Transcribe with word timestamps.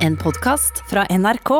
En 0.00 0.14
podkast 0.16 0.78
fra 0.88 1.02
NRK. 1.12 1.50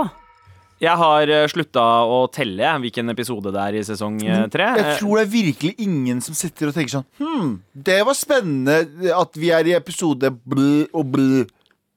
Jeg 0.81 0.97
har 0.97 1.29
uh, 1.29 1.43
slutta 1.53 1.83
å 2.09 2.23
telle 2.33 2.71
hvilken 2.81 3.13
episode 3.13 3.51
det 3.53 3.61
er 3.61 3.77
i 3.77 3.83
sesong 3.85 4.17
eh, 4.25 4.47
tre. 4.49 4.71
Jeg 4.79 4.95
tror 5.03 5.19
det 5.19 5.25
er 5.27 5.33
virkelig 5.35 5.73
ingen 5.85 6.23
som 6.25 6.33
sitter 6.39 6.71
og 6.71 6.77
tenker 6.77 6.95
sånn 6.95 7.05
Hm, 7.21 7.51
det 7.77 7.99
var 8.09 8.17
spennende 8.17 9.13
at 9.13 9.37
vi 9.37 9.51
er 9.53 9.69
i 9.69 9.75
episode 9.77 10.33
bl 10.33 10.87
og 10.89 11.13
bl. 11.13 11.29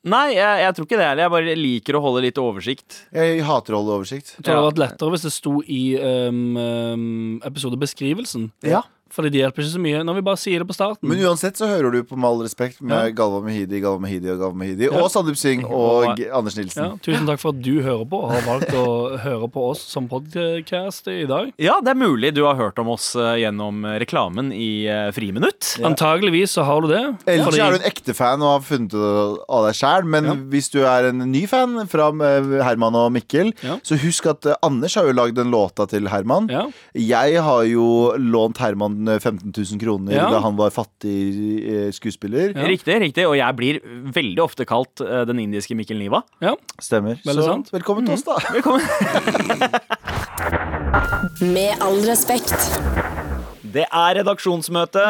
Nei, 0.04 0.34
jeg, 0.36 0.66
jeg 0.66 0.76
tror 0.76 0.90
ikke 0.90 1.00
det 1.00 1.08
heller. 1.08 1.24
Jeg 1.24 1.34
bare 1.38 1.56
liker 1.56 1.96
å 1.96 2.04
holde 2.04 2.26
litt 2.26 2.44
oversikt. 2.44 2.98
Jeg 3.16 3.40
hater 3.48 3.78
å 3.78 3.80
holde 3.80 3.96
oversikt. 4.02 4.34
Jeg 4.36 4.44
tror 4.44 4.52
det 4.52 4.60
hadde 4.60 4.72
vært 4.74 4.84
lettere 4.84 5.16
hvis 5.16 5.24
det 5.30 5.32
sto 5.38 5.54
i 5.64 5.84
um, 6.04 6.44
um, 6.60 7.06
episodebeskrivelsen. 7.48 8.50
Ja. 8.68 8.84
Fordi 9.14 9.30
de 9.30 9.42
hjelper 9.44 9.62
ikke 9.62 9.74
så 9.76 9.82
mye 9.84 10.00
når 10.04 10.16
vi 10.18 10.22
bare 10.26 10.40
sier 10.42 10.64
det 10.64 10.68
på 10.68 10.74
starten. 10.74 11.06
Men 11.08 11.20
uansett 11.22 11.60
så 11.60 11.68
hører 11.70 11.92
du 11.94 12.00
på 12.10 12.18
Med 12.18 12.30
all 12.32 12.42
respekt 12.42 12.82
med 12.82 12.96
Ja. 12.98 13.10
Galva 13.14 13.42
Mehidi, 13.46 13.80
Galva 13.84 14.00
Mehidi 14.02 14.32
og 14.34 14.40
Galva 14.42 14.58
Mehidi. 14.58 14.88
Ja. 14.90 15.02
Og 15.04 15.12
Sandeep 15.14 15.38
Singh 15.38 15.66
og 15.70 16.08
Anders 16.34 16.56
ja, 16.58 16.64
Nilsen. 16.64 16.96
tusen 17.06 17.28
takk 17.30 17.40
for 17.44 17.54
at 17.54 17.62
du 17.62 17.82
hører 17.86 18.06
på 18.10 18.20
og 18.24 18.32
har 18.34 18.42
valgt 18.48 18.74
å 18.74 18.86
høre 19.22 19.50
på 19.54 19.68
oss 19.70 19.84
som 19.94 20.08
podcast 20.10 21.08
i 21.14 21.26
dag. 21.30 21.52
Ja, 21.62 21.80
det 21.84 21.94
er 21.94 22.00
mulig 22.00 22.34
du 22.34 22.44
har 22.48 22.56
hørt 22.58 22.80
om 22.82 22.90
oss 22.94 23.12
uh, 23.16 23.36
gjennom 23.38 23.84
reklamen 24.02 24.52
i 24.56 24.88
Friminutt. 25.14 25.76
Ja. 25.80 25.88
Antageligvis 25.92 26.56
så 26.58 26.66
har 26.68 26.82
du 26.82 26.88
det. 26.90 27.04
Ellers 27.28 27.46
fordi- 27.48 27.62
er 27.62 27.72
du 27.72 27.78
en 27.84 27.88
ekte 27.92 28.16
fan 28.18 28.42
og 28.42 28.50
har 28.58 28.66
funnet 28.66 28.90
det 28.98 29.44
av 29.50 29.68
deg 29.68 29.78
sjæl. 29.78 30.06
Men 30.06 30.26
Ja. 30.26 30.34
hvis 30.54 30.70
du 30.74 30.80
er 30.86 31.10
en 31.10 31.20
ny 31.32 31.46
fan 31.48 31.78
fra 31.88 32.10
eh, 32.10 32.64
Herman 32.64 32.96
og 32.96 33.12
Mikkel, 33.14 33.54
Ja. 33.62 33.78
så 33.84 33.98
husk 34.00 34.26
at 34.34 34.46
eh, 34.46 34.56
Anders 34.64 34.96
har 34.96 35.06
jo 35.06 35.14
lagd 35.14 35.36
den 35.36 35.52
låta 35.52 35.88
til 35.88 36.08
Herman. 36.10 36.50
ja. 36.50 36.66
Jeg 36.96 37.42
har 37.44 37.64
jo 37.66 38.14
lånt 38.18 38.58
Herman 38.58 39.03
eh, 39.12 39.20
15 39.20 39.52
000 39.56 39.80
kroner 39.82 40.14
Ja. 40.16 40.30
da 40.32 40.40
han 40.46 40.56
var 40.60 40.70
fattig 40.72 41.64
eh, 41.64 41.90
skuespiller. 41.96 42.54
Ja. 42.56 42.68
Riktig, 42.70 42.96
riktig. 43.02 43.26
Og 43.30 43.36
jeg 43.40 43.56
blir 43.60 43.80
veldig 44.14 44.42
ofte 44.44 44.66
kalt 44.70 45.02
uh, 45.04 45.24
den 45.30 45.40
indiske 45.44 45.76
Mikkel 45.76 45.98
Niva. 46.00 46.22
ja. 46.44 46.56
Stemmer. 46.82 47.16
Veldig 47.26 47.44
så 47.44 47.48
sant. 47.52 47.72
Velkommen 47.74 48.06
til 48.08 48.14
oss, 48.18 48.24
da. 48.28 48.36
Velkommen. 48.54 48.84
Med 51.54 51.74
all 51.84 52.00
respekt. 52.08 52.54
Det 53.74 53.86
er 53.90 54.16
redaksjonsmøte. 54.20 55.04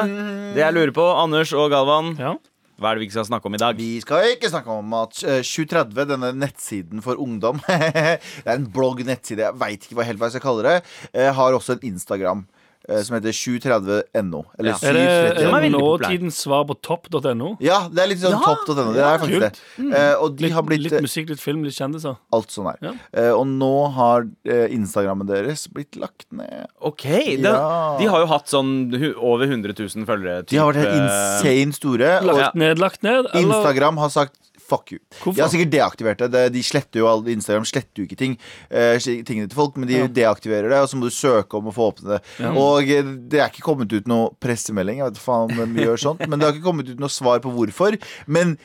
Det 0.55 0.61
jeg 0.61 0.75
lurer 0.75 0.93
på, 0.95 1.03
Anders 1.19 1.51
og 1.57 1.67
Galvan, 1.73 2.13
ja. 2.19 2.31
hva 2.79 2.91
er 2.93 2.95
det 2.95 3.01
vi 3.03 3.07
ikke 3.09 3.17
skal 3.17 3.27
snakke 3.27 3.49
om 3.49 3.57
i 3.57 3.61
dag? 3.61 3.75
Vi 3.79 3.89
skal 4.03 4.29
ikke 4.37 4.51
snakke 4.53 4.71
om 4.79 4.95
at 5.01 5.19
eh, 5.27 5.41
2030, 5.43 6.07
denne 6.13 6.29
nettsiden 6.39 7.03
for 7.03 7.19
ungdom 7.21 7.59
Det 7.67 8.47
er 8.47 8.55
en 8.55 8.69
blogg-nettside, 8.73 9.43
jeg 9.49 9.59
veit 9.59 9.83
ikke 9.87 9.97
hva 9.99 10.07
helt 10.07 10.21
hva 10.21 10.29
jeg 10.31 10.37
skal 10.37 10.45
kalle 10.47 10.63
det. 10.69 10.77
eh, 11.11 11.31
Har 11.35 11.57
også 11.57 11.75
en 11.75 11.83
Instagram 11.91 12.45
eh, 12.47 12.62
som 13.03 13.15
heter 13.15 13.31
730no. 13.31 14.43
Eller 14.59 14.73
Ja. 14.73 14.77
Er 14.83 14.93
det, 14.93 15.03
730. 15.37 15.61
det 15.61 15.71
nåtidens 15.71 16.37
svar 16.43 16.65
på 16.67 16.75
topp.no? 16.81 17.53
Ja, 17.63 17.87
det 17.87 18.03
er 18.03 18.07
litt 18.11 18.19
sånn 18.19 18.35
Ja, 18.35 18.41
topp.no. 18.43 18.93
Det 18.93 19.01
er 19.03 19.17
faktisk 19.21 19.39
kult. 19.39 19.59
det. 19.77 19.83
Mm. 19.83 19.93
og 20.21 20.35
de 20.37 20.43
Litt, 20.43 20.53
har 20.53 20.63
blitt 20.67 20.81
litt 20.83 20.97
musikk, 21.01 21.29
litt 21.29 21.39
film, 21.39 21.63
litt 21.63 21.73
kjendiser. 21.77 22.17
alt 22.33 22.51
sånn 22.51 22.67
her. 22.67 22.77
Ja. 22.81 22.93
Eh, 23.13 23.31
og 23.31 23.47
nå 23.47 23.71
har 23.95 24.27
eh, 24.45 24.67
Instagrammen 24.75 25.27
deres 25.27 25.67
blitt 25.71 25.95
lagt 25.95 26.25
ned. 26.31 26.67
Ok, 26.81 27.05
Ja. 27.39 27.97
De 27.99 28.05
har 28.05 28.19
jo 28.19 28.25
hatt 28.27 28.47
sånn 28.51 28.91
over 29.17 29.45
100 29.47 29.73
000 29.79 30.05
følgere. 30.05 30.45
De 30.45 30.57
har 30.57 30.71
vært 30.73 30.83
helt 30.83 30.93
eh, 30.93 31.61
insane 31.63 31.73
store. 31.73 32.21
Lagt 32.23 32.55
ned, 32.55 32.79
lagt 32.79 33.01
ned? 33.03 33.25
Eller? 33.33 33.47
Instagram 33.47 33.97
har 33.97 34.09
sagt 34.09 34.35
fuck 34.69 34.91
you. 34.95 34.99
Hvorfor? 35.19 35.35
Jeg 35.37 35.43
har 35.45 35.51
sikkert 35.53 35.73
deaktivert 35.73 36.23
det. 36.33 36.43
De 36.55 36.63
sletter 36.63 37.01
jo 37.03 37.07
alle, 37.11 37.33
Instagram 37.35 37.65
sletter 37.67 38.01
jo 38.03 38.07
ikke 38.07 38.17
ting 38.19 38.37
uh, 38.71 38.95
tingene 39.03 39.49
til 39.51 39.57
folk, 39.57 39.75
men 39.77 39.89
de 39.89 39.99
Ja. 40.01 40.07
deaktiverer 40.07 40.69
det, 40.71 40.79
og 40.83 40.89
så 40.91 40.99
må 40.99 41.09
du 41.09 41.15
søke 41.15 41.59
om 41.59 41.67
å 41.69 41.75
få 41.75 41.89
åpne 41.91 42.15
det. 42.15 42.21
Og 42.53 42.89
eh, 42.89 43.03
det 43.29 43.41
er 43.43 43.51
ikke 43.51 43.65
kommet 43.65 43.91
ut 43.93 44.07
noe 44.09 44.31
pressemelding, 44.43 45.01
jeg 45.03 45.11
vet 45.11 45.21
faen 45.23 45.51
om 45.59 45.75
de 45.75 45.85
gjør 45.87 45.99
sånt, 46.07 46.23
men 46.27 46.39
det 46.39 46.47
har 46.47 46.55
ikke 46.55 46.67
kommet 46.69 46.89
ut 46.93 46.99
noe 47.03 47.11
svar 47.13 47.43
på 47.43 47.51
hvorfor. 47.53 47.99
Men 48.27 48.57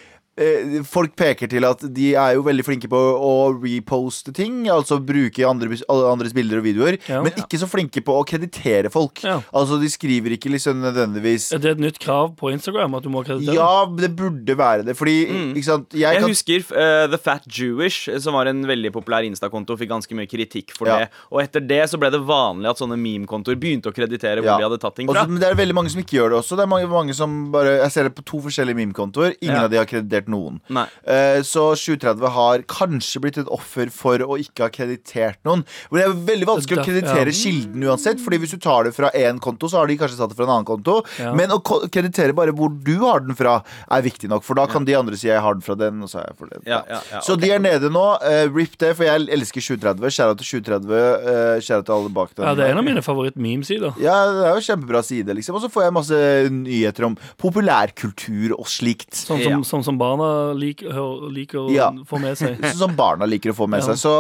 folk 0.88 1.14
peker 1.18 1.48
til 1.50 1.64
at 1.68 1.82
de 1.94 2.12
er 2.14 2.34
jo 2.36 2.42
veldig 2.46 2.64
flinke 2.66 2.88
på 2.90 2.98
å 2.98 3.32
reposte 3.58 4.32
ting, 4.36 4.66
altså 4.70 4.98
bruke 5.04 5.42
andre, 5.48 5.70
andres 5.88 6.34
bilder 6.36 6.60
og 6.60 6.64
videoer, 6.68 6.98
Ja. 7.08 7.22
men 7.22 7.32
ikke 7.32 7.58
så 7.60 7.68
flinke 7.70 8.02
på 8.04 8.14
å 8.18 8.24
kreditere 8.28 8.90
folk. 8.92 9.22
Ja. 9.24 9.40
Altså 9.52 9.78
de 9.80 9.88
skriver 9.90 10.34
ikke 10.36 10.50
liksom 10.52 10.80
nødvendigvis 10.82 11.52
Er 11.54 11.58
det 11.58 11.70
et 11.76 11.78
nytt 11.82 11.98
krav 11.98 12.36
på 12.38 12.52
Instagram? 12.52 12.94
At 12.98 13.02
du 13.02 13.10
må 13.10 13.24
kreditere? 13.26 13.54
ja, 13.54 13.86
det 13.86 14.14
burde 14.16 14.56
være 14.58 14.84
det. 14.86 14.96
Fordi, 14.96 15.16
ikke 15.54 15.64
sant 15.64 15.92
Jeg, 15.92 16.00
Jeg 16.14 16.20
kan 16.22 16.28
husker 16.30 16.64
uh, 16.76 17.06
The 17.10 17.18
Fat 17.18 17.44
Jewish, 17.48 18.08
som 18.20 18.34
var 18.34 18.46
en 18.46 18.62
veldig 18.66 18.92
populær 18.94 19.24
Insta-konto, 19.26 19.76
fikk 19.78 19.90
ganske 19.90 20.14
mye 20.14 20.26
kritikk 20.30 20.70
for 20.76 20.86
Ja. 20.88 20.98
det. 20.98 21.08
Og 21.32 21.42
etter 21.42 21.60
det 21.66 21.82
så 21.90 21.98
ble 21.98 22.10
det 22.10 22.20
vanlig 22.20 22.68
at 22.70 22.78
sånne 22.78 22.96
meme-kontoer 22.98 23.56
begynte 23.58 23.90
å 23.90 23.94
kreditere 23.94 24.40
hvor 24.42 24.52
Ja. 24.54 24.58
de 24.58 24.64
hadde 24.68 24.80
tatt 24.80 24.94
ting 24.96 25.08
Også, 25.08 25.24
fra. 25.24 25.26
men 25.26 25.40
det 25.40 25.48
er 25.50 25.54
veldig 25.54 25.74
mange 25.74 25.90
som 25.90 26.00
ikke 26.00 26.16
gjør 26.18 26.30
det 26.30 26.38
også. 26.42 26.56
Det 26.56 26.62
er 26.62 26.72
mange, 26.74 26.88
mange 26.88 27.14
som 27.14 27.50
bare 27.52 27.78
Jeg 27.78 27.90
ser 27.92 28.02
det 28.08 28.14
på 28.14 28.24
to 28.24 28.38
forskjellige 28.40 28.76
meme-kontoer. 28.76 29.34
Ingen 29.42 29.56
Ja. 29.56 29.64
av 29.64 29.70
de 29.70 29.76
har 29.76 29.86
kreditert 29.86 30.27
noen. 30.30 30.60
Nei. 30.72 30.86
Eh, 31.08 31.40
så 31.46 31.70
730 31.78 32.32
har 32.34 32.64
kanskje 32.70 33.22
blitt 33.24 33.40
et 33.42 33.50
offer 33.54 33.92
for 33.94 34.22
å 34.24 34.38
ikke 34.40 34.66
ha 34.66 34.72
kreditert 34.72 35.40
noen. 35.48 35.64
Men 35.90 36.00
det 36.00 36.06
er 36.06 36.16
veldig 36.32 36.48
vanskelig 36.52 36.82
å 36.82 36.86
kreditere 36.86 37.32
ja. 37.32 37.38
kilden 37.38 37.86
uansett. 37.88 38.22
Fordi 38.24 38.40
hvis 38.42 38.54
du 38.56 38.60
tar 38.62 38.88
det 38.88 38.94
fra 38.96 39.12
én 39.16 39.40
konto, 39.42 39.70
så 39.70 39.80
har 39.80 39.90
de 39.90 39.98
kanskje 40.00 40.20
tatt 40.20 40.32
det 40.34 40.38
fra 40.38 40.48
en 40.48 40.54
annen 40.56 40.68
konto. 40.68 41.00
Ja. 41.20 41.34
Men 41.38 41.54
å 41.54 41.60
kreditere 41.62 42.36
bare 42.36 42.54
hvor 42.56 42.72
du 42.72 42.96
har 43.04 43.24
den 43.24 43.38
fra, 43.38 43.60
er 43.90 44.04
viktig 44.06 44.30
nok. 44.30 44.44
For 44.46 44.58
da 44.58 44.66
kan 44.70 44.86
de 44.88 44.96
andre 44.98 45.16
si 45.16 45.28
'jeg 45.28 45.40
har 45.40 45.54
den 45.54 45.64
fra 45.64 45.74
den', 45.74 46.02
og 46.02 46.08
så 46.10 46.20
har 46.20 46.26
jeg 46.30 46.38
for 46.38 46.46
den. 46.52 46.62
Ja, 46.66 46.82
ja, 46.88 47.00
ja, 47.12 47.20
Så 47.20 47.38
de 47.38 47.50
er 47.50 47.58
nede 47.58 47.90
nå. 47.90 48.06
Eh, 48.22 48.48
rip 48.48 48.76
det, 48.78 48.96
for 48.96 49.04
jeg 49.04 49.28
elsker 49.28 49.60
730. 49.60 50.10
Skjæra 50.10 50.36
til 50.38 50.46
730. 50.46 50.98
Uh, 51.28 51.56
Skjæra 51.60 51.84
til 51.84 51.94
alle 51.94 52.10
bak 52.12 52.34
den. 52.34 52.44
Ja, 52.46 52.54
det 52.54 52.64
er 52.66 52.72
en 52.72 52.78
av 52.78 52.84
mine 52.84 53.02
favoritt-memesider. 53.02 53.94
Ja, 54.00 54.16
det 54.32 54.44
er 54.48 54.54
jo 54.58 54.64
kjempebra 54.66 55.02
side, 55.04 55.34
liksom. 55.34 55.58
Og 55.58 55.62
så 55.62 55.70
får 55.72 55.86
jeg 55.86 55.96
masse 55.96 56.18
nyheter 56.52 57.08
om 57.08 57.16
populærkultur 57.40 58.54
og 58.58 58.66
slikt. 58.66 59.12
Sånn 59.14 59.40
Ja. 59.40 59.50
som, 59.50 59.64
sånn 59.64 59.84
som 59.84 59.98
barna 60.18 60.52
liker, 60.58 60.90
liker 61.34 61.58
å 61.62 61.70
Ja. 61.74 61.88
få 62.08 62.20
med 62.20 62.36
seg. 62.38 62.58
Sånn 62.72 62.82
som 62.88 62.96
barna 62.98 63.26
liker 63.28 63.50
å 63.54 63.56
få 63.56 63.68
med 63.70 63.80
Ja. 63.82 63.92
seg. 63.94 64.02
Så 64.02 64.12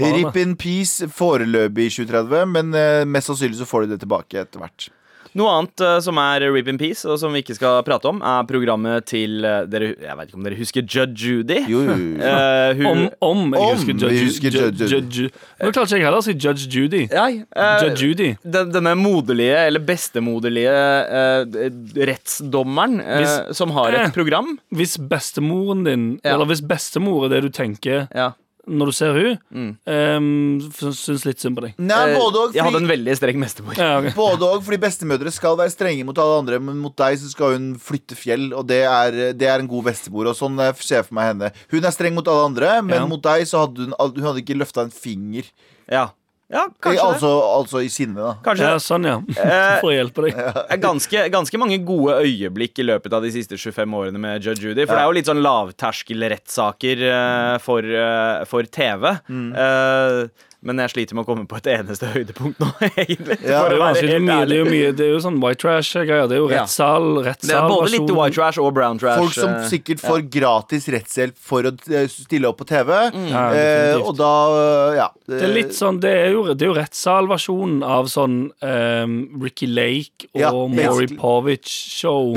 med. 0.00 0.14
Rip 0.18 0.36
in 0.42 0.56
peace 0.56 1.06
foreløpig 1.08 1.86
i 1.88 1.94
2030, 2.04 2.46
men 2.52 2.74
uh, 2.74 3.04
mest 3.06 3.30
sannsynlig 3.30 3.60
så 3.62 3.68
får 3.68 3.86
de 3.86 3.94
det 3.94 4.00
tilbake 4.06 4.42
etter 4.42 4.60
hvert. 4.62 4.88
Noe 5.34 5.50
annet 5.50 5.80
eh, 5.82 5.96
som 6.00 6.18
er 6.22 6.44
Rip 6.54 6.68
in 6.70 6.78
Peace, 6.78 7.02
og 7.10 7.18
som 7.18 7.32
vi 7.34 7.40
ikke 7.42 7.56
skal 7.56 7.80
prate 7.82 8.06
om, 8.06 8.20
er 8.22 8.44
programmet 8.46 9.04
til 9.10 9.42
eh, 9.44 9.64
dere, 9.66 9.88
Jeg 9.98 10.16
vet 10.20 10.28
ikke 10.30 10.38
om 10.38 10.44
dere 10.46 10.58
husker 10.60 10.82
Judge 10.86 11.26
Judy? 11.26 11.56
Jo, 11.68 11.80
jo, 11.88 11.96
jo. 11.98 12.12
Uh, 12.24 12.70
hun, 12.78 13.00
Om, 13.20 13.40
om 13.50 13.54
jeg 13.58 13.74
husker 13.74 13.96
Judge, 13.98 14.20
husker 14.28 14.54
Judge, 14.54 14.86
Judge- 14.86 14.94
Judge, 14.94 15.30
Nå 15.60 15.72
klarte 15.74 15.90
ikke 15.90 15.98
jeg 15.98 16.06
heller 16.06 16.22
å 16.22 16.26
si 16.26 16.34
Judge 16.38 16.68
Judy. 16.70 17.02
Nei, 17.10 17.32
uh, 17.56 17.82
Judge 17.82 18.06
Judy. 18.06 18.28
den, 18.44 18.70
denne 18.74 18.94
moderlige, 18.98 19.58
eller 19.68 19.82
bestemoderlige 19.84 20.74
uh, 20.74 22.04
rettsdommeren 22.08 23.00
eh, 23.02 23.18
Hvis- 23.24 23.56
som 23.58 23.70
har 23.76 23.92
Eh. 23.94 24.06
et 24.06 24.14
program. 24.14 24.54
Hvis 24.72 24.96
bestemoren 24.98 25.84
din, 25.84 26.06
Ja. 26.24 26.34
eller 26.34 26.46
hvis 26.46 26.60
bestemor 26.62 27.26
er 27.26 27.28
det 27.34 27.42
du 27.42 27.50
tenker 27.50 28.08
Ja. 28.14 28.32
Når 28.66 28.86
du 28.90 28.92
ser 28.96 29.12
hun 29.12 29.38
Mm. 29.54 29.70
um, 29.86 30.60
syns 30.94 31.24
litt 31.26 31.38
synd 31.42 31.56
på 31.58 31.62
deg. 31.66 31.74
Nei, 31.78 31.98
Eh, 32.10 32.16
både 32.18 32.40
og, 32.42 32.54
jeg 32.56 32.64
hadde 32.64 32.80
en 32.82 32.88
veldig 32.88 33.16
streng 33.18 33.40
bestemor. 33.44 33.76
Ja, 33.76 33.98
okay. 34.00 34.12
både 34.24 34.42
og, 34.48 34.62
fordi 34.64 34.78
bestemødre 34.82 35.32
skal 35.34 35.56
være 35.60 35.70
strenge 35.74 36.04
mot 36.08 36.18
alle 36.18 36.38
andre, 36.42 36.58
men 36.60 36.78
mot 36.80 36.96
deg 36.96 37.18
så 37.20 37.28
skal 37.30 37.52
hun 37.58 37.74
flytte 37.76 38.16
fjell, 38.16 38.52
og 38.56 38.66
det 38.70 38.82
er, 38.88 39.32
det 39.36 39.48
er 39.50 39.58
en 39.60 39.68
god 39.68 39.84
bestemor. 39.90 40.30
Og 40.32 40.36
sånn 40.38 40.58
eh, 40.64 40.72
ser 40.80 41.02
jeg 41.02 41.08
for 41.10 41.14
meg 41.20 41.32
henne. 41.34 41.52
Hun 41.70 41.84
er 41.84 41.94
streng 41.94 42.14
mot 42.16 42.26
alle 42.28 42.48
andre, 42.50 42.74
men 42.82 43.00
Ja. 43.02 43.06
mot 43.06 43.22
deg 43.22 43.44
så 43.50 43.66
hadde 43.66 43.84
hun, 43.88 43.94
hun 43.98 44.24
hadde 44.30 44.40
ikke 44.44 44.56
løfta 44.58 44.82
en 44.86 44.90
finger. 44.94 45.44
Ja, 45.90 46.08
ja 46.52 46.64
Eh, 46.64 46.72
kanskje 46.84 47.00
det. 47.00 47.08
altså, 47.08 47.30
altså 47.56 47.80
i 47.82 47.88
sinne, 47.88 48.20
da. 48.20 48.32
Kanskje 48.44 48.66
ja, 48.68 48.78
sånn, 48.82 49.06
ja. 49.08 49.16
Eh, 49.40 49.78
For 49.82 49.90
å 49.90 49.94
hjelpe 49.94 50.26
deg. 50.26 50.36
er 50.36 50.80
ganske, 50.82 51.22
ganske 51.32 51.58
mange 51.58 51.78
gode 51.88 52.18
øyeblikk 52.20 52.78
i 52.78 52.86
løpet 52.86 53.16
av 53.16 53.24
de 53.24 53.30
siste 53.34 53.56
25 53.58 53.96
årene 53.96 54.20
med 54.20 54.44
Judge 54.44 54.62
Judy. 54.68 54.84
For 54.84 54.94
det 54.94 55.02
er 55.02 55.08
jo 55.08 55.16
litt 55.16 55.30
sånn 55.30 55.42
lavterskelrettssaker 55.42 57.04
eh, 57.10 57.58
for, 57.64 57.80
eh, 57.84 58.44
for 58.50 58.68
TV. 58.68 59.14
Mm. 59.28 59.48
Eh, 59.56 60.50
men 60.64 60.80
jeg 60.80 60.92
sliter 60.94 61.16
med 61.16 61.26
å 61.26 61.28
komme 61.28 61.44
på 61.48 61.58
et 61.60 61.68
eneste 61.74 62.08
høydepunkt 62.14 62.60
nå, 62.62 62.68
egentlig. 63.04 63.36
Ja, 63.44 63.62
Det 63.68 63.76
er, 63.76 63.98
helt 64.00 64.24
mye, 64.24 64.38
det, 64.48 64.56
er 64.56 64.62
jo 64.62 64.68
mye, 64.68 64.92
det 64.96 65.06
er 65.06 65.12
jo 65.12 65.20
sånn 65.24 65.38
white 65.42 65.60
trash-greier. 65.60 66.28
Det 66.30 66.38
er 66.38 66.40
jo 66.40 66.48
rettssal, 66.50 67.08
rettssal. 67.26 67.50
Det 67.50 67.58
er 67.58 67.68
både 67.68 67.90
litt 67.92 68.12
white 68.16 68.36
trash 68.38 68.60
og 68.62 68.70
brown 68.76 69.00
trash. 69.00 69.20
Folk 69.20 69.36
som 69.36 69.52
eh, 69.52 69.66
sikkert 69.70 70.02
får 70.04 70.24
gratis 70.32 70.88
rettshjelp 70.94 71.36
for 71.50 71.68
å 71.68 71.74
eh, 71.92 72.06
stille 72.10 72.48
opp 72.48 72.62
på 72.62 72.68
TV. 72.70 72.92
Ja, 73.30 73.44
eh, 73.54 73.98
og 74.00 74.16
da, 74.18 74.32
eh, 74.60 74.98
ja 75.02 75.08
Det 75.28 75.42
er 75.44 75.54
litt 75.54 75.74
sånn, 75.76 76.00
det 76.02 76.14
er 76.24 76.34
jo, 76.34 76.46
det 76.52 76.66
er 76.66 76.72
jo 76.72 76.78
rettssalversjonen 76.78 77.84
av 77.84 78.08
sånn 78.12 78.38
um, 78.64 79.18
Ricky 79.42 79.68
Lake 79.70 80.30
og 80.32 80.40
Ja, 80.40 80.52
Maury. 80.52 81.10
Povich-show. 81.20 82.32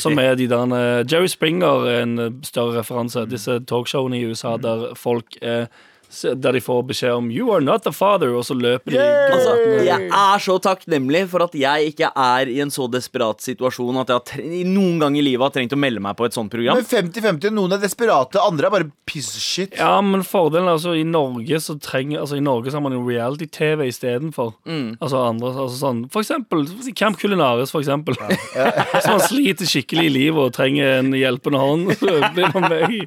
Som 0.00 0.20
er 0.20 0.36
de 0.38 0.48
der 0.50 0.76
Jerry 1.08 1.30
Springer 1.30 1.88
er 1.88 2.04
en 2.04 2.42
større 2.46 2.80
referanse. 2.80 3.24
Disse 3.30 3.58
talkshowene 3.68 4.20
i 4.20 4.26
USA 4.28 4.56
der 4.60 4.92
folk 4.98 5.36
eh, 5.42 5.66
Der 6.12 6.52
de 6.52 6.60
får 6.60 6.82
beskjed 6.86 7.14
om 7.16 7.30
'You 7.32 7.50
are 7.54 7.60
not 7.64 7.82
the 7.84 7.92
father', 7.92 8.32
og 8.36 8.44
så 8.44 8.54
løper 8.54 8.90
de 8.92 8.98
Altså, 9.00 9.54
jeg 9.86 10.08
er 10.12 10.38
så 10.44 10.58
takknemlig 10.60 11.28
for 11.32 11.42
at 11.46 11.54
jeg 11.56 11.92
ikke 11.92 12.10
er 12.14 12.48
i 12.52 12.60
en 12.60 12.70
så 12.70 12.86
desperat 12.90 13.40
situasjon 13.40 13.96
at 14.02 14.08
jeg 14.12 14.20
har 14.20 14.64
noen 14.68 14.98
gang 15.00 15.16
i 15.16 15.22
livet 15.24 15.42
har 15.42 15.50
trengt 15.54 15.72
å 15.72 15.78
melde 15.80 16.00
meg 16.04 16.16
på 16.16 16.26
et 16.26 16.34
sånt 16.36 16.50
program. 16.52 16.76
Men 16.76 16.84
50-50, 16.84 17.50
noen 17.56 17.72
er 17.72 17.78
desperate, 17.82 18.38
andre 18.40 18.66
er 18.66 18.70
bare 18.70 18.90
piece 19.06 19.32
of 19.36 19.42
shit. 19.42 19.74
Ja, 19.78 20.00
men 20.04 20.22
fordelen 20.22 20.68
er 20.68 20.76
altså 20.76 20.94
i 20.98 21.02
Norge 21.04 21.60
så 21.60 21.78
trenger 21.80 22.20
Altså 22.22 22.36
i 22.36 22.40
Norge 22.44 22.70
så 22.70 22.76
har 22.78 22.82
man 22.84 22.92
jo 22.92 23.02
reality-TV 23.08 23.86
istedenfor. 23.88 24.52
Mm. 24.66 24.96
Altså 25.00 25.22
andre 25.26 25.48
altså 25.52 25.78
sånn 25.80 26.04
For 26.12 26.20
eksempel 26.22 26.66
Camp 26.94 27.18
Culinaris, 27.18 27.70
for 27.72 27.80
eksempel. 27.80 28.14
Hvis 28.92 29.08
man 29.08 29.20
sliter 29.24 29.66
skikkelig 29.66 30.06
i 30.10 30.12
livet 30.12 30.42
og 30.44 30.52
trenger 30.52 30.98
en 31.00 31.12
hjelpende 31.16 31.58
hånd, 31.62 31.92
så 32.00 32.18
blir 32.36 32.52
man 32.54 32.68
med 32.68 32.90
i, 32.98 33.02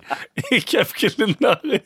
i 0.56 0.60
Camp 0.66 0.92
Culinaris. 0.98 1.86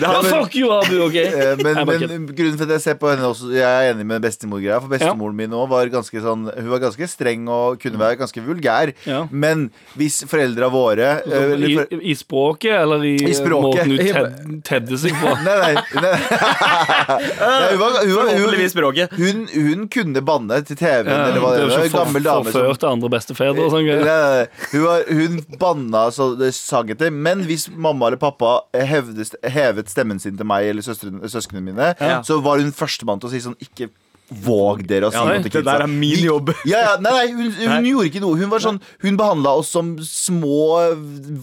Ja, 0.00 0.22
men- 0.22 0.30
fuck 0.42 0.54
you, 0.58 0.70
Abu, 0.72 0.96
OK? 1.06 1.16
Eh, 1.36 1.56
Men, 1.62 1.80
men 1.88 2.26
grunnen 2.36 2.56
til 2.58 2.64
at 2.66 2.72
jeg 2.76 2.82
ser 2.84 2.96
på 3.00 3.08
henne 3.10 3.26
også 3.28 3.50
Jeg 3.54 3.64
er 3.66 3.90
enig 3.92 4.06
med 4.08 4.22
bestemor-greia. 4.24 4.78
For 4.82 4.90
bestemoren 4.92 5.36
min 5.38 5.52
òg 5.56 5.68
var 5.70 5.88
ganske 5.92 6.20
sånn 6.22 6.46
Hun 6.52 6.68
var 6.70 6.80
ganske 6.84 7.08
streng 7.10 7.46
og 7.52 7.78
kunne 7.82 8.00
være 8.00 8.18
ganske 8.20 8.42
vulgær. 8.46 8.92
Ja. 9.08 9.24
Men 9.30 9.66
hvis 9.98 10.22
foreldra 10.28 10.68
våre 10.72 11.08
eh, 11.24 11.52
eller 11.56 11.68
I, 11.68 11.74
for, 11.78 12.00
I 12.12 12.14
språket, 12.18 12.72
eller 12.80 13.04
i, 13.06 13.14
I 13.30 13.34
språket. 13.36 13.86
måten 13.86 13.92
hun 13.92 13.98
ted, 14.16 14.62
tedde 14.66 15.00
seg 15.02 15.16
på? 15.20 15.34
Nei, 15.46 15.56
nei, 15.60 15.74
nei. 16.02 16.14
nei 17.06 17.68
hun, 17.70 17.78
var, 17.80 17.98
hun, 18.02 18.14
var, 18.16 18.30
hun, 18.34 19.16
hun, 19.20 19.42
hun 19.54 19.86
kunne 19.92 20.22
banne 20.26 20.60
til 20.66 20.78
TV-en, 20.80 21.10
Ja, 21.12 21.20
eller 21.30 21.42
hva 21.44 21.52
det 21.56 21.68
var. 21.70 21.88
gammel 21.94 22.24
dame 22.26 22.50
som 22.50 22.56
forført 22.56 22.86
andre 22.88 23.10
bestefedre 23.12 23.66
og 23.66 23.74
sånn. 23.74 23.86
Greier. 23.86 24.48
hun 25.12 25.38
banna 25.60 26.06
så 26.14 26.32
det 26.38 26.52
sang 26.56 26.90
etter. 26.92 27.12
Men 27.14 27.44
hvis 27.46 27.68
mamma 27.70 28.08
eller 28.10 28.20
pappa 28.20 28.56
hevde, 28.74 29.26
hevet 29.52 29.90
stemmen 29.92 30.18
sin 30.22 30.25
til 30.34 30.46
meg 30.48 30.66
eller 30.72 30.82
søsknene 30.82 31.62
mine, 31.62 31.94
Ja. 32.00 32.22
så 32.26 32.40
var 32.42 32.58
hun 32.58 32.72
førstemann 32.72 33.20
til 33.20 33.28
å 33.28 33.30
si 33.30 33.40
sånn 33.44 33.56
Ikke 33.62 33.90
våg 34.30 34.82
dere 34.88 35.06
å 35.08 35.12
si 35.14 35.20
noe 35.22 35.42
til 35.44 35.52
det 35.54 35.64
der 35.66 35.84
er 35.84 35.90
min 35.90 36.22
jobb. 36.24 36.50
Ja, 36.66 36.80
ja, 36.82 36.94
nei, 36.98 37.12
nei, 37.14 37.26
hun, 37.30 37.50
hun 37.54 37.70
Nei. 37.70 37.90
gjorde 37.92 38.08
ikke 38.10 38.22
noe. 38.24 38.38
Hun 38.40 38.50
var 38.50 38.62
sånn 38.64 38.78
Hun 39.04 39.18
behandla 39.18 39.52
oss 39.60 39.68
som 39.70 39.92
små 40.02 40.80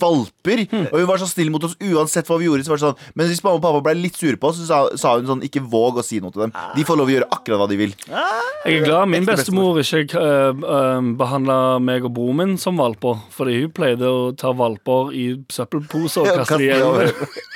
valper. 0.01 0.65
Hmm. 0.71 0.87
Og 0.89 0.97
hun 0.99 1.07
var 1.07 1.21
så 1.21 1.27
snill 1.29 1.51
mot 1.53 1.63
oss 1.63 1.77
uansett 1.79 2.27
hva 2.27 2.39
vi 2.41 2.49
gjorde. 2.49 2.65
Så 2.67 2.73
var 2.73 2.81
det 2.81 2.85
sånn 2.87 3.13
Men 3.19 3.29
hvis 3.31 3.43
mamma 3.45 3.59
og 3.61 3.63
pappa 3.65 3.83
ble 3.87 3.95
litt 4.01 4.19
sure 4.19 4.39
på 4.39 4.51
oss, 4.51 4.59
så 4.61 4.67
sa, 4.67 4.81
sa 4.99 5.13
hun 5.19 5.29
sånn 5.29 5.45
Ikke 5.47 5.63
våg 5.63 6.01
å 6.01 6.05
si 6.05 6.19
noe 6.23 6.33
til 6.35 6.45
dem. 6.45 6.55
De 6.75 6.85
får 6.87 6.99
lov 6.99 7.11
å 7.11 7.15
gjøre 7.15 7.29
akkurat 7.37 7.63
hva 7.63 7.69
de 7.71 7.79
vil. 7.79 7.95
Jeg 8.09 8.79
er 8.81 8.85
glad 8.87 9.11
min 9.13 9.27
bestemor 9.27 9.79
ikke 9.83 10.27
uh, 10.63 10.99
behandla 11.19 11.57
meg 11.83 12.05
og 12.07 12.15
broren 12.17 12.41
min 12.41 12.53
som 12.61 12.79
valper. 12.81 13.21
Fordi 13.33 13.61
hun 13.61 13.73
pleide 13.75 14.09
å 14.09 14.31
ta 14.37 14.53
valper 14.57 15.13
i 15.15 15.25
søppelposer 15.53 16.27
og 16.27 16.43
kaste 16.43 16.59
dem 16.61 16.87
over. 16.87 17.09
igjen. 17.09 17.33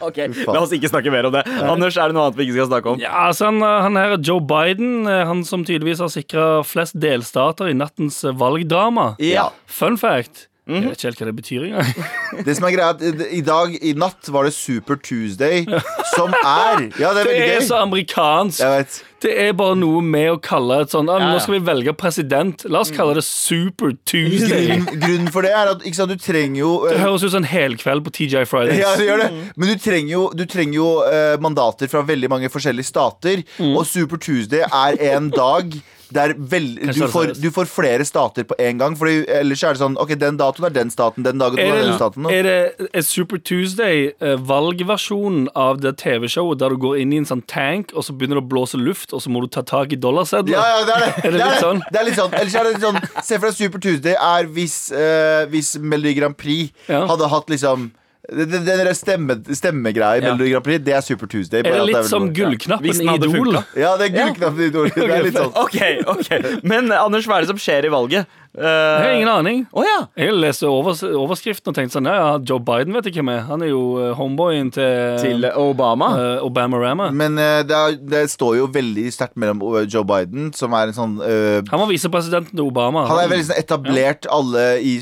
Ok, 0.00 0.18
La 0.48 0.60
oss 0.62 0.72
ikke 0.72 0.88
snakke 0.88 1.12
mer 1.12 1.28
om 1.28 1.34
det. 1.34 1.42
Anders, 1.64 1.96
er 2.00 2.10
det 2.10 2.16
noe 2.16 2.28
annet 2.28 2.38
vi 2.38 2.46
ikke 2.46 2.56
skal 2.58 2.68
snakke 2.70 2.92
om? 2.94 3.00
Ja, 3.02 3.12
altså 3.28 3.50
han, 3.50 3.60
han 3.60 3.98
her 4.00 4.14
Joe 4.16 4.40
Biden, 4.50 5.06
eh, 5.06 5.24
han 5.26 5.44
som 5.46 5.64
tydeligvis 5.64 6.02
har 6.02 6.10
sikra 6.12 6.46
flest 6.66 6.98
delstater 7.00 7.70
i 7.70 7.76
nattens 7.78 8.24
valgdrama. 8.24 9.14
Ja. 9.22 9.50
Fun 9.70 9.98
fact. 9.98 10.49
Jeg 10.70 10.86
vet 10.86 10.96
ikke 11.00 11.08
helt 11.10 11.20
hva 11.22 11.26
det 11.30 11.36
betyr 11.40 11.66
engang. 11.68 12.08
Det 12.46 12.54
som 12.56 12.64
er 12.68 12.74
greia 12.76 12.88
er 12.92 12.94
at 12.94 13.22
I 13.34 13.40
dag, 13.44 13.72
i 13.82 13.92
natt, 13.98 14.28
var 14.30 14.46
det 14.46 14.52
Super 14.54 14.96
Tuesday, 15.02 15.64
som 16.14 16.30
er 16.40 16.86
Ja, 17.00 17.10
det 17.12 17.24
er 17.24 17.24
Det 17.24 17.24
veldig 17.26 17.46
er 17.48 17.56
gøy. 17.60 17.66
så 17.66 17.80
amerikansk. 17.82 18.60
Jeg 18.62 18.76
vet. 18.78 18.98
Det 19.20 19.32
er 19.36 19.50
bare 19.52 19.76
noe 19.76 20.00
med 20.00 20.30
å 20.32 20.36
kalle 20.40 20.78
et 20.80 20.94
sånn 20.94 21.10
ah, 21.12 21.18
Ja, 21.20 21.26
ja. 21.26 21.32
Nå 21.34 21.42
skal 21.44 21.58
vi 21.58 21.60
velge 21.66 21.92
president. 22.00 22.62
La 22.72 22.80
oss 22.80 22.92
kalle 22.94 23.18
det 23.18 23.24
Super 23.26 23.92
Tuesday. 24.08 24.70
Grunnen, 24.70 25.00
grunnen 25.02 25.30
for 25.34 25.44
det 25.44 25.50
er 25.52 25.74
at 25.74 25.84
ikke 25.84 25.98
sant, 25.98 26.14
du 26.14 26.22
trenger 26.24 26.62
jo 26.62 26.70
Det 26.88 26.94
eh, 26.96 27.02
høres 27.04 27.26
ut 27.26 27.34
som 27.34 27.42
en 27.42 27.50
helkveld 27.50 28.06
på 28.06 28.14
TJ 28.16 28.46
Fridays. 28.48 28.80
ja, 28.80 28.94
det 28.96 29.10
gjør 29.10 29.24
det. 29.26 29.30
Men 29.60 29.72
du 29.74 29.76
trenger 29.84 30.12
jo, 30.14 30.24
du 30.32 30.44
trenger 30.48 30.78
jo 30.78 30.88
eh, 31.04 31.36
mandater 31.42 31.90
fra 31.92 32.04
veldig 32.08 32.30
mange 32.32 32.48
forskjellige 32.52 32.88
stater. 32.88 33.44
Og 33.74 33.82
Super 33.88 34.20
Tuesday 34.22 34.64
er 34.64 35.00
en 35.16 35.28
dag 35.34 35.74
der 36.12 36.34
vel, 36.36 36.64
Kanskje 36.80 37.06
du, 37.06 37.12
får, 37.12 37.32
du 37.40 37.48
får 37.54 37.68
flere 37.70 38.04
stater 38.08 38.44
på 38.50 38.56
en 38.58 38.78
gang. 38.80 38.96
Fordi 38.98 39.24
ellers 39.30 39.62
er 39.64 39.76
det 39.76 39.80
sånn 39.82 39.96
Ok, 40.00 40.14
den 40.18 40.36
datoen 40.40 40.66
er 40.70 40.74
den 40.74 40.90
staten, 40.90 41.22
den 41.26 41.38
dagen 41.38 41.58
er 41.62 41.70
Er 41.70 41.80
den 41.82 41.90
det, 41.92 41.98
staten. 42.00 42.26
er 42.30 42.42
det 42.48 42.88
er 42.98 43.04
Super 43.06 43.38
Tuesday 43.38 44.10
eh, 44.20 44.34
valgversjonen 44.50 45.48
av 45.54 45.80
det 45.84 45.94
TV-showet 46.02 46.58
der 46.60 46.74
du 46.74 46.80
går 46.82 46.98
inn 47.02 47.12
i 47.14 47.20
en 47.22 47.28
sånn 47.28 47.42
tank, 47.50 47.94
og 47.94 48.04
så 48.06 48.14
begynner 48.16 48.40
det 48.40 48.44
å 48.46 48.50
blåse 48.50 48.80
luft, 48.80 49.12
og 49.16 49.22
så 49.24 49.30
må 49.32 49.42
du 49.44 49.48
ta 49.52 49.62
tak 49.66 49.92
i 49.94 49.98
dollarsedler? 50.00 50.56
Ja, 50.56 50.66
ja, 50.80 50.82
det 50.88 50.96
er 50.96 51.06
det. 51.06 51.12
Er 51.30 51.30
det 51.30 51.38
det, 51.38 51.46
litt 51.46 51.64
sånn? 51.64 51.80
det. 51.84 51.92
det 51.94 52.00
er 52.02 52.08
litt 52.10 52.18
sånn. 52.20 52.34
Ellers 52.40 52.54
er 52.60 52.64
det 52.68 52.74
litt 52.74 52.84
sånn 52.88 53.00
Se 53.30 53.38
for 53.38 53.46
deg 53.50 53.56
Super 53.60 53.82
Tuesday 53.86 54.14
er 54.16 54.50
hvis, 54.56 54.76
eh, 54.96 55.44
hvis 55.52 55.74
Melodi 55.80 56.16
Grand 56.18 56.36
Prix 56.38 56.70
Ja. 56.90 57.04
hadde 57.10 57.28
hatt 57.30 57.50
liksom 57.52 57.90
den, 58.28 58.66
der 58.66 58.92
stemme, 58.94 59.38
stemmegreia 59.56 60.20
i 60.20 60.24
Ja. 60.24 60.34
Melodi 60.34 60.50
Grand 60.52 60.64
Prix, 60.64 60.82
det 60.84 60.92
er 60.94 61.00
Super 61.00 61.26
Tuesday. 61.26 61.60
Er 61.60 61.62
det 61.62 61.72
at 61.80 61.86
litt 61.88 61.96
vel 61.96 62.04
som 62.10 62.26
noe- 62.28 62.34
gullknappen 62.36 63.00
i 63.00 63.14
Idol? 63.16 63.54
Ja, 63.80 63.96
det 63.96 64.10
er 64.10 64.12
gullknappen 64.18 64.60
i 64.60 64.66
Idol. 64.68 64.90
Det 64.94 65.06
er 65.08 65.22
litt 65.28 65.38
sånn. 65.40 65.54
Ok, 65.56 65.78
ok 66.06 66.62
Men 66.62 66.92
Anders, 66.92 67.26
hva 67.26 67.38
er 67.40 67.46
det 67.46 67.52
som 67.54 67.58
skjer 67.62 67.88
i 67.88 67.92
valget? 67.92 68.26
Jeg 68.50 68.66
har 69.04 69.12
ingen 69.14 69.28
aning. 69.30 69.60
Oh, 69.70 69.84
ja. 69.86 70.08
Jeg 70.18 70.34
leste 70.34 70.66
overs 70.66 71.04
overskriften 71.06 71.70
og 71.70 71.76
tenkte 71.76 71.94
sånn 71.94 72.08
Ja, 72.10 72.14
ja, 72.18 72.30
Joe 72.42 72.58
Biden 72.66 72.96
vet 72.96 73.06
jeg 73.06 73.14
hvem 73.20 73.28
er. 73.30 73.44
Han 73.46 73.62
er 73.62 73.70
jo 73.70 73.82
eh, 74.02 74.10
homeboyen 74.18 74.72
til, 74.74 75.20
Til 75.22 75.46
Obama. 75.54 76.08
Uh, 76.18 76.42
Obama-Rama. 76.48 77.10
Men 77.14 77.38
uh, 77.38 77.60
det, 77.62 77.76
er, 77.78 77.94
det 78.10 78.22
står 78.32 78.56
jo 78.58 78.66
veldig 78.74 79.04
sterkt 79.14 79.38
mellom 79.38 79.62
eh, 79.78 79.86
Joe 79.86 80.02
Biden, 80.08 80.48
som 80.56 80.74
er 80.74 80.90
en 80.90 80.96
sånn 80.96 81.14
eh, 81.22 81.60
Han 81.70 81.84
var 81.84 81.90
visepresidenten 81.92 82.56
til 82.56 82.64
Obama. 82.66 83.04
han 83.06 83.22
er 83.22 83.30
veldig 83.30 83.46
sånn 83.52 83.60
etablert 83.62 84.26
Alle 84.34 84.64
i, 84.82 84.96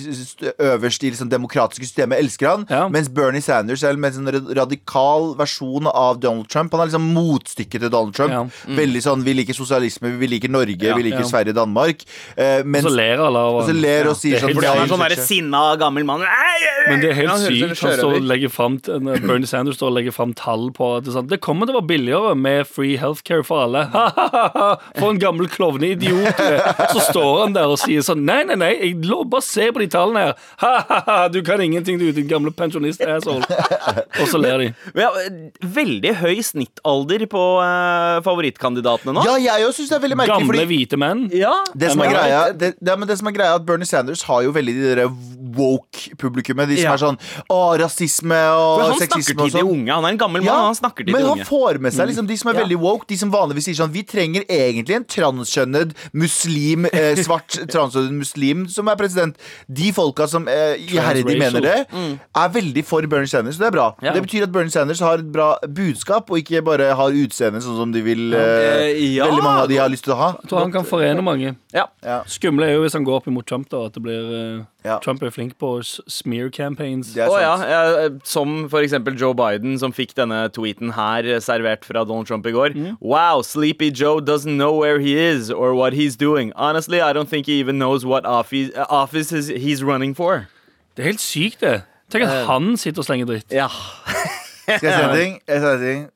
øverst 0.69 1.09
i 1.09 1.15
liksom 1.15 1.33
demokratiske 1.33 1.89
systemet 1.89 2.21
elsker 2.21 2.51
han. 2.51 2.69
Ja. 2.69 2.85
Mens 2.93 3.09
Bernie 3.09 3.41
Sanders 3.45 3.87
er 3.87 3.97
en 3.97 4.19
sånn 4.19 4.53
radikal 4.61 5.33
versjon 5.41 5.89
av 5.89 6.21
Donald 6.21 6.51
Trump. 6.53 6.77
Han 6.77 6.85
er 6.85 6.93
liksom 6.93 7.09
motstykket 7.17 7.87
til 7.87 7.93
Donald 7.97 8.13
Trump. 8.17 8.37
Ja. 8.37 8.77
Veldig 8.77 9.05
sånn, 9.09 9.25
Vi 9.25 9.35
liker 9.41 9.57
sosialisme, 9.57 10.13
vi 10.21 10.29
liker 10.37 10.53
Norge, 10.53 10.77
Ja. 10.85 10.95
vi 11.01 11.09
liker 11.09 11.25
Ja. 11.25 11.29
Sverige, 11.33 11.57
Danmark. 11.57 12.05
Uh, 12.37 12.61
mens, 12.65 12.85
Og 12.85 12.93
så 12.93 12.97
ler 12.97 13.25
alle 13.25 13.38
og 13.55 13.63
så 13.69 13.75
ler 13.77 14.11
og 14.11 14.17
sier 14.19 14.39
er 14.39 14.45
sånn 14.45 14.57
Fordi 14.57 14.69
han 14.71 14.83
er 14.83 14.91
sånn 14.91 15.03
det 15.03 15.09
der 15.09 15.15
skjer 15.15 15.23
ikke». 15.23 15.29
sinna 15.29 15.63
gammel 15.81 16.07
mann. 16.09 16.25
Men 16.89 17.03
det 17.03 17.13
er 17.13 17.19
helt 17.21 17.45
sykt. 17.45 17.83
Han 17.83 17.97
står 18.01 18.17
og 18.19 18.29
legger 18.29 18.53
frem, 18.53 18.79
Bernie 18.85 19.49
Sanders 19.51 19.79
står 19.79 19.93
og 19.93 19.97
legger 19.99 20.15
fram 20.17 20.35
tall 20.39 20.69
på 20.75 20.91
at 20.99 21.09
det, 21.09 21.25
det 21.33 21.41
kommer 21.45 21.69
til 21.69 21.77
å 21.77 21.81
være 21.81 21.91
billigere 21.93 22.35
med 22.39 22.69
free 22.69 22.99
healthcare 23.01 23.47
for 23.47 23.67
alle. 23.67 23.87
For 24.99 25.11
en 25.13 25.21
gammel 25.21 25.49
klovneidiot. 25.51 26.41
Så 26.93 27.03
står 27.11 27.45
han 27.45 27.55
der 27.57 27.71
og 27.71 27.79
sier 27.81 28.03
sånn 28.05 28.25
Nei, 28.29 28.43
nei, 28.49 28.57
nei, 28.61 28.71
jeg 28.77 29.07
lå, 29.09 29.23
bare 29.31 29.45
se 29.47 29.69
på 29.73 29.83
de 29.83 29.89
tallene 29.93 30.27
her. 30.27 30.35
Ha-ha-ha, 30.63 31.19
du 31.33 31.41
kan 31.47 31.61
ingenting, 31.63 32.01
du, 32.01 32.11
din 32.13 32.29
gamle 32.29 32.53
pensjonist-asshole. 32.57 33.47
Og 34.21 34.25
så 34.31 34.41
ler 34.41 34.65
de. 34.65 34.69
Eh, 34.99 35.29
veldig 35.79 36.15
høy 36.23 36.43
snittalder 36.45 37.25
på 37.31 37.45
eh, 37.65 38.19
favorittkandidatene 38.27 39.15
nå. 39.17 39.25
Ja, 39.29 39.37
jeg 39.41 39.69
òg 39.69 39.77
syns 39.77 39.93
det 39.93 39.99
er 39.99 40.05
veldig 40.05 40.19
merkelig. 40.21 40.45
Gamle 40.45 40.59
Fordi 40.59 40.69
hvite 40.73 41.01
menn. 41.01 41.25
Ja. 41.35 41.55
det 41.75 41.93
som, 41.95 42.03
er 42.05 42.13
greia, 42.13 42.43
det, 42.53 42.73
det, 42.81 42.99
men 42.99 43.11
det 43.11 43.19
som 43.21 43.28
er 43.29 43.37
greia 43.37 43.55
at 43.59 43.65
Bernie 43.69 43.87
Sanders 43.89 44.23
har 44.29 44.43
jo 44.43 44.53
veldig 44.53 44.75
de 44.75 44.95
der 44.95 45.09
woke-publikummet. 45.59 46.69
De 46.69 46.77
som 46.77 46.85
Ja. 46.85 46.93
er 46.95 46.99
sånn 46.99 47.19
Å, 47.51 47.79
rasisme 47.81 48.37
og 48.53 48.81
For 48.81 48.83
og 48.83 48.91
han 48.91 49.09
snakker 49.09 49.25
til 49.27 49.37
de 49.37 49.51
sånn. 49.59 49.71
unge. 49.71 49.93
Han 49.93 50.05
er 50.05 50.09
en 50.09 50.19
gammel 50.19 50.43
mann, 50.45 50.65
han 50.69 50.75
snakker 50.75 51.05
til 51.05 51.07
de 51.07 51.13
han 51.13 51.23
Men 51.23 51.39
han 51.39 51.47
får 51.47 51.81
med 51.81 51.93
seg 51.93 52.09
liksom 52.09 52.27
de 52.27 52.37
som 52.37 52.51
er 52.51 52.55
Ja. 52.59 52.65
veldig 52.65 52.79
woke. 52.79 53.07
De 53.07 53.17
som 53.17 53.31
vanligvis 53.31 53.65
sier 53.65 53.75
sånn 53.75 53.93
Vi 53.93 54.03
trenger 54.03 54.45
egentlig 54.49 54.95
en 54.97 55.05
transkjønnet 55.05 55.93
muslim, 56.13 56.87
eh, 56.87 57.15
svart 57.25 57.49
transkjønnet 57.69 58.13
muslim 58.13 58.69
som 58.69 58.89
er 58.89 58.97
president. 58.97 59.37
De 59.73 59.93
folka 59.93 60.29
som 60.29 60.47
eh, 60.49 60.77
iherdig 60.79 61.39
mener 61.39 61.61
det, 61.61 61.87
er 61.91 62.49
veldig 62.49 62.85
for 62.85 63.03
Bernie 63.03 63.27
Sanders. 63.27 63.57
og 63.57 63.61
det 63.61 63.67
er 63.67 63.71
bra. 63.77 63.95
Ja. 64.03 64.13
Det 64.13 64.23
betyr 64.27 64.43
at 64.45 64.53
Bernie 64.53 64.71
Sanders 64.71 65.01
har 65.01 65.15
et 65.19 65.31
bra 65.33 65.57
budskap, 65.67 66.31
og 66.31 66.39
ikke 66.39 66.63
bare 66.65 66.95
har 66.95 67.11
utseende 67.11 67.61
sånn 67.63 67.77
som 67.77 67.93
de 67.93 68.03
vil 68.03 68.33
eh, 68.35 69.15
ja. 69.17 69.27
Veldig 69.27 69.43
mange 69.43 69.63
av 69.63 69.69
de 69.69 69.77
har 69.77 69.89
lyst 69.89 70.05
til 70.05 70.13
å 70.15 70.17
ha. 70.17 70.33
Jeg 70.43 70.51
tror 70.51 70.59
han 70.61 70.73
kan 70.73 70.85
forene 70.85 71.23
mange. 71.23 71.57
Ja. 71.73 71.87
Ja. 72.05 72.23
Skumle 72.27 72.65
er 72.67 72.75
jo 72.75 72.83
hvis 72.83 72.93
han 72.95 73.05
går 73.05 73.18
opp 73.19 73.27
imot 73.31 73.47
Trump, 73.51 73.69
da. 73.73 73.85
At 73.89 73.97
det 73.99 74.03
blir 74.05 74.31
eh, 74.39 74.65
Ja. 74.87 74.97
Trump 75.05 75.23
er 75.27 75.33
flink 75.35 75.57
på 75.61 75.73
smear 75.85 76.49
campaigns. 76.55 77.11
Å 77.19 77.39
ja, 77.43 77.53
eh, 77.67 78.09
Som 78.25 78.69
for 78.73 78.81
eksempel 78.87 79.19
Joe 79.19 79.35
Biden, 79.37 79.77
som 79.83 79.93
fikk 79.93 80.15
denne 80.19 80.45
tweeten 80.55 80.95
her 80.97 81.27
eh, 81.27 81.41
servert 81.45 81.85
fra 81.89 82.05
Donald 82.09 82.31
Trump 82.31 82.47
i 82.47 82.55
går. 82.55 82.77
Mm. 82.79 82.97
Wow, 83.01 83.43
Sleepy 83.43 83.91
Joe 83.91 84.21
doesn't 84.21 84.57
know 84.57 84.73
where 84.81 84.99
he 85.01 85.17
is 85.19 85.51
or 85.51 85.75
what 85.75 85.93
he's 85.93 86.17
doing. 86.17 86.53
Honestly, 86.57 87.03
I 87.03 87.13
don't 87.13 87.29
think 87.29 87.47
he 87.47 87.59
even 87.61 87.79
knows 87.79 88.07
what 88.07 88.25
office, 88.25 88.71
uh, 88.77 88.87
office 88.89 89.31
he's 89.31 89.83
running 89.85 90.15
for. 90.15 90.47
Det 90.97 91.05
er 91.05 91.13
helt 91.13 91.21
sykt, 91.21 91.61
det. 91.61 91.83
Tenk 92.11 92.25
at 92.25 92.47
han 92.49 92.77
sitter 92.81 93.05
og 93.05 93.07
slenger 93.07 93.29
dritt. 93.29 93.53
Ja. 93.53 93.69
Skal 94.69 94.89
jeg 94.89 94.95
si 94.95 95.05
en 95.05 95.17
ting? 95.17 95.37
Jeg 95.49 95.61
si 95.61 95.69
en 95.69 95.83
ting? 95.85 96.09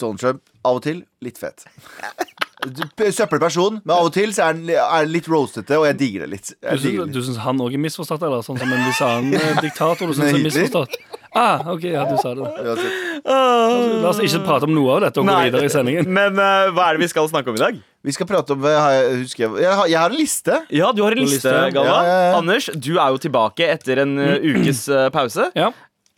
Donald 0.00 0.18
Trump, 0.22 0.42
av 0.64 0.78
og 0.78 0.82
til 0.86 1.04
litt 1.22 1.38
fet. 1.38 1.66
Søppelperson, 2.60 3.80
men 3.84 3.94
av 3.96 4.08
og 4.08 4.12
til 4.14 4.32
så 4.36 4.48
er 4.48 4.52
han 4.54 4.68
er 5.00 5.08
litt 5.10 5.28
roastete, 5.30 5.78
og 5.80 5.86
jeg 5.88 5.98
digger 6.00 6.26
det 6.26 6.30
litt. 6.34 6.50
Du 6.60 6.68
Jeg 6.68 6.82
digger 6.84 7.06
det 7.06 7.14
du 7.14 7.18
litt. 7.20 7.28
syns 7.30 7.40
han 7.44 7.62
òg 7.64 7.74
er 7.76 7.82
misforstått, 7.86 8.22
eller? 8.26 8.44
Sånn 8.46 8.58
som 8.60 8.72
en 8.72 8.84
viss 8.86 9.00
annen 9.06 9.34
eh, 9.38 9.60
diktator 9.66 10.10
du 10.10 10.14
syns 10.16 10.26
er 10.28 10.36
Hitler? 10.36 10.46
misforstått? 10.50 10.98
Ah, 11.30 11.62
ok, 11.70 11.84
ja, 11.86 12.02
du 12.10 12.16
sa 12.18 12.32
det. 12.34 12.42
Uansett. 12.42 13.26
La 14.02 14.08
oss 14.10 14.18
ikke 14.24 14.40
prate 14.42 14.66
om 14.66 14.72
noe 14.74 14.96
av 14.96 15.04
dette 15.04 15.20
og 15.22 15.28
gå 15.28 15.30
Nei. 15.30 15.44
videre 15.46 15.68
i 15.68 15.70
sendingen. 15.70 16.08
Men 16.10 16.34
eh, 16.42 16.72
hva 16.74 16.88
er 16.90 16.98
det 16.98 17.04
vi 17.04 17.10
skal 17.12 17.28
snakke 17.30 17.52
om 17.52 17.58
i 17.60 17.62
dag? 17.62 17.78
Vi 18.02 18.14
skal 18.16 18.26
prate 18.26 18.56
om 18.56 18.64
har 18.64 18.94
jeg, 18.96 19.20
husker 19.26 19.44
jeg, 19.44 19.52
jeg, 19.62 19.74
har, 19.76 19.86
jeg 19.92 20.00
har 20.00 20.10
en 20.14 20.18
liste. 20.18 20.58
Ja, 20.72 20.88
du 20.96 21.02
har 21.04 21.14
en 21.14 21.20
liste, 21.20 21.36
liste, 21.36 21.52
ja. 21.52 21.84
Ja, 21.84 22.00
ja, 22.08 22.18
ja. 22.30 22.34
Anders, 22.40 22.66
du 22.74 22.94
er 22.96 23.12
jo 23.14 23.20
tilbake 23.22 23.68
etter 23.76 24.02
en 24.06 24.16
eh, 24.18 24.42
ukes 24.56 24.82
eh, 24.88 25.06
pause. 25.14 25.50
Ja. 25.54 25.70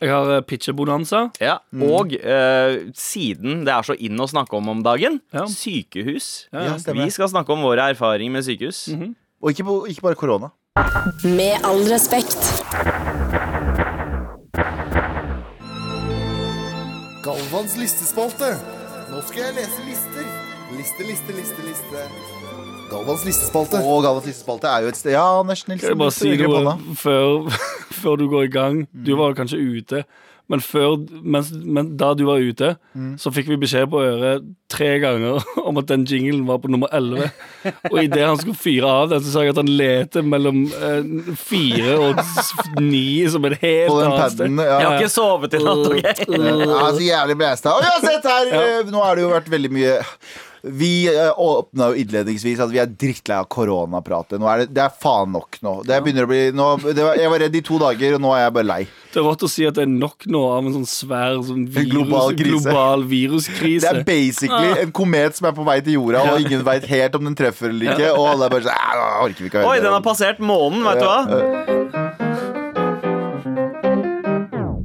Jeg 0.03 0.11
har 0.11 0.41
pitcherbonanza. 0.49 1.29
Ja, 1.39 1.57
mm. 1.71 1.83
Og 1.87 2.11
eh, 2.19 2.73
siden 2.97 3.61
det 3.63 3.71
er 3.71 3.85
så 3.87 3.95
inn 3.95 4.19
å 4.19 4.27
snakke 4.27 4.57
om 4.59 4.67
om 4.73 4.81
dagen, 4.83 5.21
Ja. 5.33 5.45
sykehus. 5.47 6.49
Ja, 6.51 6.65
Ja. 6.75 6.77
Vi 6.97 7.09
skal 7.09 7.29
snakke 7.31 7.53
om 7.55 7.63
våre 7.63 7.87
erfaringer 7.93 8.31
med 8.35 8.43
sykehus. 8.43 8.89
Og 9.41 9.51
ikke, 9.53 9.63
ikke 9.93 10.01
bare 10.09 10.15
korona. 10.19 10.51
Med 11.23 11.55
all 11.63 11.83
respekt. 11.87 12.39
Galvans 17.23 17.77
listespalte. 17.79 18.49
Nå 19.11 19.21
skal 19.27 19.45
jeg 19.47 19.55
lese 19.61 19.85
lister. 19.87 20.25
Liste, 20.75 21.05
liste, 21.07 21.35
liste, 21.37 21.67
liste. 21.67 22.32
Galvans 22.93 23.23
listespalte. 23.25 23.79
Og 23.81 24.03
Galvans 24.05 24.27
listespalte 24.29 24.69
er 24.69 24.85
jo 24.85 24.91
et 24.93 24.99
sted 24.99 25.15
Ja, 25.15 25.23
Anders 25.39 25.65
Nilsen. 25.67 25.81
Skal 25.81 25.95
jeg 25.95 26.01
bare 26.03 26.13
si 26.13 26.35
noe 26.43 26.75
før, 26.99 27.63
før 28.03 28.19
du 28.21 28.27
går 28.31 28.49
i 28.49 28.53
gang? 28.53 28.83
Du 28.93 29.15
var 29.19 29.33
kanskje 29.37 29.57
ute, 29.61 30.03
men, 30.51 30.59
før, 30.61 30.97
mens, 31.23 31.49
men 31.55 31.93
da 31.97 32.11
du 32.19 32.25
var 32.27 32.43
ute, 32.43 32.73
så 33.17 33.31
fikk 33.33 33.47
vi 33.49 33.57
beskjed 33.61 33.87
på 33.89 34.01
øret 34.03 34.43
tre 34.69 34.89
ganger 35.01 35.39
om 35.69 35.79
at 35.79 35.87
den 35.89 36.03
jinglen 36.09 36.43
var 36.45 36.59
på 36.61 36.69
nummer 36.69 36.91
11. 36.93 37.31
Og 37.89 37.97
idet 38.03 38.21
han 38.27 38.37
skulle 38.41 38.59
fyre 38.59 38.91
av 38.91 39.09
den, 39.13 39.23
så 39.23 39.33
sa 39.33 39.45
jeg 39.45 39.55
at 39.55 39.61
han 39.63 39.71
leter 39.71 40.25
mellom 40.27 40.65
eh, 40.67 41.33
fire 41.39 41.95
og 42.09 42.21
ni, 42.83 43.23
som 43.31 43.47
er 43.47 43.57
et 43.57 43.65
helt 43.65 43.93
På 43.93 43.99
den 44.01 44.11
annet 44.11 44.35
sted. 44.35 44.57
Ja. 44.59 44.79
Jeg 44.83 44.89
har 44.89 44.97
ikke 44.99 45.15
sovet 45.15 45.57
i 45.57 45.63
natt, 45.63 45.85
OK? 45.89 46.01
Ja, 46.37 46.81
så 46.91 47.05
jævlig 47.07 47.39
blæsta. 47.39 47.77
Og 47.77 47.87
uansett, 47.87 48.33
her 48.35 48.51
ja. 48.53 48.81
Nå 48.93 49.05
har 49.07 49.17
det 49.17 49.25
jo 49.25 49.31
vært 49.33 49.53
veldig 49.53 49.73
mye 49.79 50.01
Vi 50.65 51.07
eh, 51.11 51.39
åpna 51.39 51.89
jo 51.91 51.99
innledningsvis 51.99 52.61
at 52.63 52.69
vi 52.71 52.79
er 52.79 52.87
drittlei 52.87 53.35
av 53.35 53.49
koronapratet. 53.51 54.37
Nå 54.39 54.47
er 54.47 54.61
det, 54.61 54.69
det 54.77 54.85
er 54.85 54.93
faen 54.95 55.33
nok 55.35 55.57
nå. 55.65 55.73
Det 55.83 55.97
begynner 56.05 56.23
å 56.23 56.29
bli 56.29 56.39
nå, 56.55 56.67
det 56.87 57.03
var, 57.03 57.19
Jeg 57.19 57.31
var 57.33 57.43
redd 57.43 57.57
i 57.59 57.61
to 57.67 57.79
dager, 57.81 58.15
og 58.15 58.23
nå 58.23 58.31
er 58.31 58.45
jeg 58.45 58.53
bare 58.55 58.69
lei. 58.69 58.79
Det 59.11 59.19
er 59.19 59.27
rått 59.27 59.43
å 59.43 59.49
si 59.51 59.67
at 59.67 59.75
det 59.75 59.83
er 59.83 59.91
nok 59.91 60.23
nå 60.31 60.43
av 60.53 60.69
en 60.69 60.77
sånn 60.77 60.87
svær 60.87 61.35
sånn 61.43 61.65
virus, 61.67 61.91
global 61.91 62.37
global, 62.39 63.03
viruskrise. 63.11 63.83
Det 63.83 63.91
er 63.91 64.07
basically 64.07 64.85
en 64.85 64.95
komet 64.95 65.35
som 65.35 65.49
er 65.51 65.57
på 65.59 65.67
vei 65.67 65.81
til 65.83 65.99
jorda, 65.99 66.23
og 66.31 66.47
ingen 66.47 66.63
veit 66.63 66.87
helt 66.87 67.19
om 67.19 67.27
den 67.27 67.35
treffer 67.37 67.67
eller 67.73 67.91
ikke. 67.97 68.13
Og 68.15 68.31
alle 68.31 68.47
er 68.47 68.55
bare 68.55 68.69
sånn 68.69 69.03
nå 69.03 69.11
orker 69.27 69.43
vi 69.43 69.51
ikke 69.51 69.59
å 69.59 69.65
høre 69.65 69.75
Oi, 69.75 69.83
den 69.83 69.97
har 69.97 70.07
passert 70.07 70.39
månen, 70.39 70.87
vet 70.87 71.03
du 71.03 71.09
hva? 71.11 72.02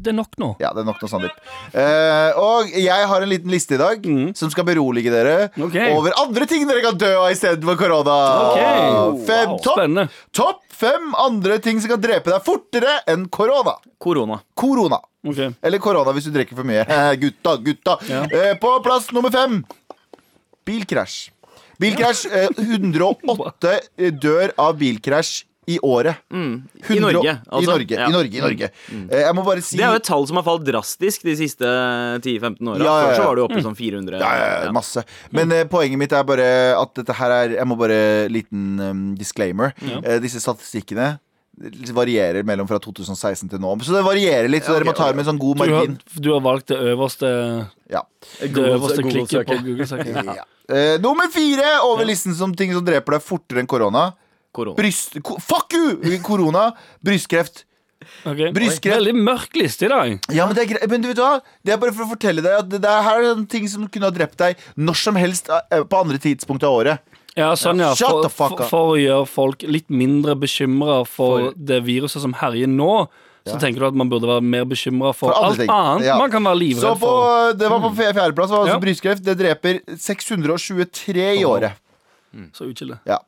Det 0.09 0.15
er 0.15 0.17
nok 0.17 0.39
nå. 0.41 0.47
Ja, 0.57 0.71
det 0.73 0.81
er 0.81 0.87
nok 0.89 1.03
nå, 1.05 1.09
Sandeep. 1.11 1.41
Eh, 1.77 2.39
og 2.41 2.71
jeg 2.73 3.09
har 3.11 3.25
en 3.25 3.29
liten 3.29 3.53
liste 3.53 3.77
i 3.77 3.81
dag 3.81 4.07
som 4.39 4.49
skal 4.49 4.65
berolige 4.65 5.13
dere 5.13 5.51
Ok. 5.61 5.75
over 5.93 6.15
andre 6.23 6.47
ting 6.49 6.65
dere 6.69 6.81
kan 6.81 6.97
dø 6.97 7.11
av 7.19 7.29
istedenfor 7.35 7.77
korona. 7.77 8.15
Ok. 8.47 8.63
Fem, 9.29 9.53
Wow, 9.53 9.59
topp, 9.67 10.17
topp 10.33 10.63
fem 10.79 11.11
andre 11.21 11.59
ting 11.61 11.77
som 11.83 11.91
kan 11.93 12.01
drepe 12.01 12.33
deg 12.33 12.41
fortere 12.47 12.95
enn 13.11 13.27
korona. 13.29 13.75
Korona. 14.01 14.39
Korona. 14.57 15.03
Ok. 15.29 15.43
Eller 15.61 15.83
korona 15.83 16.15
hvis 16.17 16.31
du 16.31 16.33
drikker 16.39 16.57
for 16.57 16.65
mye. 16.65 16.87
gutta, 17.23 17.59
gutta, 17.69 17.99
Ja. 18.09 18.23
Eh, 18.33 18.55
på 18.63 18.73
plass 18.87 19.11
nummer 19.13 19.35
fem 19.35 19.61
bilkrasj. 20.65 21.29
Bilkrasj. 21.79 22.25
Eh, 22.33 22.49
108 22.81 23.77
dør 24.25 24.57
av 24.57 24.79
bilkrasj 24.81 25.45
i 25.69 25.77
året. 25.85 26.17
Mm. 26.33 26.55
I 26.79 26.83
100 26.87 27.01
Norge, 27.05 27.33
I 27.35 27.51
altså. 27.53 27.71
Norge. 27.71 27.99
Ja. 27.99 28.09
I 28.09 28.13
Norge, 28.15 28.39
i 28.39 28.41
Norge. 28.41 28.71
Mm. 28.89 29.05
jeg 29.13 29.37
må 29.37 29.45
bare 29.45 29.65
si 29.65 29.77
Det 29.77 29.85
er 29.85 29.93
jo 29.93 30.01
et 30.01 30.09
tall 30.09 30.27
som 30.31 30.41
har 30.41 30.47
falt 30.47 30.65
drastisk 30.65 31.27
de 31.29 31.35
siste 31.37 31.69
10-15 32.25 32.73
åra. 32.73 32.79
Ja, 32.81 32.85
ja, 32.85 32.95
ja. 32.95 33.07
Før 33.09 33.15
så 33.19 33.29
var 33.29 33.39
det 33.39 33.45
oppe 33.45 33.61
i 33.61 33.65
sånn 33.67 33.79
400. 33.79 34.19
Ja, 34.23 34.33
ja, 34.41 34.49
ja, 34.65 34.75
masse. 34.75 35.05
Men 35.37 35.53
eh, 35.53 35.67
poenget 35.69 36.01
mitt 36.01 36.15
er 36.17 36.27
bare 36.29 36.49
at 36.79 36.95
dette 36.97 37.17
her 37.19 37.35
er 37.37 37.57
Jeg 37.59 37.69
må 37.69 37.77
bare 37.81 38.01
liten 38.33 38.69
um, 38.81 39.03
disclaimer. 39.19 39.75
Eh, 40.01 40.17
disse 40.25 40.41
statistikkene 40.41 41.17
varierer 41.93 42.47
mellom 42.47 42.69
fra 42.71 42.79
2016 42.79 43.49
til 43.51 43.61
nå. 43.63 43.73
Så 43.83 43.93
det 43.93 44.05
varierer 44.07 44.49
litt, 44.51 44.65
så 44.67 44.77
dere 44.77 44.87
må 44.89 44.95
ta 44.97 45.09
det 45.11 45.19
med 45.19 45.27
sånn 45.27 45.41
god 45.43 45.59
Du 45.65 45.75
har, 45.75 45.91
du 46.15 46.31
har 46.33 46.45
valgt 46.45 46.71
det 46.73 46.79
øverste, 46.93 47.33
Ja. 47.91 48.05
det 48.41 48.55
øverste 48.55 49.03
klikket 49.03 49.49
på. 49.49 49.59
Google-søket. 49.67 50.15
Ja. 50.39 50.45
uh, 50.69 50.97
nummer 51.01 51.29
fire 51.33 51.79
over 51.89 52.05
listen 52.05 52.35
som 52.37 52.55
ting 52.55 52.73
som 52.77 52.85
dreper 52.85 53.17
deg 53.17 53.25
fortere 53.25 53.63
enn 53.63 53.69
korona. 53.71 54.13
Korona. 54.59 54.77
Bryst... 54.79 55.17
Ko, 55.25 55.39
fuck 55.43 55.73
you! 55.79 56.19
Korona. 56.27 56.69
Brystkreft. 57.05 57.65
Okay. 58.25 58.53
Brystkreft. 58.55 58.95
Veldig 59.01 59.15
mørk 59.27 59.57
liste 59.59 59.87
i 59.87 59.91
dag. 59.91 60.13
Ja, 60.33 60.47
men 60.47 60.55
det 60.57 60.67
er. 60.71 60.85
Men 60.91 61.03
du 61.03 61.09
vet 61.11 61.19
hva? 61.23 61.41
Det 61.67 61.75
er 61.75 61.81
bare 61.83 61.93
for 61.97 62.07
å 62.07 62.13
fortelle 62.13 62.45
deg 62.45 62.55
at 62.61 62.69
det 62.71 62.79
det 62.85 62.93
her 63.09 63.23
er 63.25 63.31
en 63.35 63.47
ting 63.51 63.67
som 63.71 63.87
kunne 63.91 64.07
ha 64.09 64.15
drept 64.15 64.39
deg 64.41 64.61
når 64.79 64.99
som 65.01 65.19
helst 65.19 65.51
eh, 65.51 65.83
på 65.83 65.99
andre 66.05 66.21
tidspunkt 66.23 66.65
av 66.67 66.77
året. 66.79 67.03
Ja, 67.39 67.53
sånn 67.59 67.79
ja 67.83 67.93
Shut 67.95 68.09
for, 68.09 68.23
the 68.25 68.31
fuck 68.33 68.55
for, 68.57 68.63
up. 68.65 68.71
for 68.71 68.93
å 68.95 68.99
gjøre 68.99 69.27
folk 69.31 69.63
litt 69.71 69.91
mindre 69.95 70.35
bekymra 70.39 71.01
for, 71.07 71.51
For- 71.51 71.59
det 71.71 71.83
viruset 71.87 72.23
som 72.25 72.33
herjer 72.41 72.71
nå, 72.71 72.95
så 73.47 73.55
Ja. 73.55 73.59
tenker 73.63 73.81
du 73.85 73.87
at 73.91 73.99
man 73.99 74.11
burde 74.11 74.27
være 74.31 74.43
mer 74.43 74.65
bekymra 74.69 75.13
for, 75.15 75.31
For 75.31 75.47
alt 75.51 75.61
ting. 75.61 75.71
annet 75.71 76.07
Ja. 76.09 76.17
man 76.19 76.31
kan 76.33 76.43
være 76.45 76.59
Så 76.59 76.63
livredd 76.65 76.99
på, 76.99 77.13
for. 77.13 77.53
det 77.61 77.71
var 77.71 77.81
på 77.85 77.93
fjerdeplass. 78.01 78.51
Altså 78.51 78.73
Ja. 78.75 78.79
Brystkreft 78.83 79.23
det 79.25 79.37
dreper 79.39 79.79
623 79.97 81.29
i 81.41 81.45
året. 81.45 81.73
Så 82.53 82.67
uchill. 82.71 82.97
Ja. 83.07 83.19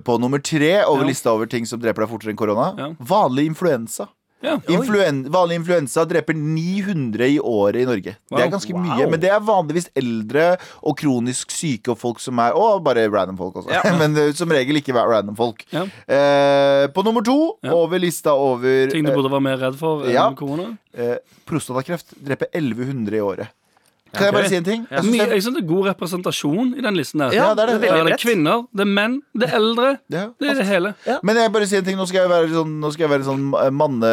På 0.00 0.18
nummer 0.20 0.40
tre 0.40 0.84
over 0.88 1.04
lista 1.04 1.32
over 1.34 1.46
ting 1.46 1.66
som 1.68 1.80
dreper 1.82 2.06
deg 2.06 2.12
fortere 2.14 2.32
enn 2.32 2.40
korona, 2.40 2.94
vanlig 2.98 3.44
influensa. 3.50 4.08
Ja. 4.42 4.56
Influen 4.72 5.22
vanlig 5.30 5.60
influensa 5.60 6.02
dreper 6.08 6.34
900 6.34 7.28
i 7.30 7.38
året 7.38 7.84
i 7.84 7.86
Norge. 7.86 8.16
Det 8.30 8.40
er 8.42 8.50
ganske 8.50 8.74
Wow. 8.74 8.82
mye, 8.82 9.06
men 9.10 9.20
det 9.22 9.30
er 9.30 9.38
vanligvis 9.38 9.86
eldre 9.94 10.56
og 10.82 10.96
kronisk 10.98 11.52
syke 11.54 11.92
og 11.94 11.98
folk 12.00 12.18
som 12.20 12.40
er 12.42 12.56
Og 12.58 12.82
bare 12.82 13.06
random 13.08 13.38
folk 13.38 13.60
også. 13.60 13.70
Ja. 13.70 13.82
men 14.00 14.16
eh, 14.18 14.32
som 14.34 14.50
regel 14.50 14.80
ikke 14.80 14.94
random 14.94 15.36
folk. 15.38 15.62
Ja. 15.70 15.84
Eh, 16.10 16.88
på 16.90 17.04
nummer 17.06 17.22
to 17.22 17.56
over 17.62 17.98
lista 18.02 18.34
over 18.34 18.90
Ting 18.90 19.04
du 19.04 19.12
eh, 19.12 19.16
burde 19.16 19.30
være 19.30 19.46
mer 19.46 19.58
redd 19.62 19.78
for 19.78 20.02
enn 20.10 20.34
korona. 20.34 20.72
eh, 20.94 21.16
prostatakreft 21.46 22.16
dreper 22.18 22.50
1100 22.52 23.16
i 23.16 23.20
året. 23.22 23.48
Kan 24.12 24.24
jeg 24.28 24.32
bare 24.34 24.48
si 24.48 24.56
en 24.56 24.64
ting? 24.64 24.86
Jeg 24.90 24.98
synes 25.02 25.12
Mye, 25.12 25.18
det 25.18 25.28
er- 25.28 25.34
jeg 25.34 25.42
synes 25.42 25.56
det 25.56 25.62
er 25.64 25.68
god 25.74 25.84
representasjon 25.88 26.74
i 26.78 26.80
den 26.82 26.94
listen 26.94 27.18
der. 27.20 27.32
Ja, 27.32 27.54
det 27.54 27.62
er 27.62 27.66
det. 27.66 27.80
veldig 27.80 27.92
det 27.92 28.00
er 28.00 28.04
bredt. 28.04 28.20
kvinner, 28.20 28.66
det 28.74 28.80
er 28.80 28.90
menn, 28.92 29.22
det 29.34 29.48
er 29.48 29.56
eldre. 29.56 29.98
Ja, 30.10 30.24
Det 30.40 30.50
er 30.50 30.54
det 30.54 30.66
hele. 30.66 30.94
Men 31.22 31.36
jeg 31.36 31.52
bare 31.52 31.66
sier 31.66 31.78
en 31.78 31.84
ting, 31.84 31.96
nå 31.96 32.06
skal 32.06 32.28
jeg 32.28 32.30
være 32.30 32.48
sånn, 32.52 32.80
nå 32.80 32.92
skal 32.92 33.08
jeg 33.08 33.12
være 33.20 33.24
sånn 33.24 33.54
eh, 33.66 33.70
manne, 33.70 34.12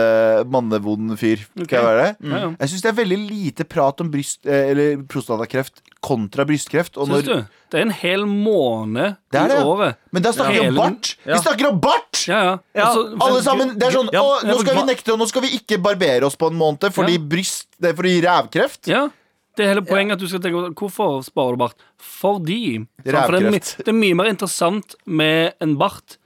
mannevond 0.50 1.18
fyr. 1.20 1.38
Skal 1.64 1.78
jeg 1.80 1.84
være 1.84 2.04
det? 2.06 2.16
Ja, 2.32 2.38
ja. 2.38 2.50
Jeg 2.60 2.70
syns 2.70 2.82
det 2.82 2.92
er 2.94 3.00
veldig 3.04 3.20
lite 3.30 3.64
prat 3.68 4.02
om 4.02 4.10
bryst, 4.12 4.46
eh, 4.46 4.70
eller 4.72 4.98
prostatakreft 5.10 5.82
kontra 6.02 6.46
brystkreft. 6.46 6.98
Og 6.98 7.08
Syns 7.08 7.26
når, 7.28 7.42
du? 7.42 7.48
Det 7.70 7.78
er 7.78 7.82
en 7.86 7.92
hel 7.92 8.24
måned 8.26 9.18
Det 9.32 9.40
er 9.40 9.52
i 9.60 9.64
året. 9.64 9.96
men 10.12 10.22
da 10.24 10.32
snakker 10.32 10.54
vi 10.54 10.60
om 10.60 10.66
Hele- 10.66 10.78
bart! 10.80 11.16
Ja. 11.26 11.36
Vi 11.36 11.42
snakker 11.44 11.70
om 11.70 11.80
bart! 11.80 12.26
Ja, 12.28 12.40
ja. 12.44 12.58
Ja, 12.76 12.86
Altså, 12.90 13.18
Alle 13.22 13.42
sammen, 13.44 13.78
det 13.78 13.84
er 13.88 13.92
sånn 13.92 14.10
Ja, 14.12 14.22
å, 14.22 14.42
ja, 14.44 14.50
Nå 14.54 14.60
skal 14.60 14.74
vi 14.76 14.82
hva- 14.82 14.88
nekte, 14.88 15.14
og 15.14 15.20
nå 15.20 15.28
skal 15.28 15.42
vi 15.44 15.50
ikke 15.60 15.78
barbere 15.82 16.24
oss 16.26 16.36
på 16.36 16.48
en 16.50 16.58
måned 16.58 16.90
fordi 16.94 17.14
Ja. 17.14 17.20
bryst 17.20 17.68
Det 17.80 17.92
er 17.92 17.94
fordi 18.02 18.22
rævkreft. 18.26 18.88
Ja, 18.88 19.10
det 19.60 19.66
er 19.66 19.74
hele 19.74 19.84
poenget 19.86 20.16
at 20.16 20.24
du 20.24 20.30
skal 20.32 20.42
tenke 20.44 20.72
Hvorfor 20.80 21.20
sparer 21.26 21.58
du 21.58 21.64
bart? 21.66 21.86
Fordi 22.00 22.62
sant, 22.80 23.26
For 23.26 23.36
det 23.36 23.50
er, 23.52 23.60
det 23.84 23.92
er 23.92 23.98
mye 23.98 24.18
mer 24.18 24.32
interessant 24.32 24.96
med 25.06 25.60
en 25.64 25.76
bart 25.82 26.19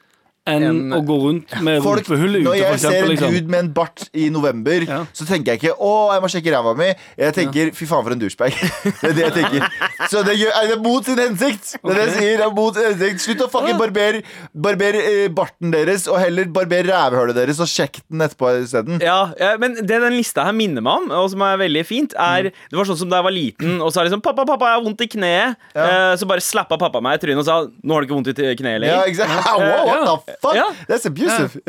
enn 0.45 0.63
En- 0.67 0.91
å 0.91 0.99
gå 1.07 1.15
rundt 1.23 1.53
med 1.63 1.81
Folk, 1.81 2.03
rumpehull 2.07 2.35
ute, 2.35 2.43
når 2.43 2.55
jeg 2.57 2.71
jeg 2.73 2.79
ser 2.79 3.03
en 3.03 3.09
Liksom. 3.13 3.31
dude 3.31 3.47
med 3.49 3.59
en 3.59 3.69
bart 3.73 4.09
i 4.13 4.29
november, 4.29 4.81
Ja. 4.83 5.05
så 5.13 5.25
tenker 5.25 5.53
jeg 5.53 5.61
ikke 5.61 5.77
'Å, 5.79 6.13
jeg 6.13 6.21
må 6.21 6.27
sjekke 6.27 6.51
ræva 6.51 6.75
mi'. 6.75 6.95
Jeg 7.17 7.33
tenker 7.33 7.71
'fy 7.71 7.85
faen, 7.87 8.03
for 8.03 8.11
en 8.11 8.19
douchebag'. 8.19 8.51
Det 9.01 9.09
er 9.09 9.13
det 9.13 9.23
jeg 9.23 9.33
tenker. 9.33 9.69
Så 10.09 10.23
det, 10.25 10.35
gjør, 10.37 10.51
er 10.51 10.67
det 10.67 10.81
mot 10.83 11.05
sin 11.05 11.17
hensikt. 11.17 11.77
Det 11.79 11.91
er 11.91 11.95
det 11.95 12.05
jeg 12.07 12.15
sier. 12.19 12.37
Det 12.37 12.45
er 12.45 12.51
mot 12.53 12.75
sin 12.75 12.83
hensikt. 12.83 13.19
Slutt 13.23 13.41
å 13.47 13.49
fucking 13.49 13.77
barbere 13.79 14.23
barber, 14.53 14.93
eh, 14.99 15.27
barten 15.29 15.71
deres, 15.71 16.07
og 16.07 16.19
heller 16.19 16.45
barber 16.45 16.83
rævhølet 16.83 17.35
deres, 17.35 17.59
og 17.61 17.67
sjekk 17.67 18.01
den 18.11 18.19
etterpå 18.19 18.51
isteden. 18.63 18.99
Ja, 19.01 19.31
ja, 19.39 19.55
men 19.57 19.75
det 19.75 19.87
den 19.87 20.13
lista 20.13 20.43
her 20.43 20.51
minner 20.51 20.81
meg 20.83 20.93
om, 20.93 21.11
og 21.11 21.29
som 21.31 21.41
er 21.41 21.57
veldig 21.57 21.85
fint, 21.85 22.13
er 22.19 22.43
Det 22.43 22.73
var 22.73 22.83
sånn 22.85 22.97
som 22.97 23.09
da 23.09 23.21
jeg 23.21 23.23
var 23.23 23.31
liten, 23.31 23.81
og 23.81 23.93
så 23.93 24.01
er 24.01 24.09
det 24.09 24.13
sånn 24.13 24.21
'Pappa, 24.21 24.45
pappa, 24.45 24.65
jeg 24.65 24.75
har 24.75 24.83
vondt 24.83 25.01
i 25.01 25.07
kneet'. 25.07 25.55
Eh, 25.75 26.15
så 26.17 26.27
bare 26.27 26.39
slappa 26.41 26.77
pappa 26.77 26.99
meg 27.01 27.15
i 27.21 27.25
trynet 27.25 27.39
og 27.39 27.45
sa 27.45 27.63
'Nå 27.63 27.93
har 27.93 28.01
du 28.01 28.07
ikke 28.07 28.17
vondt 28.17 28.27
i 28.27 28.55
kneet 28.55 28.81
Ja, 28.83 29.03
lenger'. 29.03 29.07
Ja, 29.07 29.13
sant? 29.13 29.45
Wow, 29.63 29.85
what 29.87 30.25
the 30.27 30.32
fuck? 30.41 30.55
Ja. 30.55 30.67
That's 30.87 31.05
abusive. 31.05 31.59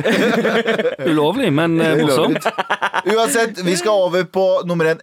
Ulovlig, 1.11 1.53
men 1.53 1.81
eh, 1.81 1.97
morsomt. 2.03 2.47
Uansett, 3.05 3.59
vi 3.65 3.77
skal 3.77 3.91
over 4.09 4.25
på 4.25 4.63
nummer 4.67 4.85
én. 4.95 5.01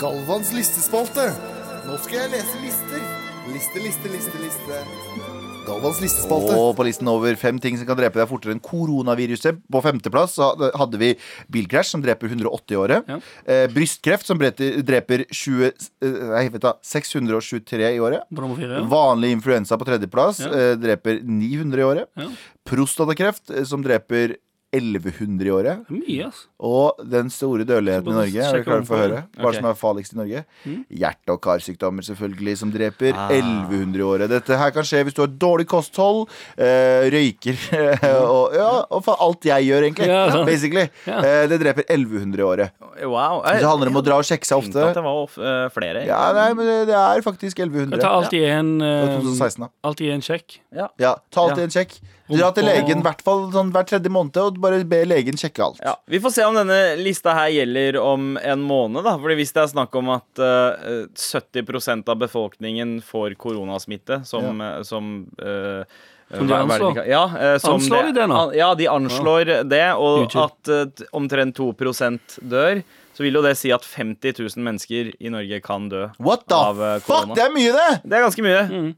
Galvans 0.00 0.52
listespalte. 0.54 1.30
Nå 1.88 1.96
skal 2.04 2.20
jeg 2.26 2.34
lese 2.36 2.62
lister. 2.62 3.06
Liste, 3.52 3.80
liste, 3.82 4.12
liste, 4.12 4.42
liste. 4.44 4.82
Galvans 5.68 6.00
listespalte. 6.02 6.54
Og 6.56 6.70
på 6.78 6.84
listen 6.86 7.08
over 7.10 7.36
fem 7.38 7.58
ting 7.60 7.76
som 7.78 7.86
kan 7.88 7.98
drepe 7.98 8.18
deg 8.20 8.28
fortere 8.30 8.54
enn 8.56 8.62
koronaviruset. 8.64 9.60
På 9.70 9.82
femteplass 9.84 10.38
hadde 10.40 11.00
vi 11.00 11.10
bilkrasj, 11.52 11.90
som 11.94 12.04
dreper 12.04 12.30
180 12.32 12.74
i 12.74 12.78
året. 12.80 13.10
Ja. 13.12 13.18
Eh, 13.44 13.66
brystkreft, 13.74 14.26
som 14.28 14.40
dreper, 14.40 14.80
dreper 14.88 15.26
20, 15.28 15.68
eh, 16.02 16.18
nei, 16.32 16.44
vet 16.54 16.64
du, 16.64 16.70
623 16.92 17.92
i 17.94 18.00
året. 18.00 18.24
4. 18.32 18.80
Ja. 18.80 18.82
Vanlig 18.88 19.32
influensa 19.36 19.78
på 19.78 19.86
tredjeplass 19.88 20.40
Ja. 20.40 20.52
eh, 20.52 20.74
dreper 20.80 21.20
900 21.22 21.78
i 21.80 21.84
året. 21.84 22.08
Ja. 22.16 22.28
Prostatakreft, 22.68 23.50
eh, 23.50 23.64
som 23.64 23.82
dreper 23.84 24.36
1100 24.72 25.46
i 25.48 25.50
året. 25.50 25.78
Det 25.88 25.94
er 25.96 26.00
mye, 26.02 26.26
ass. 26.28 26.42
Og 26.60 26.98
den 27.08 27.30
store 27.32 27.64
dødeligheten 27.64 28.10
i 28.12 28.16
Norge, 28.18 28.42
er 28.44 28.58
du 28.58 28.64
klar 28.66 28.82
for 28.84 28.96
å 28.96 29.00
høre? 29.00 29.20
det. 29.32 29.40
Hva 29.40 29.48
Ok. 29.48 29.54
som 29.56 29.64
er 29.70 29.76
farligst 29.80 30.12
i 30.12 30.18
Norge? 30.18 30.42
Mm. 30.66 30.84
Hjerte- 30.92 31.32
og 31.32 31.40
karsykdommer, 31.40 32.04
selvfølgelig, 32.04 32.56
som 32.58 32.72
dreper 32.74 33.12
Ah. 33.16 33.30
1100 33.32 33.96
i 33.98 34.02
året. 34.04 34.28
Dette 34.28 34.58
her 34.58 34.70
kan 34.70 34.82
skje 34.84 35.04
hvis 35.04 35.14
du 35.16 35.22
har 35.22 35.28
dårlig 35.32 35.66
kosthold, 35.66 36.28
øh, 36.58 37.08
røyker 37.10 37.56
og, 38.28 38.52
ja, 38.54 38.84
og 38.90 39.04
for 39.04 39.16
alt 39.24 39.40
jeg 39.48 39.64
gjør, 39.70 39.82
egentlig. 39.88 40.06
Ja, 40.12 40.28
sånn. 40.30 40.44
Basically. 40.46 40.88
Ja. 41.06 41.18
Eh, 41.24 41.46
det 41.48 41.60
dreper 41.62 41.84
1100 41.88 42.38
i 42.38 42.42
året. 42.44 42.70
Wow. 43.08 43.42
Så 43.46 43.58
det 43.62 43.68
handler 43.70 43.88
om 43.88 43.96
å 44.00 44.04
dra 44.04 44.18
og 44.20 44.24
sjekke 44.28 44.44
seg 44.44 44.62
Tenkte 44.68 44.82
at 44.82 44.90
ofte. 44.90 44.94
det 44.98 45.04
var 45.06 45.64
eh, 45.64 45.68
flere. 45.70 46.04
Ja, 46.06 46.20
nei, 46.36 46.52
men 46.58 46.66
det, 46.66 46.78
det 46.92 46.96
er 46.98 47.22
faktisk 47.24 47.58
1100. 47.64 48.00
Ta 48.02 48.08
alltid 48.20 48.42
en, 48.44 48.72
ja. 48.80 48.94
var 49.06 49.16
eh, 49.16 49.20
2016, 49.22 49.68
alltid 49.84 50.12
en 50.12 50.20
sjekk. 50.28 50.58
Ja, 50.74 50.88
ta 51.32 51.46
alltid 51.48 51.64
Ja. 51.64 51.68
en 51.70 51.76
sjekk. 51.78 51.98
Dra 52.28 52.50
til 52.52 52.66
legen 52.68 53.00
hvert 53.04 53.22
fall 53.24 53.46
sånn 53.54 53.70
hver 53.72 53.86
tredje 53.88 54.12
måned 54.12 54.36
og 54.42 54.58
bare 54.60 54.82
be 54.88 55.00
legen 55.08 55.38
sjekke 55.40 55.64
alt. 55.64 55.80
Ja, 55.84 55.94
Vi 56.10 56.20
får 56.20 56.34
se 56.34 56.44
om 56.44 56.58
denne 56.58 56.78
lista 57.00 57.32
her 57.36 57.48
gjelder 57.54 58.00
om 58.02 58.36
en 58.36 58.66
måned. 58.68 59.02
da 59.06 59.16
Fordi 59.20 59.38
Hvis 59.38 59.54
det 59.56 59.64
er 59.64 59.72
snakk 59.72 59.96
om 59.98 60.12
at 60.16 60.42
uh, 60.42 61.08
70% 61.14 62.12
av 62.12 62.20
befolkningen 62.20 62.98
får 63.06 63.38
koronasmitte 63.40 64.22
som, 64.28 64.60
ja. 64.60 64.84
som 64.84 65.26
uh, 65.40 65.82
Som 66.28 66.46
de 66.50 66.54
anslår? 66.60 67.02
Ja, 67.08 67.24
eh, 67.40 67.58
som 67.58 67.78
Anslår 67.78 68.10
de 68.10 68.16
det 68.20 68.26
nå? 68.28 68.40
Ja, 68.58 68.74
de 68.76 68.88
anslår 68.92 69.52
det. 69.64 69.84
Og 69.96 70.26
YouTube. 70.26 70.44
at 70.44 70.72
eh, 70.74 71.06
omtrent 71.16 71.56
2 71.56 71.72
dør. 72.42 72.82
Så 73.16 73.24
vil 73.24 73.34
jo 73.34 73.42
det 73.42 73.56
si 73.58 73.72
at 73.74 73.82
50 73.82 74.36
000 74.36 74.62
mennesker 74.62 75.14
i 75.18 75.30
Norge 75.32 75.58
kan 75.64 75.88
dø 75.88 76.04
What 76.22 76.44
the 76.46 76.54
av 76.54 76.76
korona. 77.02 77.32
fuck? 77.32 77.34
Det 77.34 77.46
er 77.48 77.54
mye, 77.56 77.72
det! 77.72 77.88
Det 78.04 78.14
er 78.18 78.22
ganske 78.28 78.44
mye. 78.44 78.60
Mm. 78.68 78.92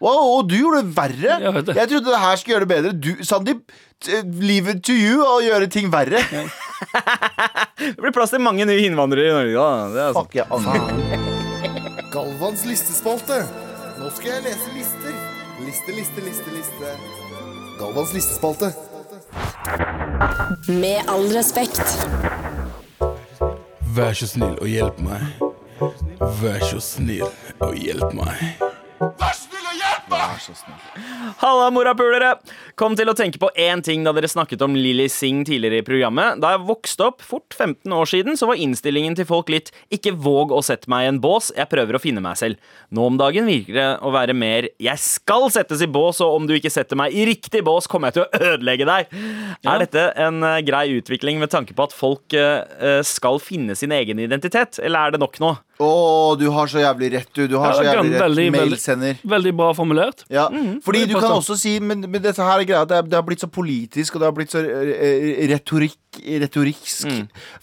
Wow, 0.00 0.38
og 0.38 0.46
du 0.48 0.54
gjorde 0.56 0.80
det 0.80 0.94
verre! 0.96 1.34
Jeg 1.44 1.64
det. 1.66 1.74
Jeg 1.76 1.88
trodde 1.90 2.08
det 2.08 2.20
her 2.22 2.36
skulle 2.40 2.54
gjøre 2.54 2.64
det 2.64 2.70
bedre. 2.70 2.92
Du, 2.96 3.24
Sandeep, 3.24 3.58
leave 4.40 4.72
it 4.72 4.80
to 4.88 4.94
you 4.96 5.20
å 5.20 5.40
gjøre 5.44 5.68
ting 5.72 5.90
verre. 5.92 6.22
Det 7.80 7.96
blir 8.00 8.12
plass 8.12 8.32
til 8.32 8.40
mange 8.44 8.64
nye 8.68 8.84
innvandrere 8.84 9.28
i 9.28 9.32
Norge. 9.32 9.52
da 9.56 9.88
det 9.92 10.00
er. 10.04 10.16
Fuck, 10.16 10.34
jeg 10.36 10.46
angrer. 10.52 12.08
Galvans 12.12 12.64
listespalte. 12.68 13.42
Nå 14.00 14.08
skal 14.16 14.34
jeg 14.34 14.44
lese 14.48 14.72
lister. 14.74 15.14
Liste, 15.64 15.94
liste, 15.96 16.24
liste, 16.24 16.52
liste. 16.56 16.94
Galvans 17.80 18.12
listespalte. 18.16 18.72
Med 20.68 21.04
all 21.08 21.28
respekt. 21.36 21.84
Vær 23.96 24.16
så 24.16 24.28
snill 24.32 24.56
og 24.60 24.68
hjelp 24.68 25.00
meg. 25.04 25.24
Vær 26.40 26.60
så 26.68 26.80
snill 26.84 27.28
og 27.60 27.76
hjelp 27.76 28.12
meg. 28.16 28.44
Halla, 31.40 31.68
morapulere! 31.72 32.32
Kom 32.78 32.96
til 32.98 33.10
å 33.10 33.14
tenke 33.16 33.38
på 33.40 33.50
én 33.58 33.82
ting 33.84 34.02
da 34.04 34.12
dere 34.16 34.28
snakket 34.30 34.62
om 34.64 34.74
Lilly 34.74 35.06
Singh 35.12 35.44
tidligere 35.46 35.80
i 35.80 35.86
programmet. 35.86 36.40
Da 36.42 36.54
jeg 36.54 36.64
vokste 36.68 37.06
opp, 37.10 37.22
fort 37.22 37.54
15 37.54 37.94
år 37.94 38.10
siden, 38.10 38.38
så 38.38 38.48
var 38.50 38.60
innstillingen 38.60 39.16
til 39.18 39.28
folk 39.28 39.52
litt 39.52 39.70
'ikke 39.92 40.16
våg 40.18 40.54
å 40.56 40.62
sette 40.64 40.90
meg 40.90 41.04
i 41.04 41.10
en 41.12 41.20
bås, 41.22 41.52
jeg 41.56 41.70
prøver 41.70 41.94
å 41.94 42.02
finne 42.02 42.22
meg 42.24 42.36
selv'. 42.36 42.58
Nå 42.90 43.06
om 43.06 43.18
dagen 43.20 43.46
virker 43.46 43.74
det 43.74 43.88
å 44.02 44.10
være 44.10 44.34
mer 44.34 44.68
'jeg 44.78 44.98
skal 44.98 45.48
settes 45.50 45.82
i 45.82 45.86
bås, 45.86 46.20
og 46.20 46.34
om 46.34 46.46
du 46.46 46.54
ikke 46.54 46.72
setter 46.72 46.96
meg 46.96 47.14
i 47.14 47.24
riktig 47.24 47.62
bås, 47.62 47.86
kommer 47.86 48.10
jeg 48.10 48.14
til 48.14 48.26
å 48.26 48.54
ødelegge 48.54 48.86
deg'. 48.86 49.06
Er 49.64 49.78
dette 49.78 50.12
en 50.16 50.42
eh, 50.42 50.62
grei 50.62 51.00
utvikling 51.00 51.38
med 51.38 51.50
tanke 51.50 51.74
på 51.74 51.84
at 51.84 51.92
folk 51.92 52.32
eh, 52.34 52.64
eh, 52.80 53.02
skal 53.02 53.38
finne 53.38 53.76
sin 53.76 53.92
egen 53.92 54.18
identitet, 54.18 54.78
eller 54.82 55.06
er 55.06 55.10
det 55.12 55.20
nok 55.20 55.38
nå? 55.38 55.56
Å, 55.80 56.36
du 56.36 56.44
har 56.52 56.68
så 56.68 56.82
jævlig 56.82 57.08
rett, 57.14 57.28
du. 57.34 57.46
Du 57.48 57.54
har 57.56 57.70
Ja, 57.72 57.76
så 57.78 57.84
jævlig 57.86 58.10
rett. 58.12 58.20
veldig- 58.26 58.50
Mailsender. 58.52 59.16
Veldig 59.24 59.52
bra 59.56 59.70
formulert. 59.72 60.24
Ja, 60.28 60.48
fordi 60.84 61.06
du 61.08 61.14
kan 61.18 61.30
også 61.38 61.56
si 61.56 61.78
Men, 61.80 62.02
men 62.02 62.20
dette 62.20 62.36
her 62.44 62.60
er 62.60 62.64
greia 62.68 62.84
Det, 62.86 62.98
er, 62.98 63.02
det 63.08 63.16
har 63.16 63.22
blitt 63.24 63.40
så 63.40 63.48
politisk 63.50 64.14
Og 64.16 64.20
det 64.20 64.26
har 64.28 64.32
blitt 64.36 64.52
så 64.52 64.60
eh, 64.60 65.48
retorikk 65.48 65.96
Retorisk 66.42 67.08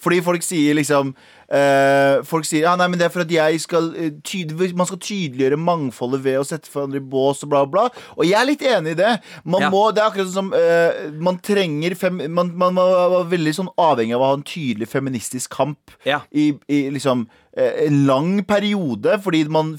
Fordi 0.01 0.21
folk 0.25 0.41
sier 0.41 0.73
liksom 0.79 1.13
eh, 1.49 2.21
Folk 2.27 2.45
sier 2.47 2.65
Ja, 2.67 2.75
nei, 2.79 2.87
men 2.91 2.99
det 2.99 3.07
er 3.07 3.13
for 3.13 3.23
at 3.25 3.31
jeg 3.31 3.61
skal 3.63 3.89
eh, 3.95 4.11
tydelig, 4.25 4.73
Man 4.77 4.89
skal 4.89 4.99
tydeliggjøre 5.03 5.59
mangfoldet 5.61 6.23
Ved 6.25 6.39
å 6.41 6.45
sette 6.47 6.69
hverandre 6.73 7.01
i 7.01 7.07
bås 7.13 7.43
og 7.45 7.51
bla 7.53 7.63
bla 7.69 7.87
Og 8.17 8.25
jeg 8.27 8.37
er 8.39 8.49
litt 8.49 8.65
enig 8.67 8.95
i 8.97 8.99
det 9.01 9.13
Man 9.45 9.67
Ja. 9.67 9.71
må, 9.73 9.87
det 9.95 10.03
er 10.03 10.11
akkurat 10.11 10.29
sånn 10.29 10.51
som 10.51 10.53
uh, 10.53 11.09
Man 11.23 11.39
trenger 11.43 11.95
fem, 11.99 12.21
man, 12.33 12.53
man, 12.57 12.75
var 12.77 13.27
veldig 13.31 13.53
sånn 13.57 13.73
avhengig 13.79 14.15
av 14.17 14.23
å 14.23 14.31
ha 14.31 14.37
en 14.39 14.47
tydelig 14.47 14.87
feministisk 14.91 15.51
kamp 15.57 15.91
Ja. 16.07 16.21
i, 16.31 16.51
i 16.67 16.87
liksom 16.93 17.27
en 17.57 18.03
lang 18.05 18.43
periode, 18.45 19.15
fordi 19.23 19.39
man, 19.49 19.71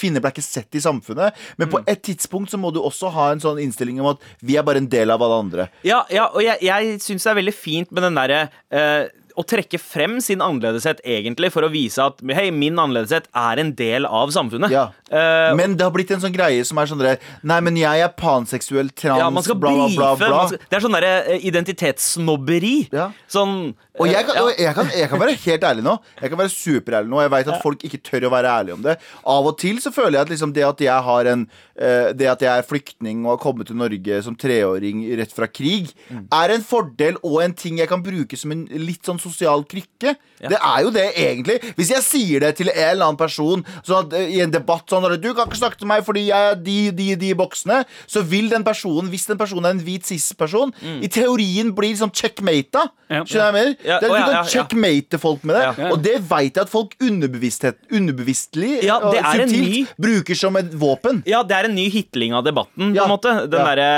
kvinner 0.00 0.22
ble 0.24 0.30
ikke 0.32 0.40
sett 0.46 0.72
i 0.78 0.80
samfunnet. 0.80 1.36
Men 1.60 1.68
Mm. 1.68 1.72
på 1.74 1.80
et 1.92 2.00
tidspunkt 2.08 2.48
så 2.48 2.56
må 2.56 2.70
du 2.72 2.78
også 2.80 3.10
ha 3.12 3.26
en 3.32 3.42
sånn 3.42 3.60
innstilling 3.60 4.00
om 4.00 4.06
at 4.14 4.22
vi 4.40 4.56
er 4.56 4.62
bare 4.64 4.80
en 4.80 4.88
del 4.88 5.10
av 5.12 5.20
alle 5.20 5.36
andre. 5.44 5.66
Ja, 5.84 6.06
ja 6.08 6.30
og 6.32 6.40
jeg, 6.40 6.56
jeg 6.64 6.94
syns 7.04 7.26
det 7.26 7.30
er 7.34 7.36
veldig 7.42 7.54
fint 7.54 7.92
med 7.92 8.02
den 8.06 8.16
derre 8.16 8.40
eh, 8.72 9.10
å 9.42 9.46
trekke 9.46 9.80
frem 9.82 10.18
sin 10.24 10.42
annerledeshet 10.44 11.02
egentlig 11.04 11.52
for 11.54 11.66
å 11.66 11.70
vise 11.72 12.02
at 12.02 12.22
hei, 12.34 12.48
min 12.54 12.78
annerledeshet 12.78 13.28
er 13.36 13.62
en 13.62 13.74
del 13.78 14.08
av 14.08 14.32
samfunnet. 14.34 14.72
Ja. 14.72 14.88
Uh, 15.12 15.52
Men 15.58 15.76
det 15.76 15.84
har 15.84 15.92
blitt 15.94 16.12
en 16.14 16.22
sånn 16.22 16.32
greie 16.32 16.64
som 16.64 16.78
er 16.80 16.88
sånn 16.88 17.02
der, 17.02 17.18
Nei, 17.44 17.58
men 17.64 17.76
jeg 17.76 18.04
er 18.04 18.12
panseksuell, 18.16 18.92
trans, 18.96 19.20
ja, 19.20 19.28
man 19.34 19.44
skal 19.44 19.58
bla, 19.60 19.74
bla, 19.92 20.12
bla. 20.16 20.28
bla. 20.32 20.42
Skal, 20.48 20.62
det 20.70 20.78
er 20.78 20.84
sånn 20.86 20.96
derre 20.96 21.12
eh, 21.34 21.46
identitetssnobberi. 21.50 22.74
Ja. 22.94 23.10
Sånn 23.30 23.74
Og 24.00 24.08
jeg 24.08 24.24
kan, 24.28 24.38
eh, 24.38 24.46
og 24.46 24.62
jeg, 24.62 24.74
kan, 24.78 24.92
jeg 24.96 25.10
kan 25.12 25.20
være 25.20 25.36
helt 25.44 25.66
ærlig 25.68 25.84
nå. 25.86 25.96
Jeg 26.22 26.32
kan 26.32 26.40
være 26.40 26.54
superærlig 26.54 27.12
nå. 27.12 27.20
Jeg 27.24 27.34
vet 27.36 27.52
at 27.52 27.66
folk 27.66 27.84
ikke 27.88 28.00
tør 28.08 28.28
å 28.28 28.32
være 28.32 28.54
ærlige 28.62 28.78
om 28.78 28.86
det. 28.86 28.96
Av 29.34 29.50
og 29.52 29.58
til 29.60 29.82
så 29.84 29.92
føler 29.94 30.18
jeg 30.18 30.28
at 30.28 30.32
liksom 30.32 30.56
det 30.56 30.64
at 30.68 30.86
jeg 30.86 31.08
har 31.10 31.32
en 31.34 31.44
Det 31.74 32.26
at 32.28 32.40
jeg 32.44 32.52
er 32.58 32.62
flyktning 32.68 33.24
og 33.24 33.38
har 33.38 33.42
kommet 33.42 33.66
til 33.66 33.76
Norge 33.76 34.22
som 34.22 34.34
treåring 34.36 35.04
rett 35.18 35.32
fra 35.32 35.46
krig, 35.48 35.90
Mm. 36.12 36.26
er 36.32 36.50
en 36.54 36.62
fordel 36.62 37.16
og 37.24 37.40
en 37.42 37.52
ting 37.54 37.78
jeg 37.78 37.88
kan 37.88 38.02
bruke 38.02 38.36
som 38.36 38.52
en 38.52 38.66
litt 38.70 39.02
sånn 39.06 39.18
sosial 39.20 39.64
krykke. 39.64 40.16
Det 40.42 40.58
er 40.58 40.82
jo 40.82 40.90
det, 40.90 41.14
egentlig. 41.16 41.60
Hvis 41.76 41.88
jeg 41.94 42.02
sier 42.02 42.40
det 42.40 42.56
til 42.58 42.68
en 42.68 42.76
eller 42.90 43.06
annen 43.06 43.16
person 43.16 43.64
sånn 43.86 44.12
eh, 44.12 44.28
i 44.36 44.40
en 44.42 44.50
debatt 44.50 44.86
sånn 44.90 45.04
at 45.10 45.20
'Du 45.20 45.32
kan 45.34 45.46
ikke 45.48 45.56
snakke 45.62 45.78
til 45.78 45.86
meg 45.88 46.04
fordi 46.04 46.26
jeg 46.26 46.50
er 46.50 46.54
de, 46.56 46.90
de, 46.90 47.14
de 47.16 47.34
boksene', 47.34 47.84
så 48.06 48.22
vil 48.22 48.48
den 48.50 48.64
personen, 48.64 49.08
hvis 49.08 49.26
den 49.26 49.38
personen 49.38 49.64
er 49.66 49.70
en 49.70 49.80
hvit 49.80 50.04
cis-person, 50.04 50.72
i 50.82 51.08
teorien 51.08 51.72
blir 51.74 51.94
liksom 51.94 52.10
checkmata. 52.12 52.90
Ja. 53.08 53.24
Skjønner 53.24 53.52
jeg 53.52 53.54
mener? 53.54 53.76
Ja, 53.84 53.98
Det 54.00 54.08
er, 54.08 54.12
å, 54.12 54.16
du 54.16 54.22
kan 54.24 54.32
ja, 54.32 54.42
ja. 54.42 54.44
checkmate 54.44 55.18
folk 55.20 55.44
med 55.44 55.56
det. 55.56 55.78
Ja. 55.78 55.90
Og 55.92 56.02
det 56.02 56.18
vet 56.20 56.54
jeg 56.54 56.62
at 56.62 56.68
folk 56.72 56.94
underbevisstlig 57.00 58.82
Ja, 58.84 58.98
det 59.10 59.18
en 59.18 59.48
subtilt 59.48 59.68
ny- 59.68 59.86
bruker 60.00 60.34
som 60.38 60.56
et 60.56 60.70
våpen. 60.72 61.22
Ja, 61.26 61.42
det 61.42 61.56
er 61.56 61.64
en 61.68 61.71
ny 61.74 61.88
hitling 61.92 62.34
av 62.36 62.44
debatten, 62.46 62.92
på 62.94 63.02
en 63.04 63.10
måte. 63.10 63.32
Den 63.50 63.58
Ja. 63.60 63.74
derre 63.74 63.88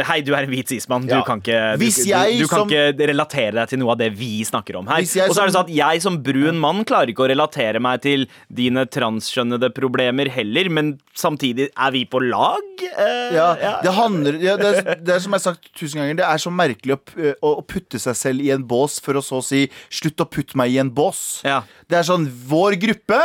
uh, 0.00 0.02
Hei, 0.08 0.20
du 0.22 0.32
er 0.34 0.44
en 0.44 0.50
hvit 0.50 0.68
cis-mann. 0.68 1.06
Du, 1.08 1.14
kan 1.26 1.40
ikke, 1.42 1.60
du, 1.78 1.84
du, 1.84 2.38
du 2.42 2.48
kan 2.48 2.64
som- 2.64 2.68
ikke 2.70 3.08
relatere 3.10 3.52
deg 3.58 3.68
til 3.72 3.78
noe 3.82 3.92
av 3.92 3.98
det 3.98 4.10
vi 4.16 4.42
snakker 4.44 4.76
om 4.80 4.86
her. 4.90 5.00
Og 5.04 5.34
så 5.34 5.42
er 5.42 5.46
det 5.50 5.54
sånn 5.56 5.64
at 5.66 5.72
jeg 5.74 6.02
som 6.04 6.18
brun 6.22 6.58
mann 6.60 6.84
klarer 6.84 7.12
ikke 7.12 7.24
å 7.26 7.30
relatere 7.30 7.80
meg 7.82 8.02
til 8.04 8.26
dine 8.52 8.86
transkjønnede 8.86 9.70
problemer 9.76 10.28
heller, 10.30 10.68
men 10.70 10.94
samtidig 11.14 11.70
er 11.76 11.90
vi 11.94 12.04
på 12.06 12.20
lag? 12.28 12.62
Uh, 12.98 13.30
Ja, 13.34 13.48
det 13.82 13.92
handler 13.96 14.36
ja, 14.42 14.56
det, 14.60 14.70
er, 14.84 14.98
det 15.00 15.14
er 15.16 15.22
som 15.24 15.32
jeg 15.32 15.40
har 15.40 15.46
sagt 15.54 15.70
tusen 15.78 16.00
ganger, 16.02 16.16
det 16.20 16.26
er 16.28 16.38
så 16.42 16.50
merkelig 16.52 16.96
å, 16.98 17.32
å 17.42 17.62
putte 17.66 17.98
seg 18.02 18.16
selv 18.18 18.44
i 18.44 18.50
en 18.54 18.64
bås 18.66 19.00
for 19.02 19.14
å 19.18 19.22
så 19.24 19.40
si 19.44 19.64
'slutt 19.90 20.20
å 20.20 20.26
putte 20.28 20.56
meg 20.58 20.72
i 20.74 20.78
en 20.82 20.90
bås'. 20.94 21.40
Ja. 21.46 21.62
Det 21.88 21.98
er 21.98 22.06
sånn 22.06 22.26
vår 22.48 22.76
gruppe 22.80 23.20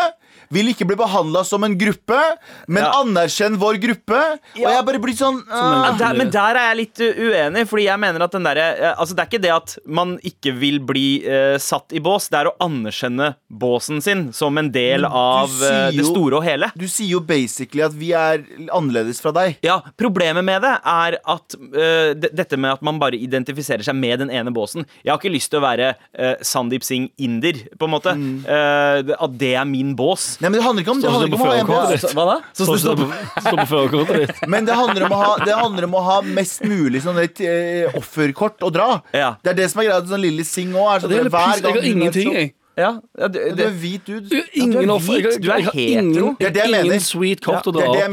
vil 0.54 0.72
ikke 0.72 0.88
bli 0.90 0.98
behandla 1.00 1.44
som 1.46 1.64
en 1.64 1.76
gruppe, 1.78 2.20
men 2.68 2.84
Ja. 2.84 2.92
anerkjenn 3.04 3.58
vår 3.62 3.78
gruppe. 3.82 4.20
Og 4.58 4.66
jeg 4.66 4.86
bare 4.86 5.00
blir 5.00 5.16
sånn 5.18 5.44
Ja, 5.50 5.94
der, 5.98 6.14
men 6.18 6.30
der 6.34 6.56
er 6.58 6.70
jeg 6.74 6.78
litt 6.80 7.02
uh, 7.06 7.22
uenig, 7.30 7.68
fordi 7.70 7.86
jeg 7.86 8.00
mener 8.02 8.24
at 8.26 8.32
den 8.34 8.44
derre 8.48 8.66
uh, 8.80 8.96
Altså, 9.00 9.14
det 9.16 9.24
er 9.24 9.30
ikke 9.30 9.42
det 9.44 9.52
at 9.54 9.76
man 9.86 10.16
ikke 10.26 10.54
vil 10.58 10.80
bli 10.80 11.06
uh, 11.28 11.58
satt 11.62 11.94
i 11.94 12.02
bås, 12.04 12.30
det 12.34 12.40
er 12.42 12.50
å 12.50 12.56
anerkjenne 12.66 13.36
båsen 13.50 14.02
sin 14.02 14.26
som 14.34 14.58
en 14.58 14.72
del 14.74 15.06
av 15.06 15.50
uh, 15.62 15.90
det 15.94 16.06
store 16.08 16.40
og 16.40 16.44
hele. 16.46 16.72
Du 16.76 16.88
sier 16.90 17.14
jo 17.16 17.22
basically 17.22 17.84
at 17.86 17.94
vi 17.98 18.12
er 18.18 18.44
annerledes 18.74 19.22
fra 19.22 19.32
deg. 19.36 19.58
Ja, 19.66 19.80
Problemet 20.00 20.44
med 20.48 20.62
det 20.66 20.74
er 20.84 21.20
at 21.24 21.56
uh, 21.60 22.12
dette 22.18 22.58
med 22.58 22.74
at 22.78 22.82
man 22.86 23.00
bare 23.02 23.18
identifiserer 23.20 23.84
seg 23.86 23.96
med 23.98 24.20
den 24.24 24.30
ene 24.34 24.52
båsen 24.54 24.86
Jeg 25.04 25.12
har 25.12 25.20
ikke 25.20 25.32
lyst 25.34 25.52
til 25.54 25.60
å 25.62 25.66
være 25.66 25.94
uh, 25.96 26.36
Sandeep 26.46 26.84
Singh 26.86 27.10
inder, 27.22 27.54
på 27.78 27.86
en 27.88 27.94
måte. 27.94 28.14
Mm. 28.18 28.44
Uh, 28.48 29.14
at 29.20 29.38
det 29.40 29.54
er 29.60 29.66
min 29.70 29.94
bås. 30.00 30.39
Nei, 30.40 30.48
men 30.50 30.54
Det 30.60 30.64
handler 30.64 30.84
ikke 30.86 30.92
om, 30.94 31.00
det 31.02 31.06
Sånn 31.10 31.14
handler 31.16 31.28
ikke 31.28 31.36
om 31.36 31.42
å 31.42 31.50
ha 31.50 31.56
en 31.60 31.92
ditt. 31.92 32.14
Hva 32.16 32.26
da? 32.30 32.36
Så 32.56 32.66
Sånn 32.70 32.80
som 32.80 32.96
det 32.96 33.08
på- 33.10 33.42
står 33.44 33.58
på 33.60 33.68
førerkortet 33.74 34.22
ditt. 34.28 34.38
Men 34.54 34.66
det 34.70 34.76
handler 34.80 35.06
om 35.10 35.12
å 35.12 35.20
ha, 35.24 35.32
det 35.44 35.56
handler 35.60 35.84
om 35.90 35.98
å 36.00 36.04
ha 36.06 36.22
mest 36.22 36.64
mulig 36.64 37.02
sånn 37.04 37.20
et 37.24 37.42
eh, 37.44 37.98
offerkort 38.00 38.64
å 38.64 38.70
dra. 38.72 38.88
Ja. 39.14 39.34
Det 39.44 39.52
er 39.52 39.58
det 39.60 39.68
som 39.74 39.82
er 39.84 39.90
greia. 39.90 40.00
Sånn 40.08 40.24
Lille 40.24 40.46
Sing 40.48 40.72
òg 40.74 41.04
sånn 41.04 41.12
Det 41.12 41.20
er 41.20 41.30
hver 41.30 41.36
piss, 41.36 41.60
jeg 41.60 41.68
har 41.68 41.76
hun 41.76 41.84
er 41.84 41.90
ingenting, 41.92 42.32
sånn- 42.32 42.40
jeg. 42.40 42.54
Ja, 42.80 42.92
ja, 43.20 43.28
du, 43.28 43.40
Du 43.56 43.64
er 43.66 43.74
hvit 43.76 44.06
dude. 44.08 44.42
Ingen 44.56 44.72
du 44.88 44.94
er 44.96 45.00
hvit, 45.04 45.42
du 45.44 45.50
er 45.52 45.62
hetero. 45.68 45.76
ingen, 45.76 46.36
Det 46.40 46.54
det 46.54 46.62
jeg 46.64 46.72
mener. 46.72 46.86
ingen 46.86 47.04
sweet 47.04 47.42
cop 47.44 47.62
til 47.64 47.72
å 47.72 47.76
Det 47.76 47.84
dra 47.84 47.94
det 47.94 48.04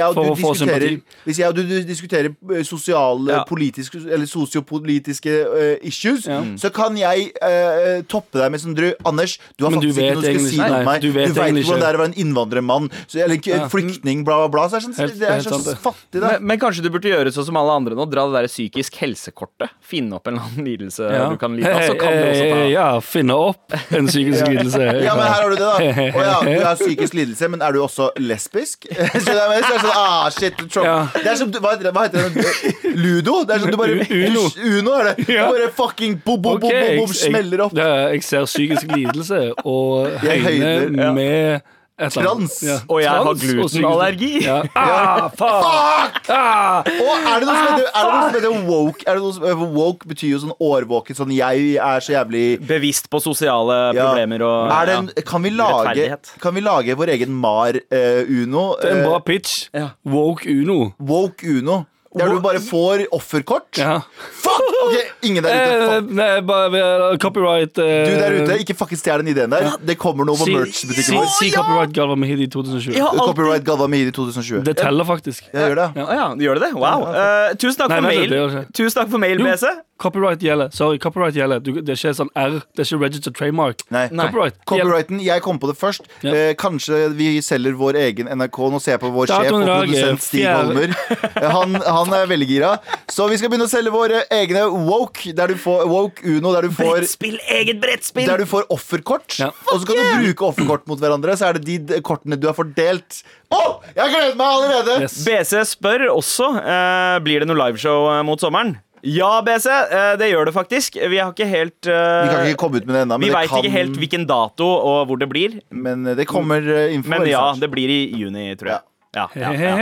opp 0.00 0.14
for 0.14 0.24
du 0.24 0.30
å 0.30 0.36
få 0.36 0.54
sympati. 0.58 1.02
hvis 1.26 1.38
jeg 1.40 1.48
og 1.48 1.54
du 1.56 1.62
diskuterer 1.88 2.30
eh, 2.56 2.62
sosiale, 2.62 3.28
Ja. 3.32 3.44
politiske 3.48 3.96
eller 4.10 4.26
sosiopolitiske 4.26 5.32
uh, 5.46 5.76
issues, 5.86 6.26
Ja. 6.26 6.40
så 6.56 6.70
kan 6.72 6.96
jeg 6.98 7.32
uh, 7.42 8.02
toppe 8.10 8.38
deg 8.40 8.50
med 8.52 8.60
sånn 8.60 8.74
du, 8.76 8.92
Anders, 9.04 9.38
du 9.58 9.64
har 9.64 9.70
Men 9.72 9.80
du 9.80 9.88
faktisk 9.88 10.00
ikke 10.00 10.14
noe 10.14 10.22
du 10.22 10.38
skal 10.38 10.50
si 10.50 10.56
noe 10.60 10.78
om 10.80 10.84
meg. 10.84 11.00
du 11.00 11.06
Du 11.08 11.12
vet 11.18 11.28
vet 11.28 11.36
egentlig 11.36 11.64
ikke 11.64 11.70
hvordan 11.70 11.80
det 11.80 11.88
er 11.88 11.96
å 11.96 12.00
være 12.02 12.10
en 12.12 12.18
innvandrermann 12.24 12.90
eller 13.14 13.40
Ja. 13.50 13.68
flyktning, 13.68 14.24
bla, 14.24 14.36
bla, 14.46 14.48
bla. 14.48 14.68
Så 14.68 14.76
er 14.76 14.80
sånn, 14.86 14.96
Helt- 14.98 15.18
det 15.18 15.28
er 15.30 15.40
så 15.40 15.58
sant 15.60 15.78
fattig, 15.80 16.20
da. 16.20 16.32
men, 16.38 16.46
men 16.46 16.58
kanskje 16.58 16.82
du 16.82 16.90
burde 16.90 17.08
gjøre 17.10 17.32
sånn 17.32 17.46
som 17.46 17.56
alle 17.56 17.72
andre 17.72 17.94
nå. 17.96 18.06
Dra 18.10 18.26
det 18.28 18.34
der 18.42 18.48
psykisk 18.50 18.94
helsekortet. 19.00 19.70
Finne 19.82 20.14
opp 20.18 20.26
en 20.28 20.34
eller 20.34 20.44
annen 20.50 20.64
lidelse 20.66 21.30
du 21.30 21.36
kan 21.40 21.56
lide 21.56 21.72
av. 21.72 21.82
Så 21.88 21.98
kan 21.98 22.12
du 22.12 22.24
også 22.30 22.50
ta 22.50 22.60
Ja, 22.70 23.00
finne 23.00 23.34
opp 23.34 23.72
en 23.96 24.06
psykisk 24.10 24.46
lidelse. 24.50 24.82
Ja, 25.04 25.14
men 25.16 25.24
her 25.24 25.40
har 25.40 25.50
du 25.50 25.56
det, 25.56 25.64
da. 25.64 25.74
Å 26.20 26.24
ja, 26.26 26.36
du 26.46 26.64
har 26.66 26.76
psykisk 26.80 27.14
lidelse, 27.18 27.48
men 27.52 27.62
er 27.64 27.72
du 27.76 27.80
også 27.84 28.10
lesbisk? 28.20 28.86
Så 29.24 29.24
det 29.30 29.38
er 29.40 29.66
sånn, 29.68 29.88
ah, 29.94 30.28
shit, 30.34 30.58
Trump. 30.70 31.14
Det 31.16 31.26
er 31.32 31.38
som, 31.40 31.50
hva 31.56 31.74
heter 31.76 31.88
det? 31.88 31.94
Hva 31.96 32.06
heter 32.08 32.28
det? 32.28 32.94
Ludo? 33.00 33.40
Det 33.48 33.56
er 33.56 33.64
som 33.64 33.70
du 33.74 33.78
bare 33.80 33.98
Uno. 34.10 34.46
Uno 34.76 34.94
er 35.00 35.10
det. 35.12 35.26
Du 35.26 35.34
bare 35.38 35.70
fucking 35.80 36.18
bo, 36.24 36.36
bo, 36.36 36.56
bo, 36.58 36.68
bo, 36.70 36.86
bo, 37.00 37.06
smeller 37.14 37.66
opp. 37.66 37.74
det 37.76 37.84
er- 37.86 38.08
Jeg 38.14 38.22
ser 38.26 38.44
psykisk 38.50 38.90
lidelse 38.96 39.42
og 39.64 40.10
høyne 40.24 41.12
med. 41.14 41.60
Trans. 42.08 42.62
Ja. 42.64 42.78
Og 42.88 43.02
jeg 43.02 43.10
har 43.10 43.34
glutenallergi. 43.34 44.30
Ja. 44.46 44.62
Ah, 44.80 45.28
fuck! 45.28 46.30
Ah. 46.32 46.80
Og 46.86 47.26
er 47.28 47.40
det 47.42 47.46
noe 47.48 47.56
som 47.56 47.66
heter, 47.68 47.86
er 47.90 48.06
det 48.06 48.12
noe 48.14 48.22
som 48.22 48.36
heter 48.38 48.66
woke? 48.70 49.04
Er 49.06 49.18
det 49.18 49.22
noe 49.24 49.34
som, 49.36 49.44
eh, 49.50 49.64
woke 49.76 50.08
betyr 50.08 50.30
jo 50.32 50.38
sånn 50.46 50.54
årvåken. 50.60 51.18
Sånn 51.18 51.34
jeg 51.34 51.74
er 51.76 52.00
så 52.04 52.14
jævlig 52.16 52.44
Bevisst 52.66 53.10
på 53.12 53.20
sosiale 53.22 53.78
Ja. 53.94 54.08
problemer 54.08 54.42
og 54.46 54.72
er 54.72 54.86
det 54.86 54.94
en, 54.96 55.10
kan, 55.26 55.42
vi 55.42 55.50
lage, 55.50 55.90
Rettferdighet. 55.90 56.32
kan 56.40 56.54
vi 56.54 56.60
lage 56.64 56.96
vår 56.96 57.12
egen 57.18 57.32
Mar 57.34 57.74
eh, 57.76 58.24
Uno? 58.28 58.76
Det 58.80 58.88
er 58.90 58.96
en 58.96 59.02
Eh, 59.04 59.08
bra 59.08 59.20
pitch. 59.20 59.68
Ja. 59.74 59.90
Woke 60.04 60.46
Uno. 60.48 60.94
woke 60.98 61.44
Uno. 61.44 61.84
Der 62.16 62.26
du 62.28 62.40
bare 62.40 62.58
får 62.58 63.04
offerkort? 63.14 63.78
Ja. 63.78 64.00
Fuck! 64.42 64.69
Ok, 64.80 64.96
ingen 65.28 65.44
der 65.44 65.50
ute. 65.50 65.70
Eh, 65.70 65.94
Fuck. 65.94 66.10
nei, 66.16 66.28
bare 66.48 67.18
copyright 67.22 67.78
eh, 67.78 67.90
Du 68.08 68.14
der 68.20 68.36
ute, 68.40 68.56
ikke 68.64 68.76
fucking 68.78 69.00
stjel 69.00 69.22
den 69.24 69.32
ideen 69.34 69.52
der. 69.52 69.68
Det 69.84 69.96
kommer 70.00 70.24
noe 70.28 70.38
på 70.40 70.46
Si, 70.48 70.52
si, 70.52 70.56
merch-butikken 70.56 71.18
vår. 71.20 71.28
si 71.36 71.50
copyright 71.54 71.92
Galva 71.96 72.16
Mehidi 72.20 72.48
2020. 72.52 72.94
Jeg 72.96 73.02
har 73.04 73.10
alltid 73.12 73.26
Copyright 73.34 73.64
Galva 73.68 73.90
Mehidi 73.92 74.14
2020. 74.16 74.64
Det 74.70 74.76
teller 74.80 75.04
faktisk. 75.08 75.44
Jeg 75.52 75.70
gjør 75.74 75.82
det. 75.84 75.88
Å 76.06 76.16
ja, 76.20 76.26
gjør 76.46 76.60
det 76.60 76.66
det? 76.68 76.72
Wow. 76.80 77.06
Eh, 77.12 77.52
tusen 77.60 77.78
takk 77.84 77.92
Nei, 77.92 78.00
for 78.00 78.08
vent 78.08 78.10
litt, 78.10 78.20
mail. 78.20 78.30
det 78.34 78.42
gjør 78.42 78.56
det. 78.58 78.64
Tusen 78.80 79.00
takk 79.02 79.14
for 79.14 79.24
mail, 79.26 79.38
Jo. 79.44 79.46
BC. 79.52 79.76
Copyright 80.00 80.40
gjelder. 80.40 80.70
Sorry, 80.72 80.96
copyright 80.96 81.34
gjelder. 81.36 81.58
Du, 81.60 81.74
det 81.76 81.92
er 81.92 81.98
ikke 81.98 82.14
sånn 82.16 82.30
R. 82.40 82.54
Det 82.72 82.80
er 82.80 82.86
ikke 82.88 83.00
registered 83.02 83.34
trademark. 83.36 83.82
Nei. 83.92 84.06
Copyright. 84.08 84.54
gjelder. 84.56 84.70
Copyrighten, 84.70 85.18
jeg 85.20 85.42
kom 85.44 85.58
på 85.60 85.68
det 85.68 85.74
først. 85.76 86.06
Ja. 86.24 86.32
Eh, 86.32 86.52
kanskje 86.56 87.02
vi 87.18 87.26
selger 87.44 87.76
vår 87.76 87.98
egen 88.06 88.30
NRK. 88.32 88.60
Nå 88.72 88.80
ser 88.80 88.94
jeg 88.96 89.02
på 89.02 89.10
vår 89.12 89.28
sjef 89.28 89.44
Datoen 89.44 89.60
og 89.60 89.68
i 89.68 89.68
dag 89.68 89.76
er 89.76 89.90
produsent 89.90 90.24
Stig 90.24 90.40
fjerde. 90.46 90.64
Holmer. 90.72 90.96
Eh, 91.36 91.48
Han, 91.60 91.76
han 91.84 92.14
er 92.16 92.24
veldig 92.32 92.48
gira. 92.48 92.70
Så 93.12 93.28
vi 93.28 93.36
skal 93.36 93.52
begynne 93.52 93.68
å 93.68 93.72
selge 93.74 93.92
våre 93.92 94.22
egne 94.32 94.64
woke, 94.72 95.32
der 95.36 95.52
du 95.52 95.56
får 95.60 95.86
woke 95.90 96.24
Uno, 96.26 96.52
der 96.54 96.66
du 96.68 96.74
får 96.74 97.00
Brettspill, 97.00 97.38
eget 97.50 97.80
brettspill! 97.82 98.26
der 98.28 98.42
du 98.42 98.46
får 98.48 98.66
offerkort. 98.72 99.38
Ja. 99.40 99.50
Og 99.72 99.80
så 99.82 99.88
kan 99.88 99.98
du 100.00 100.24
bruke 100.24 100.46
offerkort 100.50 100.86
mot 100.90 101.00
hverandre. 101.00 101.36
Så 101.38 101.48
er 101.48 101.58
det 101.58 101.64
de 101.88 102.00
kortene 102.06 102.38
du 102.40 102.48
har 102.50 102.56
fordelt. 102.56 103.22
Å! 103.50 103.62
jeg 103.96 104.12
gleder 104.14 104.36
meg 104.38 104.46
allerede! 104.46 104.98
Yes. 105.04 105.18
BC 105.26 105.64
spør 105.72 106.06
også 106.12 106.52
eh, 106.60 107.16
Blir 107.24 107.42
det 107.42 107.50
noe 107.50 107.58
liveshow 107.58 108.08
eh, 108.12 108.22
mot 108.26 108.40
sommeren. 108.42 108.76
Ja, 109.06 109.38
BC, 109.40 109.64
eh, 109.72 110.10
det 110.20 110.28
gjør 110.28 110.50
det 110.50 110.54
faktisk. 110.54 110.98
Vi 111.00 111.18
har 111.22 111.32
ikke 111.32 111.48
helt 111.48 111.88
uh, 111.88 112.20
Vi 112.20 112.28
kan 112.34 112.50
ikke 112.50 112.60
komme 112.60 112.82
ut 112.82 112.84
med 112.84 112.98
det 112.98 113.04
ennå, 113.06 113.16
Vi 113.22 113.30
veit 113.32 113.48
kan- 113.48 113.64
ikke 113.64 113.72
helt 113.72 113.96
hvilken 113.96 114.26
dato 114.28 114.68
og 114.68 115.06
hvor 115.08 115.20
det 115.20 115.30
blir. 115.32 115.60
men 115.72 116.04
det 116.04 116.28
kommer 116.28 116.60
info. 116.90 117.08
Men 117.14 117.26
ja, 117.30 117.46
det 117.56 117.70
blir 117.72 117.88
i 117.88 118.02
juni, 118.12 118.50
tror 118.60 118.74
jeg. 118.76 118.84
Ja, 119.16 119.26
ja, 119.34 119.50
ja. 119.58 119.76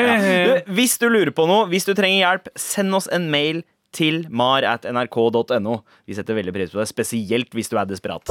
Du, 0.48 0.72
hvis 0.72 0.94
du 1.00 1.08
lurer 1.10 1.32
på 1.36 1.44
noe, 1.48 1.66
hvis 1.68 1.84
du 1.84 1.92
trenger 1.96 2.22
hjelp, 2.22 2.48
send 2.56 2.94
oss 2.96 3.08
en 3.12 3.26
mail 3.32 3.60
til 3.98 4.22
mar 4.30 4.62
at 4.66 4.86
nrk.no. 4.88 5.78
Vi 6.06 6.14
setter 6.18 6.38
veldig 6.38 6.54
pris 6.54 6.70
på 6.74 6.78
det, 6.82 6.88
spesielt 6.90 7.54
hvis 7.58 7.70
du 7.72 7.76
er 7.80 7.88
desperat. 7.90 8.30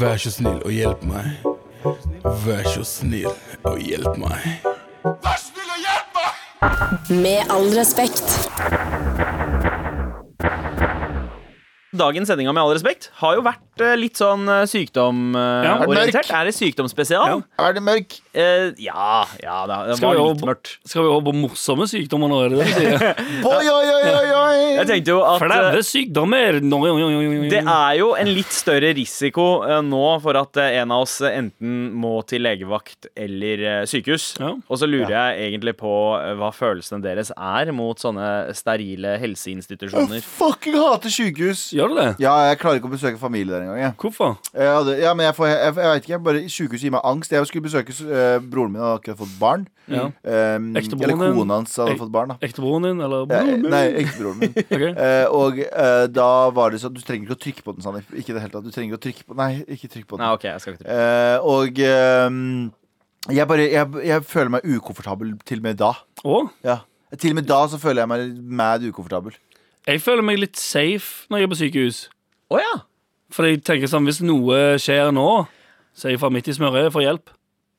Vær 0.00 0.18
så 0.18 0.32
snill 0.34 0.58
og 0.66 0.72
hjelp 0.74 1.04
meg. 1.06 1.30
Vær 2.44 2.66
så 2.74 2.82
snill 2.88 3.30
og 3.68 3.78
hjelp 3.84 4.18
meg. 4.18 4.48
Vær 5.04 5.38
snill 5.40 5.70
og 5.70 5.80
hjelp 5.84 6.18
meg! 6.18 6.32
Med 7.22 7.52
all 7.52 7.68
respekt. 7.76 8.24
Dagens 11.94 12.26
sending 12.26 12.48
av 12.50 12.54
Med 12.56 12.64
all 12.64 12.72
respekt 12.74 13.04
har 13.20 13.36
jo 13.36 13.42
vært 13.46 13.82
eh, 13.84 13.92
litt 14.00 14.18
sånn 14.18 14.48
sykdomorientert. 14.66 16.26
Ja. 16.26 16.40
er 16.40 16.48
det 16.48 16.54
sykdomsspesial? 16.56 17.44
Er 17.62 17.76
det 17.76 17.82
mørk? 17.86 18.16
Eh, 18.34 18.72
ja, 18.82 19.20
ja 19.38 19.60
det, 19.70 19.76
det 19.92 19.98
Skal 20.00 20.08
var 20.08 20.16
vi 20.16 20.24
litt 20.24 20.32
over- 20.32 20.50
mørkt. 20.50 20.72
Skal 20.90 21.04
vi 21.06 21.12
over 21.12 21.22
på 21.28 21.34
morsomme 21.44 21.86
sykdommer 21.90 22.32
nå? 22.32 22.40
Er 22.42 22.50
det 22.50 22.58
det 22.58 22.66
du 22.66 22.74
sier? 22.80 23.22
Oi, 23.52 23.62
oi, 23.62 23.86
oi, 23.94 24.02
oi, 24.10 24.26
oi. 24.40 24.43
Jeg 24.74 24.88
tenkte 24.88 25.14
jo 25.14 25.20
at 25.26 25.42
Flaue 25.42 25.70
eh, 25.78 25.84
sykdommer! 25.86 26.58
No, 26.64 26.80
jo, 26.88 26.96
jo, 27.00 27.08
jo, 27.12 27.20
jo, 27.22 27.32
jo. 27.36 27.50
det 27.52 27.60
er 27.62 27.96
jo 27.98 28.10
en 28.18 28.30
litt 28.30 28.54
større 28.54 28.92
risiko 28.96 29.46
eh, 29.66 29.80
nå 29.84 30.02
for 30.24 30.38
at 30.40 30.60
eh, 30.62 30.78
en 30.80 30.94
av 30.94 31.04
oss 31.06 31.18
enten 31.26 31.90
må 31.98 32.16
til 32.28 32.44
legevakt 32.46 33.08
eller 33.14 33.64
eh, 33.64 33.80
sykehus. 33.90 34.30
Ja. 34.40 34.52
Og 34.68 34.80
så 34.80 34.88
lurer 34.90 35.12
jeg 35.14 35.48
egentlig 35.48 35.76
på 35.80 35.92
hva 36.38 36.50
følelsene 36.54 37.02
deres 37.04 37.32
er 37.34 37.72
mot 37.76 38.00
sånne 38.00 38.54
sterile 38.56 39.16
helseinstitusjoner. 39.22 40.20
Jeg 40.20 40.26
fucking 40.26 40.78
hater 40.78 41.12
sykehus. 41.12 41.66
Gjør 41.76 41.92
du 41.92 42.00
det? 42.00 42.08
Ja, 42.24 42.34
jeg 42.50 42.60
klarer 42.62 42.80
ikke 42.80 42.90
å 42.90 42.94
besøke 42.96 43.20
familie 43.20 43.54
der 43.54 43.66
engang. 43.66 43.80
jeg. 43.82 43.96
Hvorfor? 44.00 44.36
Ja, 44.52 44.80
det, 44.86 44.98
ja, 45.02 45.14
men 45.16 45.28
jeg, 45.28 45.38
får, 45.38 45.50
jeg, 45.50 45.62
jeg 45.64 45.92
vet 45.92 46.04
ikke, 46.04 46.14
jeg 46.14 46.24
bare 46.24 46.42
Sykehuset 46.54 46.86
gir 46.86 46.94
meg 46.94 47.06
angst. 47.08 47.32
Jeg 47.34 47.48
skulle 47.50 47.66
besøke 47.66 47.94
uh, 48.04 48.38
broren 48.42 48.74
min, 48.74 48.82
og 48.82 48.88
hadde 48.88 49.00
akkurat 49.00 49.20
fått 49.24 49.38
barn. 49.40 49.66
Ja. 49.90 50.06
Um, 50.22 50.70
eller 50.76 51.16
kona 51.34 51.58
hans 51.58 51.76
hadde 51.76 51.96
fått 52.00 52.12
barn. 52.12 52.32
Ektebroren 52.44 52.86
din, 52.88 53.00
eller 53.04 53.26
broren 53.28 53.62
min? 53.62 53.72
Nei, 53.72 53.84
ektebroren 54.00 54.38
min. 54.40 54.43
Eh, 55.04 55.26
og 55.32 55.58
eh, 55.64 56.04
da 56.12 56.28
var 56.54 56.72
det 56.72 56.78
sånn 56.82 56.94
Du 56.94 57.00
trenger 57.04 57.26
ikke 57.26 57.36
å 57.36 57.40
trykke 57.40 57.64
på 57.66 57.74
den, 57.74 57.84
Sandeep. 57.84 58.08
Ikke 58.14 58.32
i 58.32 58.36
det 58.36 58.42
hele 58.44 58.52
tatt. 58.54 58.64
Du 58.66 58.72
trenger 58.74 58.92
ikke 58.92 59.00
å 59.00 59.04
trykke 59.04 59.26
på 59.28 59.36
Nei, 59.38 59.50
ikke 59.76 59.90
trykk 59.92 60.06
på 60.10 60.18
den. 60.18 60.24
Nei, 60.24 60.32
ok, 60.36 60.46
jeg 60.48 60.62
skal 60.62 60.74
ikke 60.74 60.82
trykke. 60.84 60.96
Eh, 60.96 61.48
og 61.54 61.80
ehm, 61.88 62.40
jeg 63.34 63.48
bare 63.50 63.66
jeg, 63.72 64.02
jeg 64.10 64.26
føler 64.28 64.52
meg 64.56 64.66
ukomfortabel 64.76 65.34
til 65.48 65.62
og 65.62 65.68
med 65.68 65.80
da. 65.80 65.92
Å? 66.24 66.40
Ja. 66.66 66.78
Til 67.16 67.34
og 67.34 67.40
med 67.40 67.48
da 67.48 67.60
så 67.70 67.80
føler 67.80 68.04
jeg 68.04 68.12
meg 68.12 68.40
mad 68.62 68.86
ukomfortabel. 68.88 69.36
Jeg 69.88 70.00
føler 70.04 70.24
meg 70.24 70.40
litt 70.40 70.60
safe 70.60 71.28
når 71.28 71.42
jeg 71.42 71.48
er 71.48 71.52
på 71.52 71.60
sykehus. 71.60 72.02
Å 72.52 72.60
ja. 72.62 72.74
For 73.34 73.48
jeg 73.48 73.64
tenker 73.66 73.90
sånn, 73.90 74.06
hvis 74.08 74.22
noe 74.24 74.76
skjer 74.80 75.10
nå, 75.14 75.28
så 75.94 76.08
er 76.08 76.14
jeg 76.14 76.22
fra 76.22 76.30
midt 76.32 76.48
i 76.50 76.56
smøret 76.56 76.92
for 76.94 77.04
hjelp. 77.04 77.32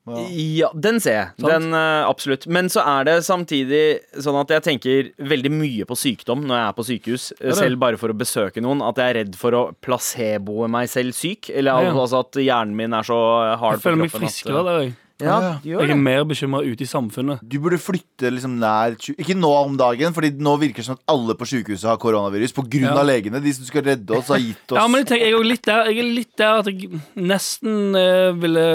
Ja, 0.06 0.68
den 0.74 1.00
ser 1.02 1.16
jeg. 1.16 1.30
Den, 1.42 1.72
uh, 1.74 2.06
absolutt. 2.06 2.46
Men 2.46 2.70
så 2.70 2.84
er 2.86 3.08
det 3.08 3.16
samtidig 3.26 3.82
sånn 4.22 4.38
at 4.38 4.52
jeg 4.54 4.64
tenker 4.66 5.08
veldig 5.18 5.50
mye 5.50 5.86
på 5.88 5.96
sykdom 5.98 6.44
når 6.46 6.60
jeg 6.60 6.66
er 6.66 6.76
på 6.76 6.86
sykehus. 6.90 7.24
Er. 7.40 7.56
Selv 7.58 7.80
bare 7.82 7.98
for 8.00 8.14
å 8.14 8.18
besøke 8.18 8.62
noen. 8.62 8.84
At 8.86 9.00
jeg 9.02 9.14
er 9.14 9.18
redd 9.22 9.40
for 9.40 9.56
å 9.58 9.64
placeboe 9.82 10.70
meg 10.70 10.92
selv 10.92 11.16
syk. 11.18 11.50
Eller 11.50 11.74
Ja, 11.74 11.90
ja. 11.90 11.96
altså 11.96 12.22
at 12.22 12.38
hjernen 12.38 12.76
min 12.78 12.94
er 12.94 13.06
så 13.06 13.18
hard 13.58 13.80
Jeg 13.80 13.86
føler 13.88 14.04
meg 14.04 14.14
friskere 14.14 14.62
at, 14.62 14.70
der, 14.70 14.86
jeg. 14.86 14.94
Ja, 15.20 15.36
Ja. 15.40 15.52
du 15.62 15.68
gjør 15.70 15.80
Jeg 15.86 15.90
er 15.90 16.00
mer 16.00 16.24
bekymra 16.28 16.60
ute 16.66 16.84
i 16.84 16.88
samfunnet. 16.90 17.40
Du 17.42 17.58
burde 17.60 17.78
flytte 17.80 18.28
liksom 18.32 18.58
nær 18.60 18.96
Ikke 19.16 19.36
nå 19.36 19.48
om 19.64 19.76
dagen, 19.76 20.12
Fordi 20.12 20.30
nå 20.36 20.56
virker 20.60 20.82
det 20.82 20.84
som 20.84 20.98
at 20.98 21.04
alle 21.08 21.34
på 21.34 21.46
sykehuset 21.48 21.88
har 21.88 21.96
koronavirus 22.02 22.52
pga. 22.52 22.80
Ja. 22.82 22.92
av 22.96 23.06
legene. 23.06 23.40
De 23.42 23.52
som 23.52 23.64
skal 23.64 23.82
redde 23.82 24.10
oss, 24.16 24.28
har 24.28 24.38
gitt 24.38 24.72
oss 24.72 24.76
Ja, 24.80 24.86
men 24.88 25.00
jeg, 25.04 25.08
tenker, 25.08 25.24
jeg, 25.24 25.32
er 25.32 25.38
jo 25.38 25.42
litt 25.46 25.64
der, 25.64 25.84
jeg 25.88 25.98
er 25.98 26.10
litt 26.14 26.36
der 26.36 26.60
at 26.60 26.66
jeg 26.66 27.00
nesten 27.16 27.96
eh, 27.96 28.32
ville 28.36 28.66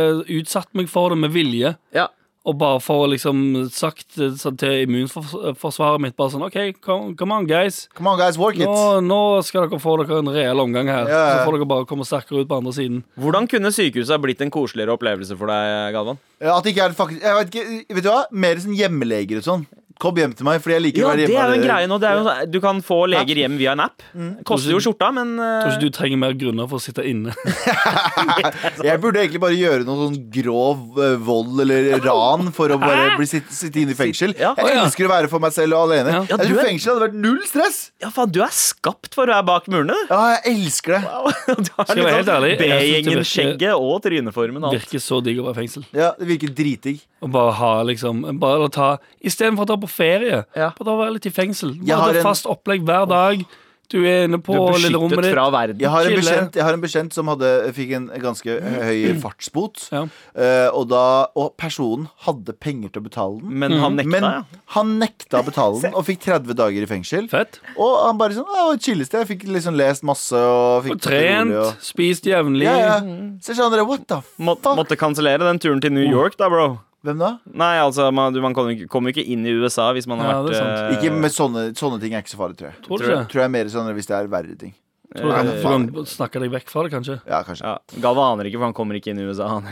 utsatt 0.42 0.74
meg 0.74 0.90
for 0.90 1.10
det 1.14 1.18
med 1.22 1.32
vilje. 1.32 1.76
Ja. 1.94 2.08
Og 2.42 2.56
bare 2.58 2.80
for 2.82 3.04
å 3.04 3.10
liksom 3.12 3.42
sagt 3.70 4.16
eh, 4.18 4.32
sånn 4.40 4.56
til 4.58 4.88
immunforsvaret 4.88 6.02
mitt 6.02 6.16
bare 6.18 6.34
sånn 6.34 6.46
OK, 6.48 6.58
come, 6.82 7.12
come 7.20 7.36
on, 7.36 7.46
guys. 7.50 7.84
Come 7.94 8.10
on, 8.10 8.18
guys, 8.18 8.40
work 8.42 8.58
it! 8.58 8.66
Nå, 8.66 9.02
nå 9.06 9.20
skal 9.46 9.68
dere 9.68 9.82
få 9.82 9.94
dere 10.02 10.24
en 10.24 10.32
reell 10.34 10.64
omgang 10.64 10.90
her. 10.90 11.06
Ja. 11.06 11.22
Så 11.36 11.46
får 11.46 11.60
dere 11.60 11.70
bare 11.70 11.88
komme 11.90 12.08
sterkere 12.08 12.42
ut 12.42 12.50
på 12.50 12.58
andre 12.58 12.74
siden. 12.74 13.04
Hvordan 13.22 13.50
kunne 13.52 13.74
sykehuset 13.76 14.16
ha 14.16 14.22
blitt 14.24 14.42
en 14.42 14.54
koseligere 14.54 14.98
opplevelse 14.98 15.38
for 15.38 15.54
deg, 15.54 15.94
Galvan? 15.94 16.22
At 16.42 16.66
det 16.66 16.74
ikke 16.74 16.88
er 16.90 16.96
faktisk 16.98 17.22
Jeg 17.22 17.38
vet 17.38 17.52
ikke, 17.54 17.96
vet 18.00 18.06
du 18.08 18.10
hva? 18.10 18.24
Mer 18.34 18.62
sånn 18.64 18.74
hjemmeleger 18.80 19.44
og 19.44 19.46
sånn. 19.46 19.68
Kom 20.02 20.18
hjem 20.18 20.32
til 20.34 20.48
meg, 20.48 20.58
fordi 20.64 20.74
jeg 20.74 20.82
liker 20.88 21.02
Ja, 21.04 21.06
å 21.06 21.10
være 21.12 21.18
det 21.22 21.28
hjemme. 21.30 21.42
er 21.46 21.52
jo 21.52 21.58
en 21.62 21.66
greie 21.68 21.88
nå. 21.92 21.98
Det 22.02 22.08
er 22.10 22.16
jo, 22.18 22.24
sånn- 22.26 22.52
du 22.52 22.60
kan 22.64 22.80
få 22.82 22.98
leger 23.12 23.38
hjem 23.44 23.58
via 23.60 23.72
en 23.76 23.84
app. 23.86 24.02
Koster 24.50 24.74
jo 24.74 24.80
skjorta, 24.82 25.12
men 25.14 25.36
eh, 25.38 25.62
Tror 25.62 25.76
ikke 25.76 25.84
du 25.86 25.90
trenger 25.94 26.18
mer 26.18 26.34
grunner 26.34 26.68
for 26.72 26.82
å 26.82 26.82
sitte 26.82 27.06
inne. 27.06 27.36
Jeg 28.88 28.98
burde 29.02 29.22
egentlig 29.22 29.42
bare 29.44 29.58
gjøre 29.58 29.86
noe 29.88 30.08
sånn 30.08 30.18
grov 30.34 30.98
eh, 31.02 31.16
vold 31.22 31.62
eller 31.64 31.92
ran 32.04 32.50
for 32.56 32.74
å 32.74 32.80
bare 32.82 33.16
bli 33.20 33.28
sitte, 33.30 33.54
sitte 33.54 33.82
inne 33.84 33.94
i 33.94 33.98
fengsel. 34.00 34.34
Ja. 34.40 34.54
Jeg 34.58 34.66
Å, 34.66 34.72
ja. 34.74 34.84
elsker 34.86 35.08
å 35.08 35.12
være 35.12 35.30
for 35.32 35.44
meg 35.44 35.54
selv 35.56 35.78
og 35.78 35.86
alene. 35.90 36.16
Ja. 36.16 36.22
Ja, 36.32 36.38
Jeg 36.38 36.48
du 36.50 36.54
tror 36.56 36.62
er- 36.64 36.70
fengsel 36.72 36.94
hadde 36.94 37.06
vært 37.08 37.20
null 37.28 37.40
stress. 37.48 37.80
Ja, 38.02 38.10
faen, 38.14 38.32
du 38.34 38.42
er 38.46 38.54
skapt 38.56 39.14
for 39.14 39.28
å 39.30 39.36
være 39.36 39.46
bak 39.52 39.70
murene. 39.72 39.94
du. 40.02 40.14
Ja, 40.14 40.22
jeg 40.42 40.56
elsker 40.56 40.98
det. 40.98 41.04
Du 41.62 41.70
har 41.78 41.86
Skal 41.86 42.02
jeg 42.02 42.06
være 42.06 42.16
helt 42.16 42.26
liksom 42.26 42.36
ærlig, 42.36 42.52
jeg 42.52 42.58
synes 42.58 42.60
det 42.60 42.82
B-gjengen, 42.82 43.12
virker- 43.12 43.32
skjegget 43.32 43.86
og 43.86 43.96
tryneformen. 44.06 44.64
og 44.66 44.72
Alt. 44.74 44.82
Virker 44.82 45.04
så 45.04 45.22
digg 45.26 45.42
å 45.42 45.48
være 45.50 45.56
i 45.58 45.60
fengsel. 45.62 45.86
Ja, 45.94 46.12
Det 46.18 46.28
virker 46.30 46.54
dritdigg. 46.58 47.02
Og 47.22 47.30
bare 47.30 47.52
ha 47.54 47.72
liksom 47.86 48.24
bare 48.42 48.66
ta 48.74 48.88
Istedenfor 49.22 49.68
å 49.68 49.70
dra 49.70 49.76
på 49.78 49.90
ferie, 49.92 50.44
Ja. 50.56 50.72
da 50.78 50.84
ta 50.88 50.96
være 50.98 51.14
litt 51.20 51.26
i 51.28 51.36
fengsel. 51.36 51.76
Du 51.80 51.92
har 51.94 52.08
Bare 52.12 52.18
en- 52.24 52.24
fast 52.32 52.46
opplegg 52.50 52.84
hver 52.88 53.08
dag. 53.12 53.46
Du 53.92 53.98
er 54.08 54.24
inne 54.24 54.38
på 54.40 54.54
Du 54.56 54.60
er 54.88 54.94
rommet 54.96 55.18
beskyttet 55.20 55.24
ditt. 55.26 55.34
fra 55.36 55.50
verden. 55.52 55.80
Jeg 55.84 55.90
har 55.92 56.06
en 56.08 56.14
bekjent, 56.16 56.56
har 56.64 56.74
en 56.78 56.80
bekjent 56.82 57.12
som 57.12 57.28
hadde, 57.28 57.50
fikk 57.76 57.90
en 57.98 58.06
ganske 58.24 58.54
høy 58.88 59.20
fartsbot. 59.20 59.82
Ja. 59.92 60.04
Eh, 60.34 60.70
og, 60.72 60.86
da, 60.88 61.02
og 61.36 61.58
personen 61.60 62.08
hadde 62.24 62.54
penger 62.58 62.88
til 62.94 63.02
å 63.02 63.10
betale 63.10 63.42
den. 63.42 63.52
Men 63.60 63.74
han 63.82 63.98
nekta, 63.98 64.22
Men 64.22 64.46
han 64.78 64.94
nekta 64.98 65.42
å 65.42 65.44
betale 65.44 65.82
den 65.84 65.94
og 66.00 66.06
fikk 66.08 66.22
30 66.24 66.56
dager 66.56 66.82
i 66.82 66.88
fengsel. 66.88 67.28
Fett. 67.28 67.60
Og 67.78 68.06
han 68.08 68.18
bare 68.18 68.32
sånn, 68.32 68.48
«Å, 68.48 68.80
chilleste 68.80 69.20
Jeg 69.20 69.28
fikk 69.28 69.44
liksom 69.52 69.76
lest 69.76 70.04
masse 70.08 70.40
og 70.40 70.86
fikk 70.86 70.96
Og 70.96 71.02
trent, 71.02 71.52
og, 71.52 71.74
spist 71.84 72.24
jevnlig. 72.32 72.64
ja, 72.64 72.78
ja. 72.78 73.00
Så 73.44 73.58
sa 73.60 73.68
han 73.68 73.86
what 73.86 74.08
the 74.08 74.22
Må, 74.40 74.56
fuck? 74.56 74.78
måtte 74.80 74.96
kansellere 74.96 75.40
den 75.52 75.60
turen 75.60 75.82
til 75.82 75.92
New 75.92 76.08
York, 76.10 76.38
da, 76.38 76.48
bro. 76.48 76.80
Hvem 77.04 77.18
da? 77.18 77.30
Nei, 77.54 77.78
altså, 77.82 78.12
man, 78.14 78.34
man 78.42 78.54
kommer 78.54 78.76
jo 78.76 78.86
ikke- 78.86 79.10
ikke 79.14 79.26
inn 79.28 79.46
i 79.46 79.52
USA 79.58 79.92
hvis 79.94 80.06
man 80.08 80.20
har 80.20 80.34
Ja, 80.34 80.42
det 80.44 80.56
er 80.56 80.64
vært 80.64 80.98
Ikke 81.00 81.12
med 81.18 81.32
sånne, 81.32 81.74
sånne 81.74 82.00
ting 82.00 82.14
er 82.14 82.22
ikke 82.22 82.30
så 82.36 82.38
farlig, 82.38 82.58
tror 82.58 82.70
jeg. 82.70 82.82
Tror 82.86 82.98
du 82.98 83.04
Tror 83.06 83.16
ikke? 83.18 83.28
Tror 83.32 83.40
jeg 83.42 83.44
er 83.46 83.50
mer 83.50 83.66
sånn 83.66 83.94
hvis 83.96 84.06
det 84.08 84.16
er 84.20 84.28
verre 84.28 84.56
ting. 84.58 84.74
Tror 85.18 85.28
du, 85.28 85.32
Nei, 85.32 85.44
du 85.44 85.92
kan 85.92 86.06
snakke 86.06 86.40
deg 86.40 86.52
vekk 86.52 86.70
fra 86.70 86.84
det, 86.84 86.92
kanskje? 86.94 87.22
Ja, 87.28 87.44
kanskje. 87.44 87.62
ja, 87.66 87.78
Galva 88.00 88.32
aner 88.32 88.46
ikke, 88.46 88.60
for 88.62 88.66
han 88.70 88.74
kommer 88.74 88.96
ikke 88.96 89.08
inn 89.12 89.20
i 89.20 89.24
USA. 89.28 89.48
Han. 89.48 89.66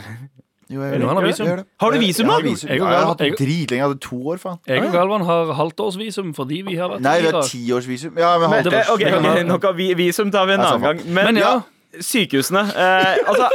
Jo, 0.70 0.82
Jo, 0.82 1.08
han 1.08 1.16
har 1.18 1.24
visum. 1.26 1.48
Gjør 1.48 1.56
det. 1.58 1.66
Har 1.82 1.92
du 1.92 1.98
visum, 1.98 2.26
Jeg 2.26 2.32
har 2.34 2.42
da? 2.42 2.48
visum. 2.50 2.70
Jeg 2.70 2.78
Ja, 2.78 2.84
og 2.86 2.90
jeg 2.92 3.00
har 3.00 3.06
hatt 3.08 3.18
det 3.18 3.28
jeg- 3.30 3.38
dritlenge. 3.40 3.80
Jeg 3.80 3.88
hadde 3.88 4.00
to 4.00 4.16
år, 4.30 4.38
faen. 4.38 4.60
Jeg 4.68 4.84
og 4.84 4.92
Galvan 4.94 5.22
har 5.26 5.54
halvtårsvisum 5.58 6.34
fordi 6.36 6.62
vi 6.68 6.76
har 6.76 6.90
vært 6.90 7.02
Nei, 7.02 7.18
i 7.18 7.22
vi 7.22 7.26
har 7.26 7.34
Irak. 7.34 7.46
tiårsvisum. 7.50 8.18
Ja, 8.18 8.38
men 8.38 8.50
Men, 8.50 8.64
halvt 8.66 8.74
eh, 8.74 8.94
ok, 8.94 9.00
det 9.00 9.14
ok, 9.14 9.46
nok 9.48 9.64
av 9.66 9.76
vi- 9.78 9.94
visum 9.96 10.30
tar 10.32 10.46
vi 10.46 10.54
en 10.54 10.60
annen 10.60 10.82
gang. 10.82 10.98
Men, 11.08 11.26
Men 11.26 11.36
ja, 11.38 11.62
Sykehusene. 11.98 12.62
Eh, 12.70 13.16
altså, 13.26 13.48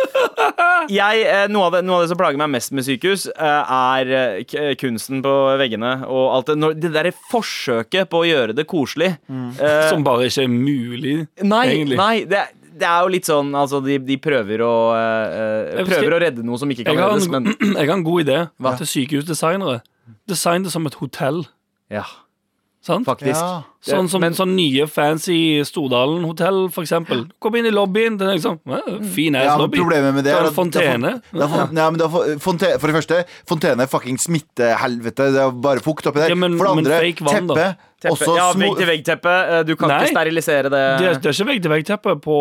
jeg, 0.90 1.20
eh, 1.23 1.44
noe, 1.53 1.68
av 1.68 1.77
det, 1.77 1.85
noe 1.87 2.01
av 2.01 2.03
det 2.05 2.11
som 2.11 2.18
plager 2.18 2.40
meg 2.40 2.51
mest 2.57 2.73
med 2.75 2.87
sykehus, 2.87 3.29
eh, 3.31 3.75
er 3.77 4.11
eh, 4.42 4.73
kunsten 4.81 5.23
på 5.25 5.35
veggene 5.61 5.92
og 6.09 6.25
alt 6.35 6.51
det. 6.51 6.57
Når, 6.59 6.75
det 6.83 6.90
derre 6.97 7.12
forsøket 7.31 8.11
på 8.11 8.25
å 8.25 8.27
gjøre 8.27 8.57
det 8.59 8.66
koselig. 8.70 9.12
Eh, 9.31 9.87
Som 9.92 10.03
bare 10.07 10.27
ikke 10.27 10.49
er 10.49 10.51
mulig, 10.51 11.16
nei, 11.47 11.62
egentlig. 11.70 12.01
nei 12.01 12.25
det, 12.31 12.42
det 12.75 12.88
er 12.90 13.07
jo 13.07 13.12
litt 13.14 13.29
sånn 13.29 13.53
Altså, 13.55 13.79
de, 13.85 14.01
de 14.03 14.16
prøver 14.18 14.64
å 14.66 14.73
eh, 14.99 15.85
Prøver 15.87 16.16
å 16.16 16.20
redde 16.25 16.42
noe 16.47 16.59
som 16.59 16.70
ikke 16.75 16.88
kan 16.88 16.99
reddes, 16.99 17.31
men 17.31 17.53
jeg 17.79 17.87
har 17.87 17.94
en 17.94 18.07
god 18.07 18.27
idé 18.27 18.40
til 18.81 18.90
sykehusdesignere. 18.97 19.79
Design 20.29 20.66
det 20.66 20.75
som 20.75 20.90
et 20.90 20.99
hotell. 20.99 21.44
Ja, 21.92 22.03
Sant? 22.85 23.07
faktisk. 23.09 23.33
Ja. 23.40 23.62
Sånn 23.85 24.09
som 24.09 24.20
Men- 24.20 24.33
sånn 24.37 24.55
nye 24.57 24.87
fancy 24.88 25.61
Stordalen 25.64 26.25
hotell, 26.25 26.70
for 26.73 26.85
eksempel. 26.85 27.27
Kom 27.40 27.55
inn 27.57 27.66
i 27.68 27.70
lobbyen, 27.73 28.16
den 28.18 28.29
er 28.29 28.37
liksom 28.38 28.59
eh, 28.68 28.99
fin 29.12 29.35
ass 29.37 29.44
Ja, 29.44 29.57
lobby. 29.61 29.79
problemet 29.81 30.14
med 30.14 30.25
det 30.25 30.33
er 30.35 30.44
at 30.49 30.53
fontene. 30.57 31.20
det 31.33 31.42
er 31.42 31.49
ja, 31.75 31.90
men 31.90 31.99
det 31.99 32.05
er 32.07 32.12
fon- 32.12 32.38
fonte- 32.40 32.79
For 32.81 32.87
det 32.92 32.97
første, 32.97 33.25
fontene 33.49 33.81
er 33.85 33.87
fucking 33.88 34.16
smittehelvete. 34.20 35.33
Det 35.33 35.40
er 35.40 35.51
bare 35.51 35.81
fukt 35.81 36.05
oppi 36.07 36.20
der. 36.20 36.29
Ja, 36.29 36.35
men- 36.35 36.57
for 36.59 36.64
det 36.64 36.77
andre, 36.77 37.01
vann, 37.20 37.49
teppe. 37.49 37.77
Teppe. 38.05 38.12
Også 38.12 38.37
ja, 38.37 38.53
vegg-til-vegg-teppe. 38.53 39.35
Eh, 39.61 39.62
Du 39.64 39.77
kan 39.77 39.88
Nei. 39.88 40.05
ikke 40.05 40.12
sterilisere 40.12 40.62
det. 40.64 40.70
Det 40.73 41.07
er, 41.09 41.14
det 41.20 41.27
er 41.27 41.33
ikke 41.33 41.49
vegg-til-vegg-teppe 41.49 42.20
på 42.20 42.37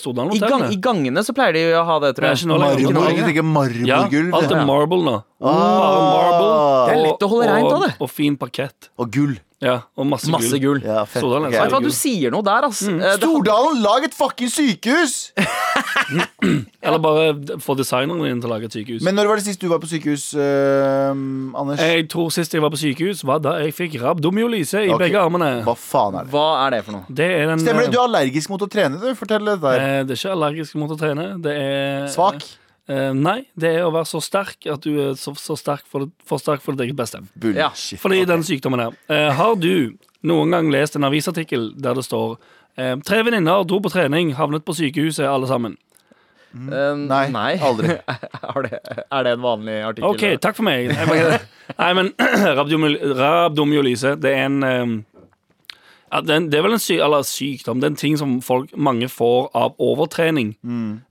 Stordalen 0.00 0.30
hotell. 0.32 0.48
I, 0.48 0.50
gang. 0.50 0.72
I 0.72 0.76
gangene 0.76 1.20
så 1.24 1.34
pleier 1.36 1.52
de 1.52 1.64
å 1.76 1.84
ha 1.84 1.98
det, 2.00 2.16
tror 2.16 2.32
jeg. 2.32 2.48
marmor. 2.48 2.68
Jeg 3.12 3.24
tenker 3.28 3.86
Ja, 3.86 4.02
alt 4.36 4.52
er 4.52 4.64
marble 4.64 5.02
nå. 5.04 5.24
Ah. 5.42 6.12
Marble. 6.16 6.86
Det 6.88 6.96
er 6.96 7.02
lett 7.06 7.20
å 7.20 7.28
holde 7.28 7.48
reint 7.52 7.72
av 7.72 7.80
det. 7.82 7.94
Og 8.00 8.10
fin 8.10 8.36
parkett. 8.36 8.88
Og 8.98 9.10
gull. 9.10 9.38
Ja, 9.62 9.76
og 9.96 10.06
masse, 10.10 10.26
Masse 10.32 10.58
gull. 10.58 10.80
Ja, 10.82 11.04
fett. 11.06 11.22
Stordalen 11.22 11.46
er 11.46 11.54
Vet 11.54 11.70
du 11.70 11.76
hva, 11.76 11.82
du 11.84 11.92
sier 11.94 12.32
noe 12.34 12.42
der, 12.42 12.64
ass. 12.66 12.80
Mm. 12.82 12.96
Eh, 12.98 13.12
det- 13.14 13.20
Stordalen, 13.22 13.80
lag 13.84 14.04
et 14.08 14.14
fucking 14.16 14.50
sykehus! 14.50 15.30
Eller 16.82 16.98
bare 16.98 17.58
få 17.62 17.76
designeren 17.78 18.20
din 18.24 18.40
til 18.42 18.50
å 18.50 18.52
lage 18.56 18.66
et 18.66 18.74
sykehus. 18.74 19.02
Men 19.06 19.14
når 19.16 19.28
var 19.30 19.38
det 19.38 19.44
sist 19.46 19.60
du 19.62 19.68
var 19.70 19.78
på 19.82 19.88
sykehus, 19.90 20.24
eh, 20.34 21.12
Anders? 21.62 21.78
jeg 21.80 22.08
tror 22.10 22.32
sist 22.34 22.52
jeg 22.56 22.62
var 22.64 22.72
på 22.74 22.80
sykehus, 22.80 23.22
var 23.28 23.38
da 23.44 23.54
jeg 23.62 23.74
fikk 23.76 23.94
rabdomyolyse 24.02 24.82
i 24.88 24.90
Ok. 24.92 24.98
begge 25.04 25.20
armene. 25.22 25.52
Hva 25.66 25.76
faen 25.78 26.18
er 26.18 26.24
det? 26.26 26.32
Hva 26.34 26.46
er 26.66 26.70
det 26.76 26.82
for 26.88 26.92
noe? 26.98 27.04
Det 27.08 27.28
er 27.30 27.46
den 27.52 27.62
Stemmer 27.62 27.86
det? 27.86 27.88
eh, 27.88 27.94
Du 27.94 27.98
er 28.00 28.08
allergisk 28.08 28.50
mot 28.50 28.60
å 28.66 28.70
trene, 28.70 28.98
du. 29.00 29.14
Fortell 29.14 29.44
det 29.46 29.60
der. 29.62 29.78
eh, 29.78 30.02
Det 30.02 30.16
er 30.16 30.20
ikke 30.20 30.34
allergisk 30.36 30.74
mot 30.82 30.90
å 30.90 30.98
trene. 30.98 31.28
Det 31.40 31.54
er 31.54 32.08
Svak? 32.10 32.42
Eh, 32.90 33.12
nei, 33.14 33.44
det 33.54 33.76
er 33.76 33.84
å 33.86 33.92
være 33.94 34.08
så 34.10 34.18
sterk 34.24 34.66
at 34.70 34.82
du 34.82 34.96
er 34.98 35.12
så, 35.18 35.34
så 35.38 35.54
sterk 35.58 35.86
for, 35.90 36.08
for 36.26 36.42
sterk 36.42 36.64
for 36.64 36.74
ditt 36.74 36.88
eget 36.88 36.98
beste. 36.98 37.22
Bullshit. 37.38 38.00
Fordi 38.02 38.24
den 38.28 38.42
sykdommen 38.46 38.82
her. 38.82 38.96
Uh, 39.10 39.30
har 39.38 39.54
du 39.60 39.94
noen 40.26 40.54
gang 40.54 40.70
lest 40.72 40.98
en 40.98 41.06
avisartikkel 41.06 41.70
der 41.78 41.98
det 41.98 42.06
står 42.06 42.36
uh, 42.36 42.96
Tre 43.06 43.22
venninner 43.22 43.64
dro 43.68 43.78
på 43.82 43.92
trening, 43.92 44.34
havnet 44.38 44.66
på 44.66 44.74
sykehuset 44.78 45.28
alle 45.28 45.50
sammen. 45.50 45.78
Eh, 46.52 46.96
Nei, 47.32 47.54
aldri. 47.64 47.94
er, 48.54 48.66
det, 48.66 48.80
er 49.08 49.24
det 49.24 49.32
en 49.36 49.44
vanlig 49.44 49.76
artikkel? 49.88 50.10
OK, 50.10 50.24
takk 50.42 50.58
for 50.58 50.66
meg. 50.68 50.90
Nei, 51.78 51.92
men 51.96 52.12
rabdomyolyse, 53.22 54.16
det 54.20 54.34
er 54.36 54.44
en 54.50 54.58
eh, 54.68 54.84
ja, 56.12 56.18
er 56.20 56.48
det 56.50 56.58
er 56.58 56.62
vel 56.66 56.72
en 56.76 56.82
syk, 56.82 57.00
sykdom. 57.24 57.80
Det 57.80 57.86
er 57.88 57.90
en 57.94 57.96
ting 57.96 58.16
som 58.20 58.34
folk, 58.44 58.70
mange 58.76 59.08
får 59.08 59.50
av 59.56 59.74
overtrening. 59.80 60.54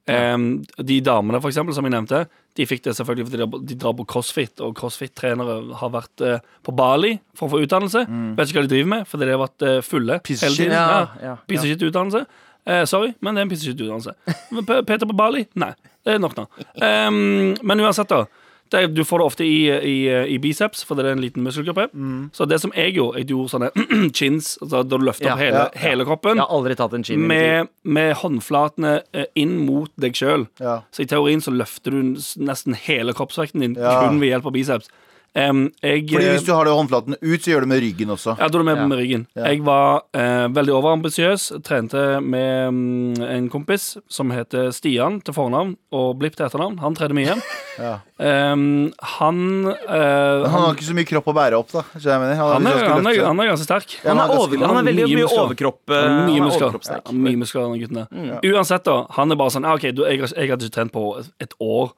Eh, 0.07 0.37
de 0.83 0.99
damene 1.01 1.41
for 1.41 1.49
eksempel, 1.49 1.73
som 1.73 1.83
jeg 1.85 1.91
nevnte, 1.95 2.27
de 2.59 2.65
fikk 2.67 2.83
det 2.83 2.93
selvfølgelig 2.97 3.29
fordi 3.29 3.37
de- 3.45 3.65
de 3.67 3.75
drar 3.79 3.93
på 3.95 4.05
crossfit, 4.05 4.59
og 4.61 4.75
crossfit-trenere 4.75 5.73
har 5.79 5.89
vært 5.89 6.21
uh, 6.21 6.39
på 6.63 6.73
Bali 6.75 7.13
for 7.33 7.47
å 7.47 7.51
få 7.53 7.61
utdannelse. 7.63 8.05
Vet 8.35 8.49
ikke 8.51 8.59
hva 8.61 8.67
de 8.67 8.73
driver 8.75 8.89
med, 8.89 9.05
fordi 9.07 9.25
de 9.25 9.31
har 9.31 9.39
vært 9.47 9.61
uh, 9.63 9.81
fulle 9.81 10.19
Piece 10.21 10.43
hele 10.43 10.55
tiden. 10.55 10.73
Ja, 10.75 11.07
Ja, 11.23 11.37
ja, 11.47 11.61
shit-utdannelse. 11.61 12.25
uh, 12.67 12.83
sorry, 12.85 13.13
men 13.21 13.33
det 13.35 13.39
er 13.41 13.45
en 13.47 13.49
pisseskitt 13.49 13.79
shit-utdannelse. 13.79 14.83
Peter 14.85 15.05
på 15.07 15.15
Bali? 15.15 15.45
Nei. 15.55 15.71
Det 16.03 16.15
er 16.15 16.19
nok 16.19 16.35
nå. 16.35 16.45
Um, 16.81 17.55
men 17.63 17.79
uansett, 17.79 18.09
da. 18.09 18.25
Det, 18.71 18.81
du 18.95 19.01
får 19.03 19.19
det 19.19 19.25
ofte 19.27 19.43
i, 19.43 19.57
i, 19.67 19.95
i 20.35 20.37
biceps, 20.39 20.83
for 20.87 20.95
det 20.95 21.03
er 21.05 21.17
en 21.17 21.23
liten 21.23 21.43
muskelgruppe. 21.43 21.89
Så 22.33 22.47
det 22.47 22.61
som 22.63 22.71
jeg 22.77 22.93
gjorde, 22.95 23.19
jeg 23.19 23.27
gjorde 23.33 23.51
sånne 23.51 23.69
chins, 24.19 24.53
altså 24.61 24.81
da 24.87 24.97
du 24.97 25.03
løfter 25.09 25.27
Ja, 25.27 25.33
opp 25.35 25.43
hele, 25.43 25.63
ja, 25.65 25.81
hele 25.83 26.07
kroppen, 26.07 26.39
Jeg 26.39 26.45
har 26.45 26.55
aldri 26.57 26.77
tatt 26.79 26.95
en 26.95 27.03
chin 27.07 27.25
med, 27.27 27.67
med 27.83 28.13
håndflatene 28.21 28.93
eh, 29.11 29.27
inn 29.43 29.57
mot 29.67 29.91
deg 29.99 30.15
sjøl. 30.15 30.47
Så 30.95 31.03
i 31.03 31.09
teorien 31.11 31.43
så 31.43 31.51
løfter 31.51 31.91
du 31.91 32.13
nesten 32.47 32.77
hele 32.87 33.11
kroppsvekten 33.17 33.59
din 33.65 33.75
kun 33.75 34.21
ved 34.23 34.31
hjelp 34.31 34.47
av 34.47 34.55
biceps. 34.55 34.91
Um, 35.33 35.69
jeg, 35.79 36.09
Fordi 36.11 36.25
eh, 36.27 36.33
hvis 36.35 36.43
du 36.43 36.51
har 36.51 36.65
det 36.67 36.73
håndflaten 36.75 37.15
ut, 37.21 37.39
så 37.39 37.51
gjør 37.53 37.61
du 37.63 37.65
det 37.65 37.71
med 37.71 37.79
ryggen 37.85 38.09
også. 38.11 38.33
ja, 38.35 38.47
da 38.51 38.57
er 38.57 38.59
du 38.59 38.65
med 38.67 38.77
Ja. 38.81 38.87
med 38.91 38.97
ryggen. 38.99 39.21
Ja. 39.37 39.45
Jeg 39.47 39.61
var 39.63 40.01
eh, 40.13 40.47
veldig 40.51 40.73
overambisiøs. 40.75 41.45
Trente 41.63 42.01
med 42.19 42.73
mm, 42.73 43.21
en 43.23 43.47
kompis 43.49 43.95
som 44.11 44.29
heter 44.35 44.73
Stian 44.75 45.21
til 45.23 45.33
fornavn 45.33 45.77
og 45.95 46.17
Blipp 46.19 46.35
til 46.35 46.45
etternavn. 46.49 46.79
Han 46.83 46.95
trente 46.99 47.15
mye. 47.15 47.37
Ja. 47.81 47.93
Um, 48.19 48.91
han 48.99 49.37
eh, 49.71 50.43
Han 50.43 50.51
har 50.51 50.73
ikke 50.75 50.83
så 50.89 50.93
mye 50.93 51.07
kropp 51.07 51.29
å 51.31 51.33
bære 51.33 51.55
opp, 51.57 51.71
da. 51.71 51.81
jeg 51.95 52.19
mener. 52.19 52.35
Han, 52.35 52.51
han, 52.59 52.67
er, 52.67 52.83
han, 52.91 53.07
er, 53.07 53.21
han 53.25 53.39
er 53.39 53.47
ganske 53.53 53.65
sterk. 53.65 53.95
Ja, 54.03 54.11
Han 54.11 54.19
er, 54.25 54.33
over, 54.35 54.57
han 54.67 54.77
er 54.81 54.85
veldig 54.89 55.05
mye 55.07 55.15
mye 55.15 55.23
muskler. 55.23 55.45
overkropp. 55.47 55.79
eh, 55.89 55.95
Han 56.03 56.11
han 56.11 56.27
Mye 56.27 56.41
er 56.41 56.45
muskler. 56.49 56.75
Ja, 56.91 57.15
mye 57.15 57.39
muskler, 57.41 57.71
denne 57.71 57.79
gutten. 57.79 58.51
Uansett, 58.51 58.83
da. 58.85 58.97
Han 59.15 59.31
er 59.31 59.39
bare 59.39 59.55
sånn 59.55 59.65
ah, 59.65 59.79
OK, 59.79 59.87
du, 59.95 60.03
jeg, 60.03 60.19
har- 60.19 60.35
jeg 60.35 60.51
hadde 60.51 60.67
ikke 60.67 60.75
trent 60.81 60.93
på 60.93 61.05
et 61.39 61.55
år. 61.63 61.95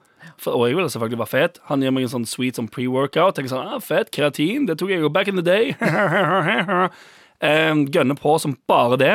Og 0.52 0.68
jeg 0.68 0.78
ville 0.78 0.90
selvfølgelig 0.90 1.22
være 1.24 1.34
fet. 1.34 1.60
Han 1.70 1.84
gir 1.84 1.94
meg 1.96 2.08
en 2.08 2.14
sånn 2.14 2.30
sweet 2.30 2.60
sånn 2.60 2.70
pre-workout. 2.72 3.38
Tenker 3.38 3.54
sånn, 3.54 3.68
ah, 3.76 3.82
Fett, 3.84 4.12
kreatin, 4.16 4.68
det 4.70 4.78
tok 4.82 4.94
jeg 4.94 5.04
jo 5.04 5.12
back 5.14 5.32
in 5.32 5.40
the 5.40 5.46
day. 5.46 5.74
um, 7.50 7.86
Gønner 7.94 8.20
på 8.20 8.38
som 8.42 8.58
bare 8.70 9.00
det. 9.02 9.14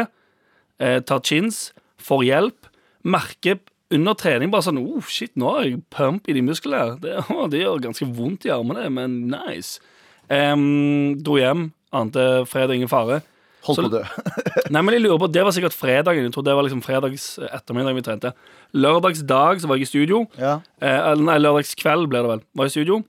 Uh, 0.79 0.99
tar 1.03 1.25
chins, 1.27 1.69
får 2.03 2.25
hjelp. 2.29 2.71
Merker 3.09 3.61
under 3.95 4.17
trening 4.19 4.51
bare 4.53 4.67
sånn 4.67 4.81
oh, 4.83 5.05
Shit, 5.09 5.33
nå 5.41 5.49
har 5.55 5.65
jeg 5.65 5.81
pump 5.95 6.29
i 6.29 6.37
de 6.37 6.45
musklene. 6.45 6.79
her. 6.79 6.99
Det, 7.03 7.17
oh, 7.33 7.47
det 7.53 7.63
gjør 7.65 7.83
ganske 7.89 8.09
vondt 8.19 8.49
i 8.49 8.55
armene, 8.55 8.89
men 8.93 9.21
nice. 9.33 9.83
Um, 10.29 11.17
dro 11.25 11.39
hjem. 11.41 11.71
Ante 11.97 12.45
fred 12.49 12.69
og 12.69 12.77
ingen 12.77 12.91
fare. 12.91 13.23
Holdt 13.69 13.79
Så- 13.79 13.85
på 13.85 13.91
å 13.91 13.99
dø. 14.01 14.65
Nei, 14.75 14.81
men 14.83 14.95
jeg 14.97 15.03
lurer 15.05 15.21
på, 15.23 15.29
Det 15.33 15.45
var 15.47 15.53
sikkert 15.57 15.77
fredagen. 15.77 16.25
Jeg 16.27 16.33
tror 16.35 16.45
det 16.49 16.55
var 16.57 16.65
liksom 16.67 16.83
fredags 16.85 17.27
ettermiddag 17.51 17.95
vi 17.99 18.05
trente. 18.09 18.33
Lørdags 18.75 19.21
dag 19.29 19.61
så 19.61 19.69
var 19.71 19.77
jeg 19.79 19.87
i 19.87 19.93
studio. 19.93 20.25
Ja. 20.41 20.57
Eh, 20.81 21.15
nei, 21.21 21.37
lørdags 21.41 21.75
kveld 21.79 22.09
ble 22.13 22.23
det 22.25 22.33
vel. 22.33 22.43
Var 22.57 22.71
i 22.71 22.75
studio. 22.75 23.03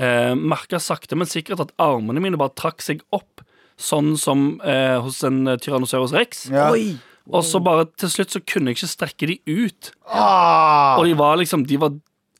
Eh, 0.00 0.34
Merka 0.34 0.78
sakte, 0.80 1.16
men 1.18 1.28
sikkert 1.30 1.60
at 1.64 1.72
armene 1.78 2.20
mine 2.22 2.38
bare 2.40 2.54
trakk 2.56 2.82
seg 2.84 3.02
opp. 3.12 3.42
Sånn 3.80 4.12
som 4.20 4.60
eh, 4.60 4.98
hos 5.00 5.22
en 5.24 5.46
eh, 5.48 5.56
Tyrannosaurus 5.56 6.12
rex. 6.12 6.46
Ja. 6.52 6.68
Oi! 6.74 6.98
Og 7.30 7.44
så 7.46 7.60
bare 7.62 7.84
til 8.00 8.10
slutt 8.10 8.32
så 8.34 8.40
kunne 8.44 8.72
jeg 8.72 8.80
ikke 8.80 8.90
strekke 8.90 9.26
de 9.30 9.36
ut. 9.46 9.90
Ah! 10.10 10.96
Og 10.98 11.04
de 11.06 11.12
var 11.14 11.36
liksom 11.38 11.62
De 11.68 11.76
var 11.80 11.92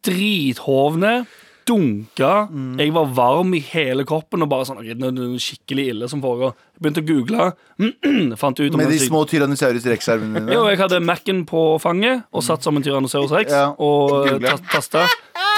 drithovne. 0.02 1.26
Dunka. 1.68 2.48
Mm. 2.50 2.78
Jeg 2.80 2.92
var 2.94 3.10
varm 3.14 3.52
i 3.54 3.60
hele 3.62 4.04
kroppen 4.08 4.42
og 4.42 4.48
bare 4.50 4.66
sånn 4.68 4.80
Ok, 4.80 4.88
det 4.90 5.06
er 5.06 5.14
noe 5.14 5.38
skikkelig 5.42 5.84
ille 5.92 6.08
som 6.10 6.22
foregår. 6.24 6.54
Jeg 6.76 6.82
begynte 6.86 7.02
å 7.04 7.08
google. 7.10 7.46
Fant 8.42 8.60
ut 8.62 8.74
om 8.74 8.80
Med 8.80 8.90
de 8.92 8.98
små 9.02 9.22
Tyrannosaurus 9.30 9.86
rex-armene 9.92 10.40
dine. 10.42 10.56
Jo, 10.56 10.64
jeg 10.70 10.80
hadde 10.80 11.00
Mac-en 11.04 11.44
på 11.48 11.62
fanget 11.82 12.24
og 12.32 12.44
satt 12.46 12.66
som 12.66 12.76
en 12.80 12.84
Tyrannosaurus 12.86 13.34
rex. 13.36 13.52
Ja. 13.54 13.70
Og 13.78 14.28
tasta, 14.74 15.06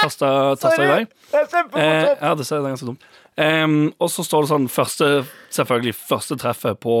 tasta, 0.03 0.31
tasta 0.61 0.77
i 0.83 0.91
vei. 0.91 1.03
Eh, 1.33 2.13
ja, 2.21 2.33
det 2.37 2.45
ser- 2.47 2.61
er 2.61 2.69
ganske 2.75 2.89
dumt. 2.91 3.05
Um, 3.33 3.77
og 3.97 4.11
så 4.13 4.21
står 4.21 4.43
det 4.45 4.49
sånn 4.51 4.67
første, 4.69 5.07
selvfølgelig 5.55 5.95
første 5.97 6.35
treffet 6.37 6.77
på 6.83 6.97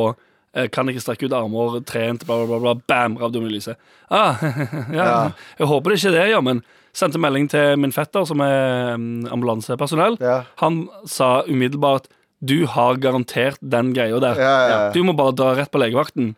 eh, 0.57 0.65
kan 0.73 0.89
ikke 0.89 1.03
strekke 1.03 1.27
ut 1.29 1.35
armer, 1.37 1.75
trent, 1.85 2.23
bla, 2.25 2.39
bla, 2.41 2.57
bla. 2.57 2.73
bla 2.73 2.87
bam, 2.89 3.19
rabdomyolyse. 3.21 3.75
Ah, 4.09 4.41
ja, 4.97 5.03
Ja. 5.05 5.19
Jeg 5.59 5.69
håper 5.69 5.93
det 5.93 5.99
ikke 5.99 6.09
er 6.15 6.17
det, 6.17 6.25
ja, 6.33 6.41
men 6.41 6.63
sendte 6.93 7.21
melding 7.21 7.49
til 7.51 7.77
min 7.81 7.93
fetter, 7.93 8.25
som 8.29 8.41
er 8.45 8.93
um, 8.95 9.25
ambulansepersonell. 9.33 10.19
Ja. 10.21 10.43
Han 10.61 10.85
sa 11.09 11.41
umiddelbart 11.47 12.09
du 12.43 12.65
har 12.67 12.97
garantert 12.99 13.61
den 13.63 13.93
greia 13.95 14.19
der. 14.19 14.35
Ja, 14.35 14.55
ja. 14.67 14.79
Du 14.91 14.99
må 15.07 15.13
bare 15.15 15.31
dra 15.31 15.53
rett 15.55 15.71
på 15.71 15.79
legevakten. 15.79 16.33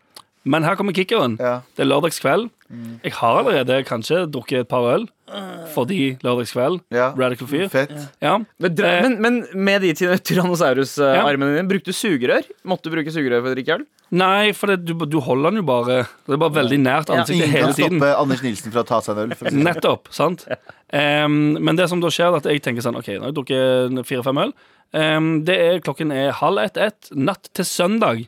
Men 0.46 0.62
her 0.62 0.76
kommer 0.78 0.94
kickeren. 0.94 1.34
Det 1.40 1.82
er 1.82 1.88
lørdagskveld. 1.88 2.46
Jeg 3.02 3.14
har 3.18 3.40
allerede 3.40 3.80
kanskje 3.86 4.24
drukket 4.30 4.64
et 4.64 4.70
par 4.70 4.86
øl 4.92 5.08
fordi 5.74 6.18
lørdagskveld. 6.22 6.80
Ja. 6.94 7.08
Radical 7.18 7.48
Fear. 7.50 7.68
Fett. 7.72 7.90
Ja. 8.22 8.36
Men, 8.62 8.76
Eh, 8.78 9.02
men, 9.02 9.16
men 9.20 9.38
med 9.54 9.82
de 9.82 9.92
ty- 9.94 10.06
Ja. 10.06 10.16
Tyrannosaurus-armene 10.16 11.56
dine, 11.56 11.68
brukte 11.68 11.90
du 11.90 11.96
sugerør? 11.96 12.44
Måtte 12.64 12.84
du 12.88 12.94
bruke 12.96 13.10
sugerør 13.12 13.42
for 13.42 13.50
å 13.50 13.54
drikke 13.56 13.74
øl? 13.80 13.84
Nei, 14.14 14.52
for 14.54 14.70
det, 14.70 14.84
du, 14.86 14.92
du 14.94 15.18
holder 15.18 15.50
den 15.50 15.58
jo 15.58 15.66
bare 15.66 15.96
Det 16.26 16.36
er 16.36 16.38
bare 16.38 16.54
veldig 16.60 16.78
nært 16.78 17.08
ansiktet 17.10 17.40
Ingen 17.40 17.50
hele 17.50 17.64
kan 17.66 17.74
stoppe 17.74 18.10
Anders 18.20 18.42
Nilsen 18.44 18.70
fra 18.74 18.84
å 18.84 18.86
ta 18.86 19.00
seg 19.02 19.16
en 19.18 19.24
øl. 19.32 19.34
Sånn. 19.40 19.62
Nettopp. 19.66 20.12
sant? 20.14 20.44
Um, 20.94 21.56
men 21.58 21.74
det 21.80 21.88
som 21.90 22.00
da 22.00 22.06
skjer, 22.14 22.30
er 22.30 22.36
at 22.38 22.46
jeg 22.46 22.62
tenker 22.62 22.84
sånn 22.86 22.96
OK, 23.00 23.08
nå 23.18 23.26
har 23.26 23.32
jeg 23.32 23.38
drukket 23.40 24.06
fire-fem 24.06 24.38
øl. 24.44 24.54
Um, 24.94 25.30
det 25.48 25.56
er, 25.58 25.80
klokken 25.82 26.12
er 26.14 26.30
halv 26.38 26.62
ett-ett 26.62 27.10
natt 27.18 27.50
til 27.52 27.66
søndag. 27.66 28.22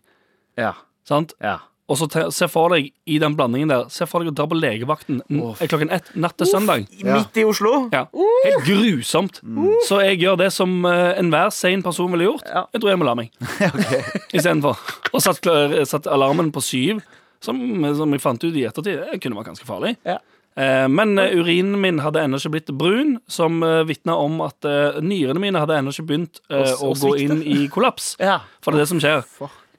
Ja. 0.58 0.72
sant? 1.06 1.32
ja. 1.40 1.60
Og 1.88 1.96
så 1.96 2.06
te, 2.12 2.26
se 2.36 2.44
for 2.52 2.74
deg 2.74 2.90
i 3.08 3.16
den 3.22 3.32
blandingen 3.38 3.70
der 3.72 3.86
Se 3.92 4.04
for 4.08 4.20
deg 4.20 4.34
å 4.34 4.36
dra 4.36 4.44
på 4.50 4.56
legevakten 4.58 5.22
er 5.24 5.70
klokken 5.70 5.88
ett 5.94 6.10
natt 6.20 6.36
til 6.36 6.50
søndag. 6.50 6.84
Ja. 7.00 7.14
Midt 7.16 7.38
i 7.40 7.46
Oslo? 7.48 7.88
Ja. 7.94 8.02
Helt 8.44 8.66
grusomt. 8.66 9.40
Så 9.88 10.02
jeg 10.04 10.18
gjør 10.20 10.36
det 10.42 10.50
som 10.52 10.74
uh, 10.84 11.14
enhver 11.16 11.48
sein 11.54 11.80
person 11.86 12.10
ville 12.12 12.28
gjort. 12.28 12.44
Ja. 12.44 12.66
Jeg 12.76 12.82
tror 12.84 12.92
jeg 12.92 13.00
må 13.00 13.08
la 13.08 13.14
meg. 13.18 13.32
Istedenfor. 14.36 14.80
Og 15.14 15.22
satt, 15.24 15.40
klar- 15.44 15.78
satt 15.88 16.08
alarmen 16.12 16.52
på 16.52 16.60
syv. 16.64 17.00
Som, 17.40 17.60
som 17.94 18.10
jeg 18.12 18.20
fant 18.20 18.42
ut 18.42 18.56
i 18.58 18.64
ettertid, 18.66 18.98
det 19.12 19.20
kunne 19.22 19.38
vært 19.38 19.52
ganske 19.52 19.66
farlig. 19.68 19.92
Ja. 20.04 20.16
Uh, 20.58 20.88
men 20.90 21.12
uh, 21.20 21.28
urinen 21.38 21.76
min 21.78 22.00
hadde 22.02 22.24
ennå 22.26 22.40
ikke 22.40 22.50
blitt 22.56 22.72
brun, 22.74 23.12
som 23.30 23.60
uh, 23.62 23.84
vitna 23.86 24.16
om 24.18 24.40
at 24.42 24.66
uh, 24.66 24.98
nyrene 24.98 25.38
mine 25.44 25.62
hadde 25.62 25.76
ennå 25.78 25.92
ikke 25.94 26.08
begynt 26.08 26.40
eh, 26.50 26.72
å 26.82 26.90
gå 26.98 27.12
inn 27.22 27.40
i 27.46 27.60
kollaps. 27.70 28.16
Ja. 28.28 28.40
For 28.58 28.74
det 28.74 28.80
er 28.80 28.84
det 28.88 28.90
som 28.90 29.02
skjer. 29.04 29.22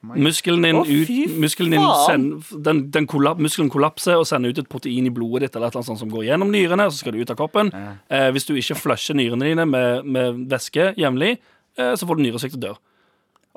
Muskelen 0.00 0.62
din, 0.64 0.76
Å, 0.80 0.84
fy 0.88 1.26
ut, 1.26 1.32
muskelen 1.42 1.74
din 1.74 1.82
faen. 1.84 2.06
send, 2.08 2.62
den, 2.64 2.78
den 2.90 3.06
kollap, 3.06 3.38
muskelen 3.42 3.68
kollapser 3.68 4.16
og 4.16 4.24
sender 4.26 4.54
ut 4.54 4.58
et 4.62 4.68
protein 4.72 5.04
i 5.06 5.12
blodet 5.12 5.42
ditt 5.44 5.56
eller 5.58 5.68
et 5.68 5.74
eller 5.74 5.82
annet 5.82 5.90
sånt 5.90 6.00
som 6.00 6.12
går 6.12 6.24
gjennom 6.24 6.48
nyrene, 6.50 6.86
og 6.88 6.94
så 6.94 7.02
skal 7.02 7.12
det 7.12 7.26
ut 7.26 7.32
av 7.34 7.36
kroppen. 7.36 7.68
Eh, 8.08 8.30
hvis 8.32 8.48
du 8.48 8.54
ikke 8.56 8.78
flusher 8.80 9.14
nyrene 9.18 9.50
dine 9.50 9.66
med, 9.68 10.06
med 10.08 10.46
væske 10.48 10.94
jevnlig, 10.96 11.34
eh, 11.76 11.92
så 12.00 12.08
får 12.08 12.16
du 12.16 12.24
nyresvikt 12.24 12.56
og 12.56 12.64
dør. 12.64 12.78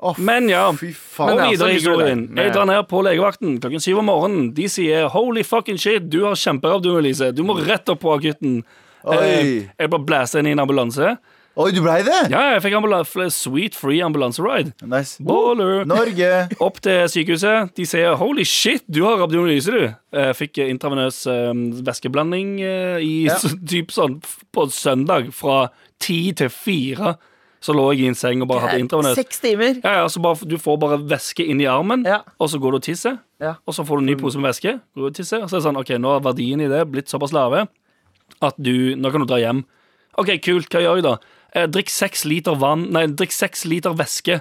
Å, 0.04 0.12
Men 0.18 0.50
ja, 0.50 0.66
fy 0.76 0.90
faen. 0.92 1.36
Men 1.38 1.52
videre 1.54 1.70
i 1.70 1.78
du 1.78 1.80
historien. 1.80 2.24
Jeg 2.36 2.52
drar 2.52 2.66
ned 2.68 2.82
på 2.90 3.00
legevakten 3.06 3.60
klokken 3.62 3.80
syv 3.80 4.02
om 4.02 4.10
morgenen. 4.10 4.48
De 4.52 4.68
sier 4.68 5.08
'holy 5.08 5.44
fucking 5.46 5.78
shit, 5.80 6.10
du 6.10 6.24
har 6.26 6.34
kjempeabdominalise'. 6.34 7.32
Du 7.32 7.44
må 7.46 7.56
rett 7.56 7.88
opp 7.88 8.00
på 8.02 8.12
akutten. 8.12 8.64
Oi. 9.04 9.16
Eh, 9.16 9.68
jeg 9.78 9.90
bare 9.90 10.04
blæser 10.04 10.40
inn 10.42 10.46
i 10.46 10.50
en 10.52 10.60
ambulanse. 10.60 11.16
Oi, 11.54 11.68
du 11.70 11.78
blei 11.84 12.00
det? 12.02 12.16
Ja, 12.32 12.56
jeg 12.56 12.64
fikk 12.64 12.74
sweet 13.30 13.76
free 13.78 14.00
ambulanseride. 14.02 14.72
Nice. 14.82 15.22
Baller. 15.22 15.84
Norge. 15.86 16.30
Opp 16.66 16.80
til 16.82 17.04
sykehuset. 17.08 17.70
De 17.76 17.86
sier 17.86 18.16
'holy 18.18 18.42
shit, 18.44 18.82
du 18.90 19.04
har 19.04 19.22
abdominalyse', 19.22 19.70
du. 19.70 19.94
Jeg 20.18 20.34
fikk 20.34 20.58
eh, 20.58 20.70
intravenøs 20.74 21.20
eh, 21.30 21.52
væskeblanding 21.86 22.58
eh, 22.60 22.98
i 22.98 23.12
Ja. 23.28 23.36
typ 23.70 23.94
sånn 23.94 24.18
på 24.50 24.66
søndag 24.74 25.30
fra 25.32 25.68
ti 26.02 26.32
til 26.32 26.50
fire. 26.50 27.14
Så 27.62 27.72
lå 27.72 27.86
jeg 27.94 28.02
i 28.02 28.08
en 28.10 28.18
seng 28.18 28.42
og 28.42 28.48
bare 28.50 28.66
hadde 28.66 28.82
intravenøs. 28.82 29.14
Seks 29.14 29.38
timer. 29.40 29.78
Ja, 29.84 30.02
ja, 30.02 30.08
så 30.10 30.20
bare, 30.20 30.42
Du 30.44 30.58
får 30.58 30.76
bare 30.82 30.98
væske 30.98 31.46
inn 31.46 31.62
i 31.62 31.70
armen, 31.70 32.02
Ja. 32.04 32.18
og 32.36 32.50
så 32.50 32.58
går 32.58 32.74
du 32.74 32.76
og 32.76 32.82
tisser. 32.82 33.20
Ja. 33.40 33.54
Og 33.64 33.72
så 33.78 33.86
får 33.86 34.02
du 34.02 34.02
en 34.02 34.10
ny 34.10 34.16
pose 34.20 34.36
med 34.42 34.50
væske. 34.50 34.74
Går 34.98 35.06
du 35.06 35.06
og 35.06 35.14
tisser, 35.14 35.40
og 35.40 35.48
så 35.48 35.56
er 35.56 35.62
det 35.62 35.68
sånn, 35.70 35.78
ok, 35.80 35.94
Nå 36.02 36.18
har 36.18 36.20
verdien 36.20 36.60
i 36.60 36.66
det 36.68 36.82
blitt 36.90 37.08
såpass 37.08 37.32
lave 37.32 37.68
at 38.42 38.54
du, 38.58 38.96
nå 38.98 39.10
kan 39.14 39.22
du 39.22 39.26
dra 39.30 39.38
hjem. 39.38 39.62
OK, 40.18 40.34
kult. 40.42 40.68
Hva 40.68 40.82
gjør 40.82 40.98
jeg 40.98 41.06
da? 41.06 41.14
Eh, 41.54 41.66
drikk 41.70 41.88
seks 41.90 42.24
liter 42.26 42.56
vann 42.58 42.88
Nei, 42.90 43.06
drikk 43.06 43.30
seks 43.32 43.64
liter 43.70 43.94
væske 43.94 44.40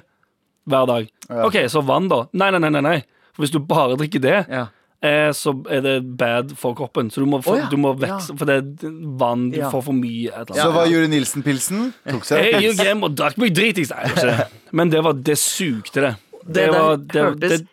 hver 0.70 0.88
dag. 0.88 1.10
OK, 1.30 1.58
så 1.70 1.82
vann, 1.86 2.08
da? 2.10 2.24
Nei, 2.34 2.50
nei, 2.56 2.60
nei. 2.64 2.70
nei, 2.70 2.82
nei. 2.82 3.00
For 3.36 3.44
hvis 3.44 3.52
du 3.52 3.60
bare 3.60 3.98
drikker 4.00 4.22
det, 4.24 4.46
Ja. 4.50 4.68
eh, 5.02 5.30
så 5.36 5.52
er 5.70 5.82
det 5.82 6.18
bad 6.18 6.54
for 6.58 6.74
kroppen. 6.74 7.10
Så 7.12 7.16
du 7.20 7.26
må, 7.28 7.42
få, 7.44 7.56
Å, 7.58 7.58
ja. 7.60 7.68
du 7.70 7.76
må 7.78 7.92
vekse, 8.00 8.38
for 8.40 8.46
det 8.46 8.56
er 8.84 8.90
vann 9.20 9.50
du 9.52 9.58
Ja. 9.60 9.70
får 9.70 9.84
for 9.84 9.92
mye. 9.94 10.30
Et 10.30 10.34
eller 10.50 10.56
Så 10.56 10.70
annet. 10.70 10.74
hva 10.78 10.86
gjorde 10.88 11.10
Nilsen-pilsen? 11.12 11.94
Tok 12.10 12.24
seg 12.24 12.40
Jeg 12.46 12.54
en 12.56 12.62
gikk 12.62 12.78
pils. 12.78 12.86
hjem 12.88 13.04
og 13.04 13.16
drakk 13.16 13.38
meg 13.38 13.54
dritings. 13.54 13.90
Nei, 13.92 14.04
det 14.04 14.16
ikke 14.16 14.38
det. 14.38 14.48
Men 14.72 14.90
det 14.90 15.04
var 15.04 15.14
Det 15.14 15.38
sugde, 15.38 15.94
det. 15.94 16.16
Det, 16.46 16.54
Det 16.54 16.72
var 16.72 16.98
det, 16.98 17.22
hørtes 17.24 17.60
det, 17.60 17.68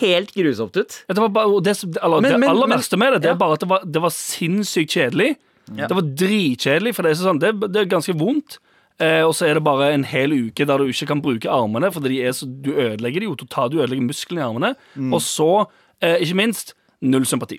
helt 0.00 0.34
grusomt 0.34 0.76
ut. 0.76 1.04
det, 1.08 1.16
var 1.18 1.28
bare, 1.28 1.46
og 1.46 1.62
det, 1.64 1.84
eller, 2.02 2.20
Men- 2.20 2.32
det 2.32 2.40
men- 2.40 2.48
aller 2.50 2.66
men- 2.66 2.78
verste 2.78 2.96
med 2.98 3.12
det, 3.14 3.22
det 3.22 3.28
ja. 3.28 3.34
er 3.34 3.38
bare 3.38 3.52
at 3.52 3.60
det 3.60 3.68
var, 3.68 3.80
det 3.84 4.02
var 4.02 4.10
sinnssykt 4.10 4.90
kjedelig. 4.90 5.36
Ja. 5.72 5.86
Det 5.86 5.94
var 5.96 6.02
dritkjedelig, 6.02 6.94
for 6.94 7.02
det 7.02 7.10
er, 7.12 7.22
sånn, 7.22 7.38
det, 7.40 7.60
det 7.72 7.76
er 7.76 7.86
ganske 7.86 8.12
vondt. 8.18 8.58
Eh, 9.02 9.22
og 9.26 9.34
så 9.34 9.48
er 9.48 9.58
det 9.58 9.64
bare 9.66 9.90
en 9.94 10.04
hel 10.06 10.32
uke 10.32 10.66
der 10.66 10.78
du 10.78 10.90
ikke 10.90 11.08
kan 11.10 11.22
bruke 11.22 11.50
armene, 11.50 11.90
fordi 11.92 12.14
de 12.14 12.20
er 12.22 12.34
så, 12.36 12.46
du 12.46 12.72
ødelegger 12.72 13.24
de 13.24 13.30
jo 13.30 13.34
totalt. 13.34 13.72
Du 13.72 13.80
ødelegger 13.82 14.06
musklene 14.06 14.42
i 14.42 14.44
armene. 14.44 14.74
Mm. 14.94 15.12
Og 15.14 15.22
så, 15.22 15.64
eh, 16.00 16.20
ikke 16.22 16.38
minst, 16.38 16.74
null 17.02 17.26
sympati. 17.26 17.58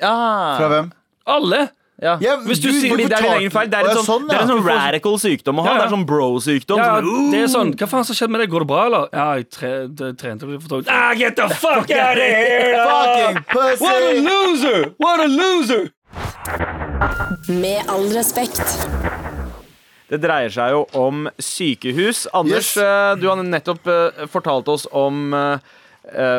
Ja. 0.00 0.14
Fra 0.56 0.68
hvem? 0.68 0.92
Alle! 1.26 1.68
Ja. 2.02 2.18
Ja, 2.20 2.36
Hvis 2.44 2.58
du, 2.60 2.68
sier 2.72 2.92
fordi 2.92 3.04
det 3.08 3.16
er 3.16 3.24
din 3.24 3.38
egen 3.40 3.50
feil. 3.50 3.70
Det 3.72 3.78
er 3.78 3.86
en 3.88 3.96
sånn, 3.96 4.04
sånn, 4.04 4.24
det 4.28 4.36
er 4.36 4.42
en 4.42 4.50
ja. 4.50 4.54
sånn 4.54 4.66
radical 4.68 5.14
sykdom 5.20 5.60
å 5.60 5.64
ha. 5.64 5.68
Ja, 5.68 5.72
ja. 5.72 5.78
Det 5.80 5.86
er 5.86 5.94
sånn 5.94 6.04
bro-sykdom. 6.10 6.82
Ja, 6.82 6.90
Sånn, 7.00 7.30
det 7.32 7.40
er 7.40 7.48
sånn, 7.54 7.72
Hva 7.80 7.88
faen 7.88 8.04
som 8.04 8.18
skjedde 8.18 8.34
med 8.34 8.44
deg? 8.44 8.52
Går 8.52 8.66
det 8.66 8.68
bra, 8.68 8.82
eller? 8.90 9.06
Ja, 9.16 9.26
jeg 9.40 9.48
tre, 9.56 9.72
det, 9.88 10.10
trente 10.20 10.50
litt 10.50 10.64
for 10.66 10.74
tungt. 10.76 10.92
Ah, 10.92 11.14
get 11.16 11.40
the 11.40 11.48
fuck 11.48 11.88
out 11.88 12.20
of 12.20 12.28
here! 12.36 12.84
Fucking 12.84 13.40
pussy! 13.48 13.84
What 13.86 14.02
a 14.10 14.12
loser! 14.28 14.80
What 15.00 15.24
a 15.24 15.28
loser! 15.32 15.88
Med 17.48 17.88
all 17.88 18.12
respekt. 18.12 19.24
Det 20.08 20.20
dreier 20.22 20.52
seg 20.54 20.70
jo 20.70 20.84
om 20.94 21.24
sykehus. 21.42 22.26
Anders, 22.36 22.76
Yes. 22.76 22.82
eh, 22.82 23.14
du 23.20 23.26
har 23.28 23.40
nettopp 23.42 23.86
eh, 23.90 24.26
fortalt 24.30 24.68
oss 24.70 24.86
om 24.94 25.34
eh, 25.34 25.58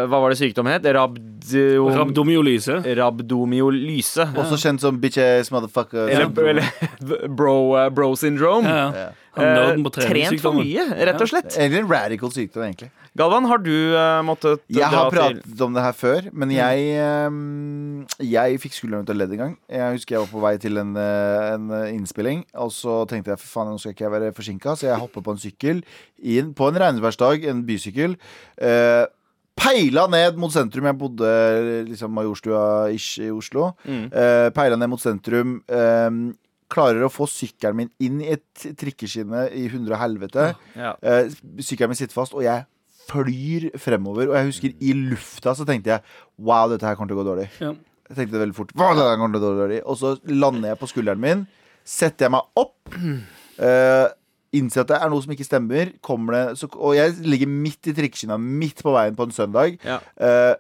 Hva 0.08 0.22
var 0.24 0.32
det 0.32 0.38
sykdom 0.40 0.70
het? 0.72 0.86
Rabdomiolyse 0.96 1.98
Rabdomyolyse. 2.00 2.78
Rabdomyolyse. 2.96 4.30
Også 4.40 4.56
kjent 4.62 4.80
som 4.80 5.00
bitches, 5.02 5.52
motherfucker. 5.52 6.08
Eller, 6.08 6.32
eller 6.54 7.28
bro, 7.40 7.58
bro 7.92 8.14
syndrome. 8.16 8.64
Ja, 8.68 8.86
ja. 8.96 9.10
Ja. 9.38 9.74
Eh, 9.76 9.84
Trent 9.94 10.40
for 10.42 10.56
mye, 10.58 10.88
rett 11.06 11.20
og 11.22 11.30
slett. 11.30 11.52
Egentlig 11.60 11.84
en 11.84 11.92
radical 11.92 12.32
sykdom, 12.34 12.64
egentlig. 12.66 12.90
Galvan, 13.18 13.48
har 13.50 13.62
du 13.64 13.74
uh, 13.74 14.22
måttet 14.26 14.62
Jeg 14.70 14.86
har 14.86 14.94
har 14.94 15.10
til 15.10 15.18
pratet 15.18 15.62
om 15.66 15.74
det 15.74 15.82
her 15.82 15.96
før, 15.98 16.28
men 16.38 16.52
jeg 16.54 16.84
um, 17.32 18.06
Jeg 18.22 18.60
fikk 18.62 18.78
skulderen 18.78 19.08
ut 19.08 19.10
av 19.14 19.18
ledd 19.18 19.34
en 19.34 19.42
gang. 19.42 19.56
Jeg 19.74 19.96
husker 19.96 20.18
jeg 20.18 20.24
var 20.26 20.34
på 20.36 20.44
vei 20.44 20.54
til 20.62 20.78
en, 20.78 20.94
eh, 21.02 21.48
en 21.56 21.72
eh, 21.74 21.96
innspilling, 21.96 22.44
og 22.62 22.70
så 22.76 23.00
tenkte 23.10 23.34
jeg 23.34 23.42
for 23.42 23.56
faen, 23.56 23.72
nå 23.74 23.82
skal 23.82 23.96
ikke 23.96 24.06
jeg 24.06 24.14
være 24.14 24.32
forsinka, 24.38 24.76
så 24.78 24.92
jeg 24.92 25.02
hopper 25.02 25.26
på 25.26 25.34
en 25.34 25.42
sykkel 25.42 25.82
inn 26.22 26.54
på 26.58 26.70
en 26.70 26.80
regnværsdag, 26.84 27.48
en 27.50 27.66
bysykkel. 27.66 28.18
Uh, 28.62 29.10
Peila 29.58 30.06
ned 30.14 30.38
mot 30.38 30.54
sentrum. 30.54 30.86
Jeg 30.86 31.00
bodde 31.02 31.34
liksom 31.90 32.14
Majorstua-ish 32.14 33.24
i 33.26 33.32
Oslo. 33.34 33.72
Mm. 33.88 34.08
Uh, 34.14 34.48
peila 34.54 34.78
ned 34.78 34.92
mot 34.94 35.02
sentrum. 35.02 35.58
ehm, 35.66 36.36
klarer 36.70 37.08
å 37.08 37.10
få 37.10 37.26
sykkelen 37.32 37.80
min 37.80 37.94
inn 38.04 38.22
i 38.22 38.34
et 38.36 38.66
trikkeskinne 38.78 39.48
i 39.56 39.66
hundre 39.72 39.96
og 39.98 40.04
helvete. 40.04 40.52
Ja. 40.78 40.94
Uh, 41.02 41.32
sykkelen 41.58 41.96
min 41.96 42.00
sitter 42.00 42.14
fast, 42.14 42.38
og 42.38 42.46
jeg 42.46 42.68
flyr 43.08 43.70
fremover. 43.82 44.32
Og 44.32 44.38
jeg 44.38 44.50
husker 44.52 44.76
i 44.78 44.94
lufta 44.98 45.56
så 45.58 45.68
tenkte 45.68 45.96
jeg 45.96 46.04
wow, 46.38 46.68
dette 46.72 46.88
her 46.88 46.98
kommer 46.98 47.14
til 47.14 47.20
å 47.20 47.24
gå 47.24 47.30
dårlig. 47.32 47.48
Ja. 47.64 47.74
Jeg 48.08 48.20
tenkte 48.20 48.38
det 48.38 48.44
veldig 48.46 48.58
fort. 48.58 48.76
Wow, 48.78 48.94
dette 48.96 49.10
her 49.10 49.20
kommer 49.20 49.36
til 49.36 49.44
å 49.44 49.50
gå 49.50 49.58
dårlig 49.58 49.82
Og 49.84 49.98
så 50.00 50.14
lander 50.32 50.72
jeg 50.72 50.80
på 50.80 50.88
skulderen 50.94 51.24
min, 51.24 51.44
setter 51.88 52.28
jeg 52.28 52.36
meg 52.38 52.62
opp. 52.62 52.78
Uh, 53.58 54.08
Innser 54.56 54.86
at 54.86 54.94
det 54.94 55.00
er 55.02 55.12
noe 55.12 55.24
som 55.24 55.34
ikke 55.34 55.48
stemmer. 55.48 55.92
Kommer 56.06 56.38
det, 56.38 56.44
så, 56.62 56.70
og 56.72 56.96
jeg 56.96 57.18
ligger 57.28 57.52
midt 57.52 57.90
i 57.92 57.96
trikkeskinna, 57.98 58.38
midt 58.40 58.80
på 58.86 58.94
veien 58.96 59.18
på 59.18 59.28
en 59.28 59.36
søndag. 59.36 59.76
Ja. 59.84 60.00
Uh, 60.16 60.56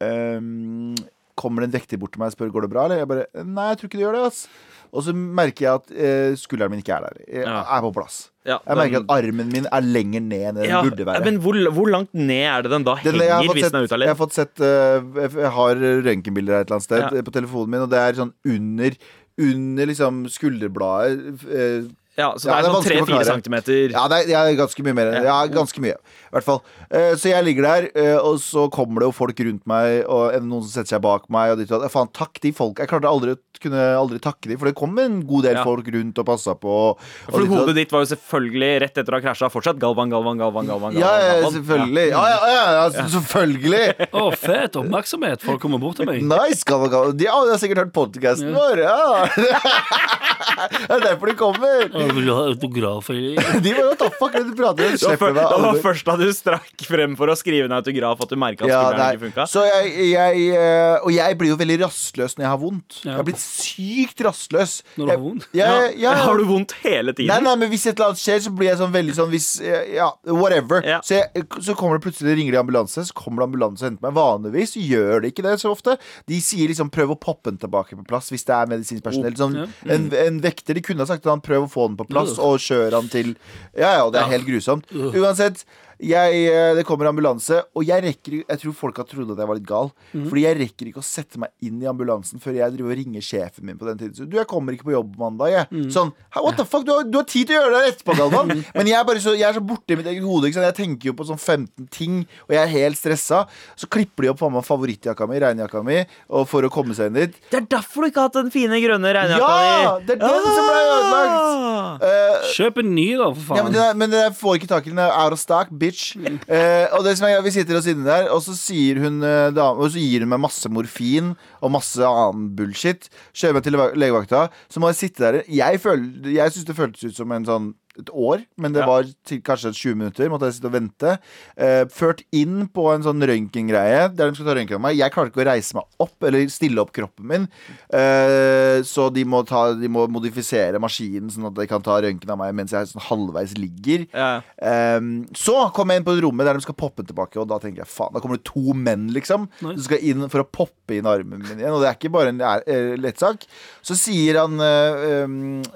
um, 0.00 0.96
kommer 1.36 1.62
det 1.62 1.68
en 1.68 1.76
vekter 1.76 2.00
bort 2.00 2.14
til 2.14 2.22
meg 2.22 2.32
og 2.32 2.38
spør 2.38 2.54
går 2.54 2.64
det 2.64 2.72
bra. 2.72 2.86
Eller 2.88 3.02
jeg 3.02 3.10
bare 3.12 3.44
Nei, 3.44 3.68
jeg 3.70 3.80
tror 3.80 3.90
ikke 3.90 4.00
det 4.00 4.06
gjør 4.06 4.16
det. 4.16 4.24
ass 4.30 4.46
Og 4.92 5.02
så 5.02 5.12
merker 5.14 5.66
jeg 5.66 5.74
at 5.74 5.90
eh, 5.96 6.34
skulderen 6.38 6.70
min 6.70 6.80
ikke 6.82 6.94
er 6.96 7.00
der. 7.08 7.20
Jeg 7.26 7.44
Ja. 7.46 7.60
er 7.76 7.80
på 7.82 7.92
plass. 7.94 8.30
Ja, 8.46 8.58
Jeg 8.66 8.76
merker 8.76 9.00
den- 9.00 9.06
at 9.10 9.24
armen 9.24 9.48
min 9.52 9.66
er 9.66 9.80
lenger 9.82 10.20
ned 10.22 10.44
enn 10.48 10.54
den 10.54 10.64
ja, 10.70 10.82
burde 10.82 11.04
være. 11.04 11.24
Men 11.24 11.40
hvor, 11.42 11.54
hvor 11.74 11.88
langt 11.90 12.14
ned 12.14 12.44
er 12.46 12.62
det 12.62 12.70
den 12.70 12.84
da 12.84 12.94
Den, 13.02 13.14
jeg, 13.18 13.28
har 13.30 13.40
henger 13.42 13.48
fått 13.48 13.56
hvis 13.56 13.64
sett, 13.64 13.72
den 13.72 13.80
er 13.82 13.86
jeg 13.86 13.98
har 13.98 14.06
ledd? 14.06 14.16
fått 14.16 14.32
sett 14.32 14.60
eh, 14.60 15.40
Jeg 15.42 15.50
har 15.50 15.74
røntgenbilder 16.06 16.52
her 16.54 16.60
et 16.60 16.70
eller 16.70 16.76
annet 16.76 16.82
sted 16.86 17.00
Ja. 17.02 17.08
eh, 17.18 17.22
på 17.22 17.32
telefonen 17.34 17.68
min, 17.70 17.80
og 17.82 17.90
det 17.90 17.98
er 17.98 18.12
sånn 18.22 18.32
under 18.46 18.90
Under 19.38 19.84
liksom 19.86 20.24
skulderbladet. 20.32 21.44
eh, 21.50 21.88
Ja, 22.16 22.30
så 22.36 22.48
det 22.48 22.50
Ja, 22.50 22.56
er 22.56 22.62
det 22.62 22.68
er 22.68 22.74
sånn 22.76 22.86
tre-fire 22.86 23.18
3-4 23.20 23.26
centimeter. 23.28 23.90
Ja, 23.92 24.04
det 24.08 24.16
er, 24.22 24.26
det 24.30 24.36
er 24.40 24.54
ganske 24.56 24.84
mye 24.86 24.94
mer. 24.96 25.10
Ja. 25.12 25.22
Ja, 25.26 25.38
ganske 25.52 25.82
mye. 25.84 25.96
I 26.00 26.32
hvert 26.36 26.46
fall. 26.46 26.62
Eh, 26.90 27.12
så 27.20 27.28
jeg 27.28 27.44
ligger 27.44 27.66
der, 27.68 27.88
eh, 27.94 28.16
og 28.16 28.38
så 28.40 28.66
kommer 28.72 29.00
det 29.04 29.10
jo 29.10 29.16
folk 29.18 29.38
rundt 29.44 29.66
meg, 29.68 30.04
og 30.08 30.32
er 30.32 30.40
noen 30.40 30.62
som 30.64 30.72
setter 30.78 30.96
seg 30.96 31.02
bak 31.04 31.28
meg, 31.28 31.52
og 31.52 31.60
de 31.60 31.66
tror 31.68 31.84
at 31.84 31.92
faen, 31.92 32.08
takk 32.16 32.40
de 32.40 32.52
folk. 32.56 32.80
Jeg 32.80 32.88
klarte 32.88 33.10
aldri, 33.10 33.36
kunne 33.60 33.84
aldri 33.96 34.18
takke 34.20 34.48
de, 34.50 34.56
for 34.60 34.68
det 34.68 34.74
kom 34.76 34.96
en 35.00 35.20
god 35.28 35.44
del 35.48 35.54
Ja. 35.56 35.64
folk 35.64 35.86
rundt 35.92 36.18
og 36.20 36.26
passa 36.28 36.54
på. 36.56 36.72
Og, 36.96 36.98
For 37.30 37.40
ditt 37.40 37.50
og 37.52 37.56
hodet 37.60 37.74
ditt 37.82 37.92
var 37.92 38.04
jo 38.04 38.10
selvfølgelig 38.14 38.72
rett 38.86 38.96
etter 39.00 39.12
å 39.12 39.20
ha 39.20 39.24
krasja 39.28 39.48
fortsatt 39.52 39.78
Galvan, 39.80 40.10
Galvan, 40.12 40.36
Galvan. 40.40 40.66
Galvan, 40.66 40.96
Galvan, 40.96 41.00
Ja, 41.00 41.12
ja, 41.20 41.34
Galvan. 41.40 41.52
selvfølgelig. 41.60 42.08
Ja, 42.10 42.24
ja, 42.32 42.40
ja, 42.48 42.64
ja, 42.76 43.08
selvfølgelig. 43.12 44.08
Å, 44.12 44.24
fet 44.36 44.76
oppmerksomhet. 44.80 45.42
Folk 45.44 45.60
kommer 45.60 45.78
bort 45.80 45.96
til 46.00 46.06
meg. 46.08 46.22
Nice, 46.24 46.64
Galvan, 46.68 46.90
Galvan. 46.92 47.16
De, 47.16 47.24
ja, 47.28 47.36
de 47.44 47.54
har 47.54 47.60
sikkert 47.60 47.84
hørt 47.84 47.92
podkasten 47.96 48.52
vår. 48.56 48.84
Ja. 48.84 49.26
det 50.86 50.96
er 50.96 51.04
derfor 51.10 51.26
de 51.32 51.34
kommer. 51.38 51.88
Å, 52.06 52.14
vil 52.16 52.28
du 52.28 52.32
ha 52.34 52.44
autograf, 52.50 53.10
eller? 53.12 53.50
De 53.64 53.72
var 53.74 53.82
jo 53.82 53.94
the 54.00 54.08
fuck 54.18 54.34
det 54.36 54.44
du 54.48 54.54
prater 54.58 54.90
om? 54.90 54.96
Det 55.06 55.18
var, 55.20 55.34
det 55.36 55.60
var 55.62 55.78
først 55.82 56.06
da 56.06 56.14
du 56.20 56.26
strakk 56.34 56.82
frem 56.86 57.14
for 57.18 57.30
å 57.30 57.34
skrive 57.38 57.66
en 57.68 57.74
autograf 57.76 58.20
at 58.22 58.32
du 58.32 58.36
merka 58.40 58.66
at 58.66 58.70
Ja, 58.70 58.80
skulderen 58.84 59.16
ikke 59.16 59.24
funka. 59.26 59.46
Så 59.50 59.62
jeg, 59.66 59.92
jeg, 60.12 60.44
eh, 60.56 60.96
og 61.00 61.12
jeg 61.14 61.38
blir 61.40 61.52
jo 61.52 61.58
veldig 61.60 61.78
rastløs 61.84 62.36
når 62.36 62.44
jeg 62.44 62.50
har 62.52 62.60
vondt. 62.62 62.98
Ja. 63.00 63.08
Jeg 63.08 63.16
har 63.18 63.26
blitt 63.28 63.42
sykt 63.42 64.22
rastløs. 64.26 64.74
Når 64.96 65.08
du 65.08 65.12
har 65.12 65.22
vondt? 65.22 65.48
Jeg, 65.56 65.66
jeg, 65.66 65.96
jeg, 66.04 66.22
Har 66.26 66.40
du 66.40 66.44
vondt 66.48 66.74
hele 66.82 67.14
tiden? 67.16 67.30
Nei, 67.32 67.40
nei, 67.46 67.54
men 67.62 67.72
hvis 67.72 67.86
et 67.88 67.94
eller 67.94 68.12
annet 68.12 68.22
skjer, 68.22 68.42
så 68.46 68.52
blir 68.56 68.70
jeg 68.70 68.80
sånn 68.82 68.94
veldig 68.94 69.16
sånn 69.18 69.32
hvis, 69.32 69.48
eh, 69.64 69.92
Ja, 69.96 70.10
whatever. 70.30 70.84
Ja. 70.86 71.00
Så, 71.06 71.18
jeg, 71.18 71.46
så 71.66 71.76
kommer 71.78 71.98
det 71.98 72.06
plutselig 72.06 72.36
ringer 72.38 72.56
de 72.56 72.62
ambulanse, 72.62 73.06
så 73.08 73.16
kommer 73.16 73.42
det 73.42 73.50
ambulanse 73.50 73.84
og 73.84 73.90
henter 73.90 74.06
meg. 74.08 74.16
Vanligvis 74.20 74.76
gjør 74.80 75.24
det 75.24 75.32
ikke 75.34 75.46
det 75.48 75.56
så 75.62 75.72
ofte. 75.74 75.96
De 76.30 76.40
sier 76.44 76.70
liksom 76.70 76.92
prøv 76.94 77.16
å 77.16 77.18
poppe 77.20 77.50
den 77.50 77.60
tilbake 77.62 77.98
på 77.98 78.06
plass 78.08 78.30
hvis 78.34 78.46
det 78.48 78.56
er 78.56 78.70
medisinsk 78.70 79.04
personell. 79.06 79.36
Sånn, 79.38 79.58
en, 79.90 80.08
en 80.22 80.40
vekter 80.44 80.78
de 80.78 80.84
kunne 80.84 81.04
ha 81.04 81.08
sagt 81.10 81.26
at 81.26 81.32
han 81.32 81.44
prøv 81.44 81.66
å 81.66 81.70
få 81.72 81.88
den 81.90 81.95
på 81.98 82.06
plass 82.08 82.36
og 82.38 82.60
kjører 82.62 82.96
han 82.98 83.10
til 83.12 83.34
Ja, 83.76 83.90
ja, 83.98 84.04
og 84.06 84.12
det 84.14 84.22
er 84.22 84.32
helt 84.32 84.46
grusomt. 84.48 84.88
Uansett. 84.92 85.64
Jeg, 86.00 86.40
eh, 86.52 86.74
det 86.76 86.84
kommer 86.84 87.08
ambulanse, 87.08 87.62
og 87.74 87.84
jeg 87.88 88.02
rekker 88.04 88.34
Jeg 88.48 88.58
tror 88.60 88.72
folk 88.76 88.96
har 89.00 89.06
trodd 89.08 89.30
at 89.32 89.38
jeg 89.40 89.48
var 89.48 89.56
litt 89.56 89.66
gal. 89.68 89.90
Mm. 90.12 90.26
Fordi 90.28 90.42
jeg 90.44 90.58
rekker 90.60 90.90
ikke 90.90 91.00
å 91.00 91.06
sette 91.06 91.38
meg 91.40 91.50
inn 91.64 91.80
i 91.82 91.86
ambulansen 91.88 92.40
før 92.42 92.58
jeg 92.58 92.74
driver 92.74 92.92
og 92.92 92.98
ringer 93.00 93.24
sjefen 93.24 93.64
min 93.64 93.78
på 93.80 93.86
den 93.88 93.98
tiden. 93.98 94.14
Så, 94.18 94.26
du, 94.28 94.36
jeg 94.36 94.46
kommer 94.50 94.72
ikke 94.76 94.88
på 94.90 94.94
jobb 94.96 95.14
mandag, 95.18 95.52
jeg. 95.54 95.66
Mm. 95.72 95.86
Sånn, 95.94 96.12
"Hæ, 96.34 96.42
what 96.44 96.56
the 96.56 96.64
fuck, 96.64 96.84
du 96.84 96.92
har, 96.92 97.04
du 97.04 97.16
har 97.18 97.24
tid 97.24 97.46
til 97.48 97.56
å 97.56 97.62
gjøre 97.64 97.80
det 97.80 97.94
etterpå, 97.94 98.16
Galvan. 98.18 98.52
Men 98.76 98.86
jeg 98.86 98.98
er 99.00 99.04
bare 99.08 99.20
så, 99.24 99.32
jeg 99.38 99.48
er 99.48 99.56
så 99.56 99.64
borte 99.64 99.92
i 99.92 99.96
mitt 99.96 100.06
eget 100.06 100.22
hode. 100.26 100.52
Jeg 100.52 100.74
tenker 100.76 101.06
jo 101.10 101.14
på 101.16 101.26
sånn 101.28 101.38
15 101.40 101.88
ting, 101.90 102.26
og 102.48 102.54
jeg 102.56 102.62
er 102.62 102.72
helt 102.74 102.96
stressa. 103.00 103.46
Så 103.76 103.88
klipper 103.88 104.26
de 104.26 104.32
opp 104.34 104.40
på 104.40 104.50
meg 104.52 104.64
favorittjakka 104.66 105.26
mi, 105.30 105.38
regnjakka 105.40 105.82
mi, 105.86 106.02
og 106.28 106.46
for 106.48 106.62
å 106.62 106.70
komme 106.72 106.94
seg 106.94 107.08
inn 107.12 107.20
dit. 107.22 107.34
Det 107.50 107.60
er 107.62 107.66
derfor 107.78 108.02
du 108.04 108.10
ikke 108.10 108.20
har 108.20 108.28
hatt 108.30 108.38
den 108.42 108.50
fine 108.54 108.80
grønne 108.84 109.12
regnjakka 109.16 109.50
Ja! 109.64 109.98
di. 109.98 110.06
Det 110.06 110.16
er 110.16 110.22
den 110.26 110.44
som 110.52 110.68
ble 110.68 110.82
ødelagt! 110.84 112.02
Uh, 112.02 112.46
Kjøp 112.56 112.78
en 112.82 112.94
ny, 112.96 113.06
da, 113.16 113.28
for 113.32 113.56
Ja, 113.56 113.62
faen. 113.62 113.64
men, 113.64 113.72
det 113.76 113.82
er, 113.86 113.94
men 114.02 114.10
jeg 114.16 114.32
får 114.38 114.58
ikke 114.60 114.68
tak 114.70 114.86
i 114.86 114.90
den. 114.90 114.96
Den 114.96 115.04
er 115.06 115.12
out 115.24 115.32
of 115.36 115.40
stock, 115.40 115.68
bitch. 115.86 116.10
Eh, 116.50 116.86
og 116.92 117.04
det 117.06 117.16
som 117.18 117.28
er, 117.30 117.40
Vi 117.46 117.54
sitter 117.54 117.78
oss 117.78 117.86
inne 117.90 118.04
der, 118.04 118.28
og 118.34 118.42
så, 118.44 118.52
sier 118.58 118.98
hun, 119.04 119.22
eh, 119.22 119.48
dame, 119.56 119.78
og 119.86 119.90
så 119.94 120.02
gir 120.02 120.20
hun 120.26 120.34
meg 120.34 120.42
masse 120.44 120.68
morfin 120.68 121.32
og 121.62 121.72
masse 121.78 122.02
annen 122.02 122.50
bullshit. 122.58 123.08
Kjører 123.32 123.54
meg 123.60 123.64
til 123.64 123.78
legevakta. 124.02 124.46
Så 124.68 124.82
må 124.82 124.90
jeg 124.92 125.00
sitte 125.04 125.24
der. 125.24 125.42
Jeg, 125.48 125.80
føl- 125.80 126.32
jeg 126.34 126.52
syns 126.52 126.66
det 126.68 126.76
føltes 126.76 127.04
ut 127.10 127.16
som 127.22 127.32
en 127.32 127.46
sånn 127.48 127.74
et 127.98 128.10
år, 128.12 128.44
men 128.58 128.72
det 128.72 128.80
Ja. 128.82 128.86
var 128.86 129.04
til 129.24 129.40
kanskje 129.40 129.72
20 129.72 129.94
minutter. 129.96 130.28
Måtte 130.28 130.46
jeg 130.50 130.54
sitte 130.54 130.66
og 130.68 130.72
vente. 130.76 131.18
Eh, 131.56 131.84
ført 131.86 132.22
inn 132.32 132.68
på 132.68 132.92
en 132.94 133.02
sånn 133.02 133.20
røntgengreie 133.22 134.14
der 134.14 134.30
de 134.30 134.34
skal 134.36 134.46
ta 134.46 134.54
røntgen 134.54 134.74
av 134.76 134.80
meg. 134.84 134.96
Jeg 134.98 135.10
klarte 135.12 135.32
ikke 135.32 135.44
å 135.44 135.48
reise 135.50 135.74
meg 135.74 135.84
opp 136.00 136.22
eller 136.28 136.46
stille 136.52 136.78
opp 136.82 136.92
kroppen 136.92 137.26
min. 137.26 137.48
Eh, 137.92 138.82
så 138.86 139.08
de 139.12 139.24
må, 139.24 139.44
ta, 139.46 139.72
de 139.74 139.88
må 139.88 140.06
modifisere 140.12 140.78
maskinen 140.82 141.30
sånn 141.32 141.46
at 141.48 141.54
de 141.54 141.66
kan 141.70 141.82
ta 141.82 141.98
røntgen 142.04 142.30
av 142.30 142.38
meg 142.38 142.54
mens 142.54 142.74
jeg 142.76 142.90
sånn 142.90 143.02
halvveis 143.08 143.54
ligger. 143.58 144.06
Ja. 144.12 144.42
Eh, 144.60 145.00
så 145.36 145.72
kom 145.76 145.88
jeg 145.92 146.02
inn 146.02 146.06
på 146.08 146.16
et 146.16 146.22
rommet 146.24 146.46
der 146.48 146.54
de 146.58 146.64
skal 146.66 146.74
poppe 146.78 147.04
tilbake, 147.06 147.40
og 147.40 147.48
da 147.48 147.58
tenker 147.62 147.84
jeg 147.84 147.90
faen, 147.90 148.12
da 148.12 148.20
kommer 148.20 148.36
det 148.40 148.44
to 148.48 148.74
menn, 148.76 149.08
liksom. 149.14 149.48
Som 149.60 149.78
skal 149.86 149.98
inn 150.04 150.28
for 150.32 150.42
å 150.44 150.48
poppe 150.50 150.96
inn 150.98 151.08
armen 151.08 151.40
min 151.42 151.58
igjen. 151.58 151.72
Og 151.74 151.80
det 151.82 151.88
er 151.90 151.96
ikke 151.98 152.12
bare 152.14 152.28
en 152.34 152.40
eh, 152.44 152.96
lettsak. 153.00 153.46
Så 153.86 153.96
sier 153.98 154.38
han 154.42 154.60
eh, 154.60 155.26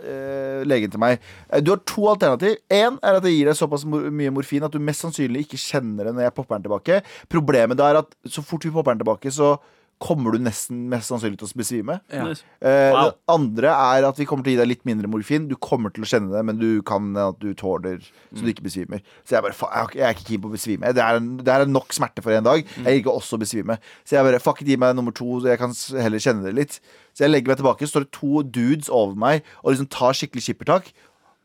eh, 0.04 0.64
legen 0.68 0.90
til 0.92 1.00
meg 1.02 1.18
Du 1.64 1.72
har 1.72 1.80
to 1.88 2.08
alternativ. 2.14 2.56
Én 2.70 2.98
er 3.02 3.18
at 3.18 3.24
det 3.26 3.32
gir 3.34 3.50
deg 3.50 3.58
såpass 3.58 3.84
mye 3.88 4.30
morfin 4.34 4.64
at 4.66 4.72
du 4.74 4.80
mest 4.82 5.04
sannsynlig 5.06 5.46
ikke 5.46 5.60
kjenner 5.60 6.10
det 6.10 6.14
når 6.16 6.28
jeg 6.28 6.36
popper 6.38 6.58
den 6.58 6.68
tilbake. 6.68 7.02
Problemet 7.32 7.78
da 7.80 7.90
er 7.92 8.02
at 8.04 8.16
så 8.28 8.42
fort 8.44 8.64
vi 8.66 8.72
popper 8.74 8.94
den 8.96 9.04
tilbake, 9.04 9.32
så 9.34 9.56
kommer 10.00 10.32
du 10.32 10.40
nesten 10.40 10.86
mest 10.88 11.10
sannsynlig 11.10 11.36
til 11.42 11.44
å 11.50 11.56
besvime. 11.60 11.98
Ja. 12.08 12.22
Nice. 12.30 12.40
Eh, 12.64 12.86
Wow. 12.94 13.10
Det 13.10 13.18
andre 13.34 13.68
er 13.98 14.06
at 14.08 14.16
vi 14.16 14.24
kommer 14.24 14.46
til 14.46 14.54
å 14.54 14.54
gi 14.54 14.60
deg 14.62 14.68
litt 14.70 14.86
mindre 14.88 15.10
morfin. 15.12 15.44
Du 15.50 15.58
kommer 15.60 15.92
til 15.92 16.06
å 16.06 16.08
kjenne 16.08 16.32
det, 16.32 16.40
men 16.48 16.56
du 16.56 16.80
kan 16.88 17.10
at 17.20 17.36
du 17.38 17.50
tåler 17.52 17.98
så 18.32 18.40
du 18.40 18.48
ikke 18.48 18.64
besvimer. 18.64 19.02
Så 19.28 19.36
jeg 19.36 19.44
bare, 19.44 19.52
jeg 19.92 20.00
er 20.06 20.16
ikke 20.16 20.24
keen 20.30 20.40
på 20.40 20.48
å 20.48 20.54
besvime. 20.54 20.94
Det 20.96 21.04
er, 21.04 21.20
det 21.20 21.52
er 21.52 21.66
nok 21.68 21.92
smerte 21.92 22.24
for 22.24 22.32
en 22.32 22.48
dag. 22.48 22.64
Jeg 22.80 23.02
liker 23.02 23.12
også 23.12 23.36
å 23.36 23.42
besvime. 23.44 23.76
Så 24.08 24.16
jeg 24.16 24.24
bare, 24.24 24.40
fuck 24.40 24.62
it, 24.64 24.72
gi 24.72 24.80
meg 24.80 24.96
nummer 24.96 25.12
to, 25.12 25.28
så 25.44 25.52
jeg 25.52 25.60
kan 25.60 25.76
heller 26.00 26.24
kjenne 26.24 26.48
det 26.48 26.54
litt. 26.56 26.80
Så 27.12 27.26
jeg 27.26 27.34
legger 27.34 27.52
meg 27.52 27.60
tilbake, 27.60 27.84
så 27.84 27.98
står 27.98 28.08
det 28.08 28.12
to 28.16 28.40
dudes 28.56 28.88
over 28.88 29.12
meg 29.20 29.44
og 29.60 29.74
liksom 29.74 29.90
tar 29.92 30.16
skikkelig 30.16 30.46
skippertak. 30.48 30.94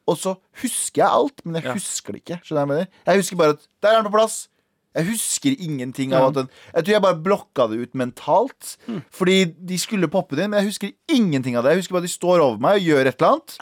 Og 0.07 0.17
så 0.21 0.35
husker 0.61 1.01
jeg 1.01 1.07
alt, 1.09 1.41
men 1.45 1.55
jeg 1.61 1.65
Ja. 1.65 1.73
husker 1.73 2.13
det 2.13 2.21
ikke. 2.23 2.39
Skjønner 2.45 2.61
jeg 2.61 2.67
mener? 2.67 2.87
Jeg 3.07 3.17
husker 3.23 3.37
bare 3.37 3.55
at 3.57 3.67
der 3.81 3.89
er 3.89 4.01
den 4.03 4.11
på 4.11 4.17
plass. 4.19 4.47
Jeg 4.95 5.05
husker 5.09 5.55
ingenting 5.59 6.13
av 6.15 6.29
at 6.29 6.33
den 6.35 6.49
Jeg 6.73 6.83
tror 6.85 6.93
jeg 6.93 7.01
bare 7.01 7.21
blokka 7.23 7.67
det 7.69 7.79
ut 7.81 7.93
mentalt. 7.95 8.77
Fordi 9.11 9.45
de 9.65 9.77
skulle 9.81 10.07
poppe 10.07 10.35
det 10.37 10.45
inn, 10.45 10.51
men 10.51 10.61
jeg 10.63 10.69
husker 10.71 10.91
ingenting 11.11 11.57
av 11.57 11.63
det. 11.65 11.73
Jeg 11.73 11.81
husker 11.83 11.93
bare 11.97 12.05
at 12.05 12.09
de 12.09 12.13
står 12.15 12.39
over 12.39 12.59
meg 12.63 12.77
og 12.79 12.85
gjør 12.87 13.07
et 13.09 13.17
eller 13.19 13.31
annet. 13.33 13.57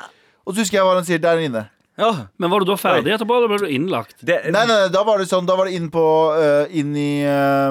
Og 0.45 0.53
så 0.53 0.59
husker 0.61 0.77
jeg 0.77 0.83
hva 0.85 0.95
han 0.99 1.05
sier 1.07 1.17
der 1.23 1.37
inne. 1.41 1.69
Ja, 1.97 2.27
Men 2.41 2.49
var 2.49 2.59
du 2.59 2.65
da 2.65 2.73
ferdig 2.75 3.13
etterpå, 3.13 3.35
eller 3.37 3.47
ble 3.47 3.57
du 3.59 3.69
innlagt? 3.69 4.15
det, 4.25 4.49
Nei, 4.51 4.65
nei, 4.65 4.77
nei, 4.81 4.87
da 4.89 5.03
var 5.05 5.19
det 5.21 5.27
sånn 5.29 5.45
Da 5.45 5.53
var 5.55 5.65
det 5.69 5.75
inn 5.77 5.91
på 5.93 6.01
uh, 6.33 6.65
Inn 6.73 6.95
i 6.97 7.21
uh, 7.21 7.69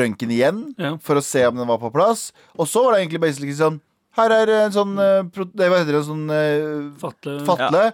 røntgen 0.00 0.30
igjen 0.32 0.62
Ja. 0.80 0.94
For 0.96 1.20
å 1.20 1.22
se 1.22 1.42
om 1.44 1.56
den 1.60 1.68
var 1.68 1.76
på 1.82 1.90
plass 1.92 2.32
Og 2.56 2.64
så 2.70 2.82
var 2.86 2.94
det 2.94 3.02
egentlig 3.04 3.20
basically 3.20 3.52
sånn 3.52 3.82
Her 4.16 4.30
er 4.40 4.54
en 4.64 4.74
sånn 4.74 4.96
pro- 5.34 5.50
det, 5.52 5.70
Hva 5.70 5.80
heter 5.82 5.98
det? 5.98 6.04
Sånn 6.10 6.26
øh, 6.30 6.92
Fatle. 7.00 7.40
fatle 7.48 7.88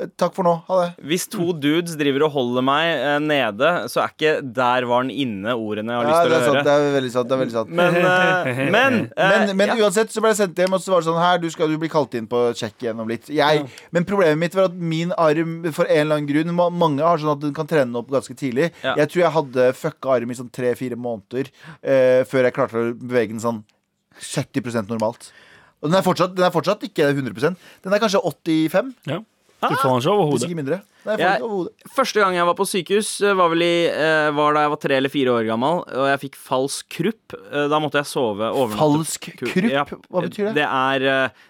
Eh, 0.00 0.06
Takk 0.16 0.32
for 0.32 0.40
nå, 0.46 0.52
ha 0.70 0.76
det 0.86 1.04
Hvis 1.04 1.26
to 1.28 1.50
dudes 1.52 1.98
driver 2.00 2.22
og 2.24 2.30
holder 2.32 2.62
meg 2.64 2.86
eh, 2.96 3.18
nede, 3.20 3.72
så 3.92 4.00
er 4.00 4.08
ikke 4.14 4.30
'der 4.40 4.86
var 4.88 5.02
den 5.04 5.10
inne' 5.12 5.52
ordene 5.52 5.92
jeg 5.92 5.98
har 6.00 6.06
Ja, 6.08 6.08
lyst 6.08 6.22
det 6.22 6.30
til 6.30 6.32
er 6.32 6.40
å 6.40 6.46
sant, 6.46 6.56
høre. 6.56 6.64
det 6.64 6.72
er 6.72 6.94
veldig 6.96 7.10
sant, 7.12 7.28
det 7.28 7.34
er 7.36 7.42
veldig 7.42 7.56
sant 7.58 7.68
Men, 7.76 7.96
eh, 8.00 8.70
men, 8.76 8.94
eh, 9.12 9.28
Men, 9.34 9.56
men 9.58 9.68
ja. 9.68 9.76
uansett 9.84 10.08
så 10.08 10.22
ble 10.24 10.30
jeg 10.32 10.38
sendt 10.40 10.56
hjem, 10.64 10.72
og 10.72 10.80
så 10.80 10.94
var 10.94 11.04
det 11.04 11.08
sånn 11.10 11.20
her, 11.20 11.36
du 11.44 11.50
skal 11.52 11.68
du 11.68 11.76
bli 11.76 11.90
kalt 11.92 12.14
inn 12.16 12.26
på 12.26 12.40
sjekk 12.56 12.86
igjen 12.86 13.04
om 13.04 13.12
litt. 13.12 13.28
Jeg, 13.28 13.68
Men 13.92 14.08
problemet 14.08 14.38
mitt 14.40 14.54
var 14.56 14.64
at 14.72 14.80
min 14.94 15.12
arm, 15.12 15.60
for 15.76 15.84
en 15.84 16.00
eller 16.06 16.16
annen 16.16 16.30
grunn 16.32 16.56
ma- 16.56 16.70
Mange 16.72 17.04
har 17.04 17.18
sånn 17.20 17.36
at 17.36 17.40
den 17.44 17.52
kan 17.52 17.66
trene 17.68 17.92
opp 18.00 18.08
ganske 18.08 18.32
tidlig. 18.34 18.72
Ja. 18.82 18.94
Jeg 18.96 19.12
tror 19.12 19.22
jeg 19.26 19.36
hadde 19.36 19.72
fucka 19.76 20.16
arm 20.16 20.30
i 20.32 20.34
sånn 20.40 20.48
tre-fire 20.50 20.96
måneder 20.96 21.52
eh, 21.84 22.24
før 22.24 22.48
jeg 22.48 22.54
klarte 22.56 22.80
å 22.80 22.94
bevege 22.96 23.36
den 23.36 23.44
sånn 23.44 23.60
70% 24.16 24.88
normalt. 24.88 25.32
Og 25.82 25.90
den 25.90 25.98
er, 25.98 26.02
fortsatt, 26.06 26.36
den 26.36 26.44
er 26.46 26.50
fortsatt 26.54 26.82
ikke 26.86 27.08
100% 27.10 27.56
Den 27.84 27.92
er 27.92 27.98
kanskje 27.98 28.20
85, 28.22 28.94
Ja. 29.10 29.18
Du 29.62 29.74
får 29.78 29.88
den 29.92 30.02
ikke 30.02 30.10
over 30.10 30.24
hvis 30.30 30.40
hodet. 30.42 30.48
ikke 30.50 30.58
mindre. 30.62 30.80
Jeg- 31.04 31.40
Første 31.96 32.20
gang 32.22 32.34
jeg 32.34 32.46
var 32.46 32.54
på 32.54 32.64
sykehus, 32.66 33.20
eh, 33.26 33.34
var 33.34 33.48
vel 33.50 33.62
i, 33.62 33.86
eh, 33.90 34.30
var 34.30 34.54
da 34.54 34.60
jeg 34.62 34.70
var 34.70 34.76
tre 34.76 34.94
eller 34.96 35.08
fire 35.10 35.32
år 35.34 35.46
gammel, 35.48 35.80
og 35.88 36.06
jeg 36.10 36.20
fikk 36.30 36.36
falsk 36.36 36.88
krupp. 36.88 37.34
Eh, 37.52 37.68
Da 37.68 37.78
måtte 37.80 37.98
jeg 37.98 38.06
sove. 38.06 38.52
Falsk 38.76 39.30
krupp? 39.36 39.70
Ja. 39.70 39.84
Hva 39.84 40.22
betyr 40.22 40.52
det? 40.52 40.54
Det 40.54 40.66
er, 40.68 40.98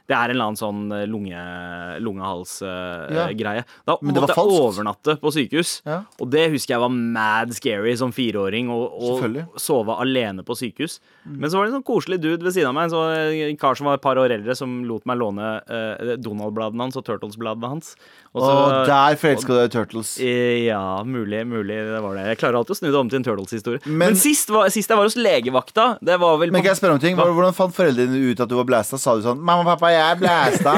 det 0.08 0.16
er 0.16 0.24
en 0.24 0.30
eller 0.30 0.44
annen 0.48 0.56
sånn 0.56 0.88
lunge, 1.10 2.00
lungehalsgreie. 2.00 3.54
Ja. 3.56 3.62
Da 3.86 3.96
Men 4.00 4.14
det 4.14 4.22
måtte 4.22 4.36
var 4.36 4.46
jeg 4.46 4.62
overnatte 4.62 5.16
på 5.20 5.32
sykehus. 5.34 5.72
Ja. 5.86 6.02
Og 6.20 6.30
det 6.30 6.50
husker 6.52 6.74
jeg 6.76 6.80
var 6.82 6.88
mad 6.92 7.52
scary 7.56 7.94
som 7.98 8.12
fireåring, 8.12 8.68
å-. 8.72 9.20
Mm. 9.22 9.48
sove 9.60 9.94
alene 10.00 10.42
på 10.44 10.54
sykehus. 10.58 10.98
Men 11.26 11.48
så 11.50 11.58
var 11.58 11.66
det 11.66 11.74
en 11.74 11.82
sånn 11.82 11.86
koselig 11.86 12.20
dude 12.20 12.42
ved 12.42 12.52
siden 12.54 12.68
av 12.72 12.74
meg, 12.74 12.84
en 12.84 12.94
så, 12.96 13.02
en 13.50 13.56
kar 13.60 13.74
som 13.78 13.86
var 13.86 13.94
et 13.94 14.02
par 14.02 14.16
år 14.16 14.30
eldre, 14.34 14.56
som 14.56 14.82
lot 14.88 15.04
meg 15.06 15.18
låne 15.20 15.62
eh, 15.68 16.16
Donald-bladene 16.22 16.80
hans 16.88 16.96
og 16.98 17.04
Turtles-bladene 17.06 17.68
hans. 17.68 17.94
Og 18.32 18.86
der 18.88 19.16
forelska 19.20 19.52
du 19.52 19.58
deg 19.60 19.66
i 19.68 19.72
Turtles. 19.74 20.14
Eh, 20.24 20.64
Ja, 20.64 21.02
mulig, 21.04 21.42
mulig 21.46 21.76
det 21.84 21.98
var 22.00 22.14
det. 22.16 22.22
Jeg 22.32 22.38
klarer 22.40 22.56
alltid 22.62 22.72
å 22.72 22.78
snu 22.78 22.86
det 22.88 22.96
om 22.96 23.08
til 23.12 23.18
en 23.20 23.24
Turtles-historie. 23.26 23.80
Men, 23.84 23.98
Men- 23.98 24.16
sist, 24.16 24.48
var, 24.48 24.70
sist 24.72 24.88
jeg 24.88 24.96
var 24.96 25.04
hos 25.04 25.16
legevakta, 25.20 25.98
det 26.00 26.16
var 26.20 26.38
vel 26.40 26.50
Men 26.50 26.62
kan 26.62 26.72
jeg 26.72 26.80
spørre 26.80 26.96
om 26.96 27.02
ting? 27.02 27.16
Hva? 27.18 27.26
Hvordan 27.28 27.52
fant 27.52 27.74
foreldrene 27.76 28.16
ut 28.32 28.40
at 28.40 28.48
du 28.48 28.54
var 28.56 28.64
blæsta? 28.64 28.96
Sa 28.98 29.16
du 29.16 29.20
sånn 29.22 29.36
'Mamma, 29.42 29.64
pappa, 29.76 29.90
jeg 29.92 30.00
er 30.00 30.16
blæsta'? 30.16 30.72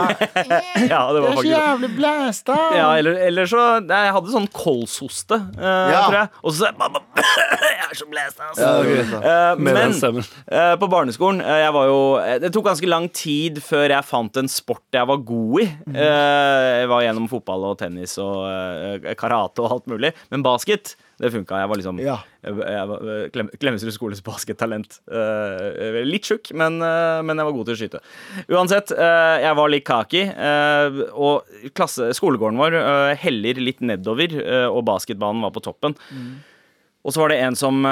Ja, 0.90 1.12
det 1.12 1.20
Du 1.22 1.26
var 1.26 1.30
er 1.30 1.36
så 1.36 1.46
jævlig 1.46 1.90
blæsta! 1.96 2.56
ja, 2.74 2.88
eller, 2.98 3.12
eller 3.28 3.46
så 3.46 3.62
Jeg 3.86 4.12
hadde 4.16 4.32
sånn 4.34 4.48
kolshoste, 4.50 5.38
uh, 5.54 5.90
Ja. 5.94 6.02
tror 6.10 6.18
jeg. 6.18 6.28
Og 6.42 6.50
så 6.52 6.58
sa 6.58 6.66
jeg 6.66 6.78
mamma, 6.78 6.98
jeg 7.14 7.86
er 7.90 7.94
så 7.94 8.06
blæst, 8.10 8.38
altså. 8.40 8.66
Ja. 8.82 9.52
Eh, 9.52 9.58
Med 9.58 9.74
men 9.74 10.18
uh, 10.50 10.74
på 10.76 10.90
barneskolen 10.90 11.38
jeg 11.40 11.72
var 11.72 11.86
jo, 11.86 12.18
Det 12.40 12.52
tok 12.52 12.64
ganske 12.66 12.88
lang 12.88 13.08
tid 13.12 13.62
før 13.62 13.88
jeg 13.94 14.04
fant 14.04 14.36
en 14.36 14.48
sport 14.48 14.82
jeg 14.92 15.06
var 15.06 15.16
god 15.22 15.60
i. 15.62 15.70
Jeg 15.94 16.88
var 16.90 17.02
gjennom 17.02 17.28
fotball 17.30 17.43
og 17.52 17.78
tennis 17.78 18.16
og 18.18 18.44
eh, 18.48 19.14
karate 19.20 19.60
og 19.60 19.70
alt 19.70 19.86
mulig. 19.90 20.12
Men 20.30 20.42
basket, 20.42 20.94
det 21.20 21.30
funka. 21.30 21.60
Jeg 21.60 21.68
var 21.68 21.76
liksom 21.76 22.00
Ja. 22.02 22.16
eh, 22.44 23.28
Klem, 23.34 23.50
Klemetsrud 23.60 23.92
skoles 23.92 24.22
baskettalent. 24.24 25.00
Uh, 25.10 26.00
litt 26.04 26.24
tjukk, 26.24 26.52
men, 26.54 26.80
uh, 26.82 27.20
men 27.22 27.36
jeg 27.36 27.44
var 27.46 27.52
god 27.52 27.66
til 27.66 27.74
å 27.74 27.80
skyte. 27.82 28.00
Uansett, 28.48 28.90
uh, 28.92 29.38
jeg 29.44 29.54
var 29.56 29.68
litt 29.72 29.84
kaki, 29.84 30.24
eh, 30.30 30.98
og 31.14 31.44
klasse, 31.74 32.10
skolegården 32.16 32.58
vår 32.58 32.74
eh, 32.80 33.14
heller 33.24 33.60
litt 33.62 33.80
nedover, 33.80 34.34
eh, 34.40 34.66
og 34.68 34.84
basketbanen 34.88 35.42
var 35.44 35.50
på 35.54 35.62
toppen. 35.64 35.94
Og 37.04 37.12
så 37.12 37.20
var 37.20 37.32
det 37.32 37.40
en 37.44 37.56
som 37.58 37.84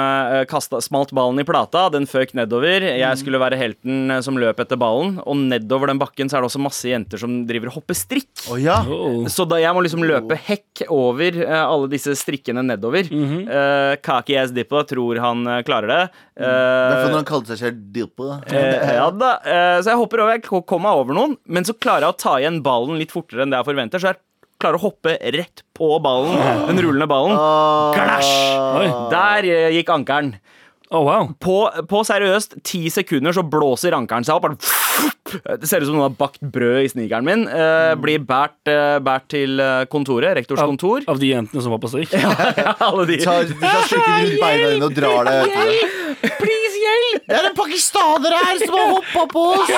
kastet, 0.49 0.81
smalt 0.87 1.11
ballen 1.13 1.37
i 1.41 1.45
plata. 1.45 1.85
Den 1.93 2.07
føk 2.09 2.33
nedover. 2.37 2.81
Jeg 2.81 3.19
skulle 3.19 3.41
være 3.41 3.59
helten 3.59 4.11
eh, 4.11 4.21
som 4.25 4.37
løp 4.39 4.61
etter 4.63 4.79
ballen. 4.79 5.19
Og 5.23 5.37
nedover 5.37 5.91
den 5.91 6.01
bakken 6.01 6.29
så 6.29 6.37
er 6.37 6.43
det 6.43 6.49
også 6.49 6.61
masse 6.63 6.89
jenter 6.89 7.21
som 7.21 7.43
driver 7.49 7.71
og 7.71 7.79
hopper 7.79 7.97
strikk. 7.97 8.31
Oh, 8.49 8.59
ja. 8.59 8.79
Oh. 8.87 9.23
Så 9.31 9.45
da 9.49 9.59
jeg 9.61 9.75
må 9.75 9.83
liksom 9.85 10.03
løpe 10.07 10.37
hekk 10.47 10.85
over 10.93 11.39
eh, 11.45 11.61
alle 11.61 11.91
disse 11.91 12.15
strikkene 12.19 12.65
nedover. 12.65 13.09
Eh, 13.13 13.93
Kaki 14.03 14.37
ass 14.39 14.53
Dippo 14.55 14.83
tror 14.89 15.21
han 15.23 15.45
eh, 15.47 15.63
klarer 15.67 15.93
det. 15.93 16.01
Det 16.33 16.49
er 16.49 16.89
når 16.89 17.03
fordi 17.03 17.19
han 17.19 17.29
kalte 17.29 17.53
seg 17.53 17.61
selv 17.61 17.81
Dilpe. 17.93 18.29
Uh, 18.49 18.93
ja 18.97 19.07
da, 19.13 19.35
eh, 19.45 19.77
Så 19.83 19.91
jeg 19.93 19.99
hopper 19.99 20.23
over. 20.23 20.37
Jeg 20.37 20.45
kommer 20.49 20.87
meg 20.87 21.01
over 21.03 21.17
noen, 21.17 21.35
men 21.45 21.67
så 21.67 21.75
klarer 21.77 22.07
jeg 22.07 22.15
å 22.15 22.21
ta 22.25 22.37
igjen 22.41 22.63
ballen 22.65 22.97
litt 23.01 23.13
fortere 23.13 23.45
enn 23.45 23.53
det 23.53 23.61
jeg 23.61 23.69
forventer. 23.69 24.01
Så 24.01 24.13
jeg 24.13 24.21
klarer 24.63 24.79
å 24.79 24.85
hoppe 24.87 25.17
rett 25.35 25.65
på 25.77 25.91
ballen, 26.03 26.39
den 26.69 26.81
rullende 26.85 27.09
ballen. 27.11 27.37
Glasj! 27.97 28.33
Der 29.13 29.49
eh, 29.51 29.69
gikk 29.77 29.91
ankeren. 29.93 30.35
Oh, 30.93 31.01
wow. 31.07 31.31
På, 31.41 31.55
på 31.89 32.03
seriøst 32.05 32.59
ti 32.67 32.83
sekunder 32.93 33.33
så 33.33 33.41
blåser 33.41 33.95
ankeren 33.97 34.25
seg 34.27 34.37
opp. 34.37 34.59
Det 35.33 35.65
ser 35.65 35.81
ut 35.81 35.87
som 35.89 35.95
noen 35.95 36.05
har 36.05 36.17
bakt 36.19 36.43
brød 36.53 36.83
i 36.85 36.91
snikeren 36.91 37.25
min. 37.25 37.47
Eh, 37.49 37.93
blir 37.97 38.21
båret 38.21 38.69
eh, 38.69 38.99
båret 39.01 39.25
til 39.33 39.57
eh, 39.63 39.87
kontoret, 39.89 40.35
rektors 40.37 40.61
Av, 40.61 40.69
kontor. 40.69 41.07
av 41.09 41.17
de 41.21 41.31
jentene 41.31 41.63
som 41.65 41.73
var 41.73 41.81
på 41.81 41.89
strikk? 41.89 42.13
Alle 42.87 43.07
de. 43.09 43.17
Tar, 43.25 43.47
de 43.49 43.57
tar 43.57 43.87
strikken 43.89 44.19
rundt 44.19 44.43
beina 44.43 44.69
dine 44.75 44.91
og 44.91 44.93
drar 44.99 45.31
deg 45.31 46.53
hjelp! 46.83 47.25
Det 47.29 47.37
er 47.39 47.47
en 47.49 47.55
pakistaner 47.57 48.35
her 48.37 48.61
som 48.63 48.75
har 48.77 48.91
hoppa 48.93 49.25
på 49.33 49.45
oss! 49.53 49.73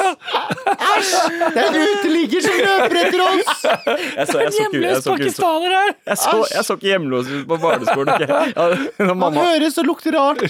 Æsj! 0.75 1.13
Det 1.55 1.63
er 1.63 1.69
en 1.69 1.77
uteligger 1.93 2.45
som 2.47 2.59
løper 2.61 2.99
etter 3.03 3.23
oss! 3.25 3.63
Jeg 3.65 4.27
så, 4.29 4.41
jeg 4.41 4.45
jeg 4.45 4.53
så, 4.55 4.65
ikke, 4.75 4.91
så, 4.99 5.15
jeg 5.15 6.17
så, 6.17 6.35
jeg 6.51 6.67
så 6.67 6.77
ikke 6.77 6.91
hjemløs 6.91 7.31
ut 7.31 7.47
på 7.49 7.59
barneskolen. 7.61 8.13
Okay? 8.15 8.51
Ja, 8.55 9.07
når 9.07 9.19
Man 9.21 9.39
høres 9.39 9.79
og 9.81 9.89
lukter 9.89 10.17
rart. 10.17 10.43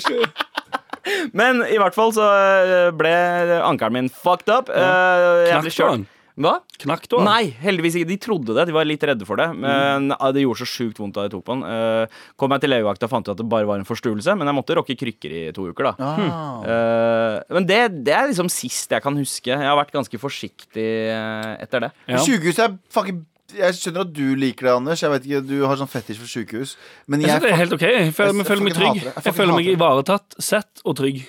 Men 1.37 1.61
i 1.69 1.77
hvert 1.77 1.95
fall 1.95 2.13
så 2.15 2.25
eh, 2.25 2.89
ble 2.97 3.13
ankelen 3.61 3.99
min 3.99 4.09
fucked 4.09 4.49
up. 4.49 4.71
Ja. 4.73 5.45
Jeg 5.51 5.65
ble 5.67 5.73
kjørt. 5.73 6.11
Hva? 6.35 6.57
Knakk 6.83 7.05
du? 7.07 7.15
Nei, 7.23 7.45
heldigvis 7.63 7.95
ikke. 7.95 8.07
De 8.09 8.17
trodde 8.19 8.55
det. 8.57 8.65
De 8.67 8.73
var 8.75 8.83
litt 8.83 9.03
redde 9.07 9.23
for 9.27 9.39
det. 9.39 9.47
Men 9.55 10.09
Mm. 10.11 10.33
det 10.35 10.41
gjorde 10.43 10.59
så 10.65 10.67
sjukt 10.67 10.97
vondt 10.99 11.13
da 11.15 11.23
jeg 11.23 11.31
tok 11.31 11.45
på 11.47 11.53
den. 11.55 11.63
Eh, 11.63 12.07
Kom 12.35 12.51
jeg 12.51 12.61
til 12.65 12.69
legevakta 12.73 13.07
og 13.07 13.09
fant 13.13 13.27
ut 13.27 13.31
at 13.31 13.37
det 13.39 13.47
bare 13.47 13.65
var 13.65 13.79
en 13.79 13.85
forstuelse, 13.87 14.35
men 14.37 14.45
jeg 14.47 14.55
måtte 14.57 14.75
rocke 14.75 14.97
krykker 14.99 15.31
i 15.31 15.51
to 15.55 15.69
uker, 15.71 15.91
da. 15.91 15.93
Ah. 15.99 16.63
Eh, 16.67 17.39
men 17.55 17.65
det, 17.65 18.03
det 18.03 18.13
er 18.13 18.27
liksom 18.27 18.49
sist 18.51 18.91
jeg 18.91 19.01
kan 19.01 19.15
huske. 19.15 19.47
Jeg 19.47 19.57
har 19.63 19.77
vært 19.79 19.93
ganske 19.95 20.19
forsiktig 20.19 20.85
eh, 21.13 21.55
etter 21.63 21.87
det. 21.87 21.91
Ja. 22.11 22.17
Sykehus 22.19 22.59
er 22.59 22.75
fucking 22.91 23.23
Jeg 23.55 23.75
skjønner 23.77 24.01
at 24.01 24.11
du 24.11 24.35
liker 24.35 24.65
det, 24.67 24.73
Anders. 24.75 24.99
Jeg 25.05 25.11
vet 25.13 25.25
ikke, 25.29 25.41
Du 25.47 25.65
har 25.69 25.77
sånn 25.79 25.87
fetisj 25.87 26.17
for 26.19 26.27
sykehus. 26.27 26.75
Men 27.07 27.21
Jeg 27.21 27.29
jeg, 27.29 27.35
synes 27.39 27.45
det 27.45 27.51
er 27.53 27.61
helt 27.61 27.73
ok. 27.77 27.85
Jeg 27.85 28.13
føler, 28.17 28.33
Jeg 28.33 28.37
jeg 28.41 28.47
føler 28.49 28.63
meg 28.65 28.73
trygg. 28.75 29.01
Jeg 29.05 29.23
Jeg 29.23 29.33
føler 29.37 29.53
meg 29.55 29.67
ivaretatt, 29.77 30.35
sett 30.41 30.81
og 30.83 30.95
trygg. 30.97 31.21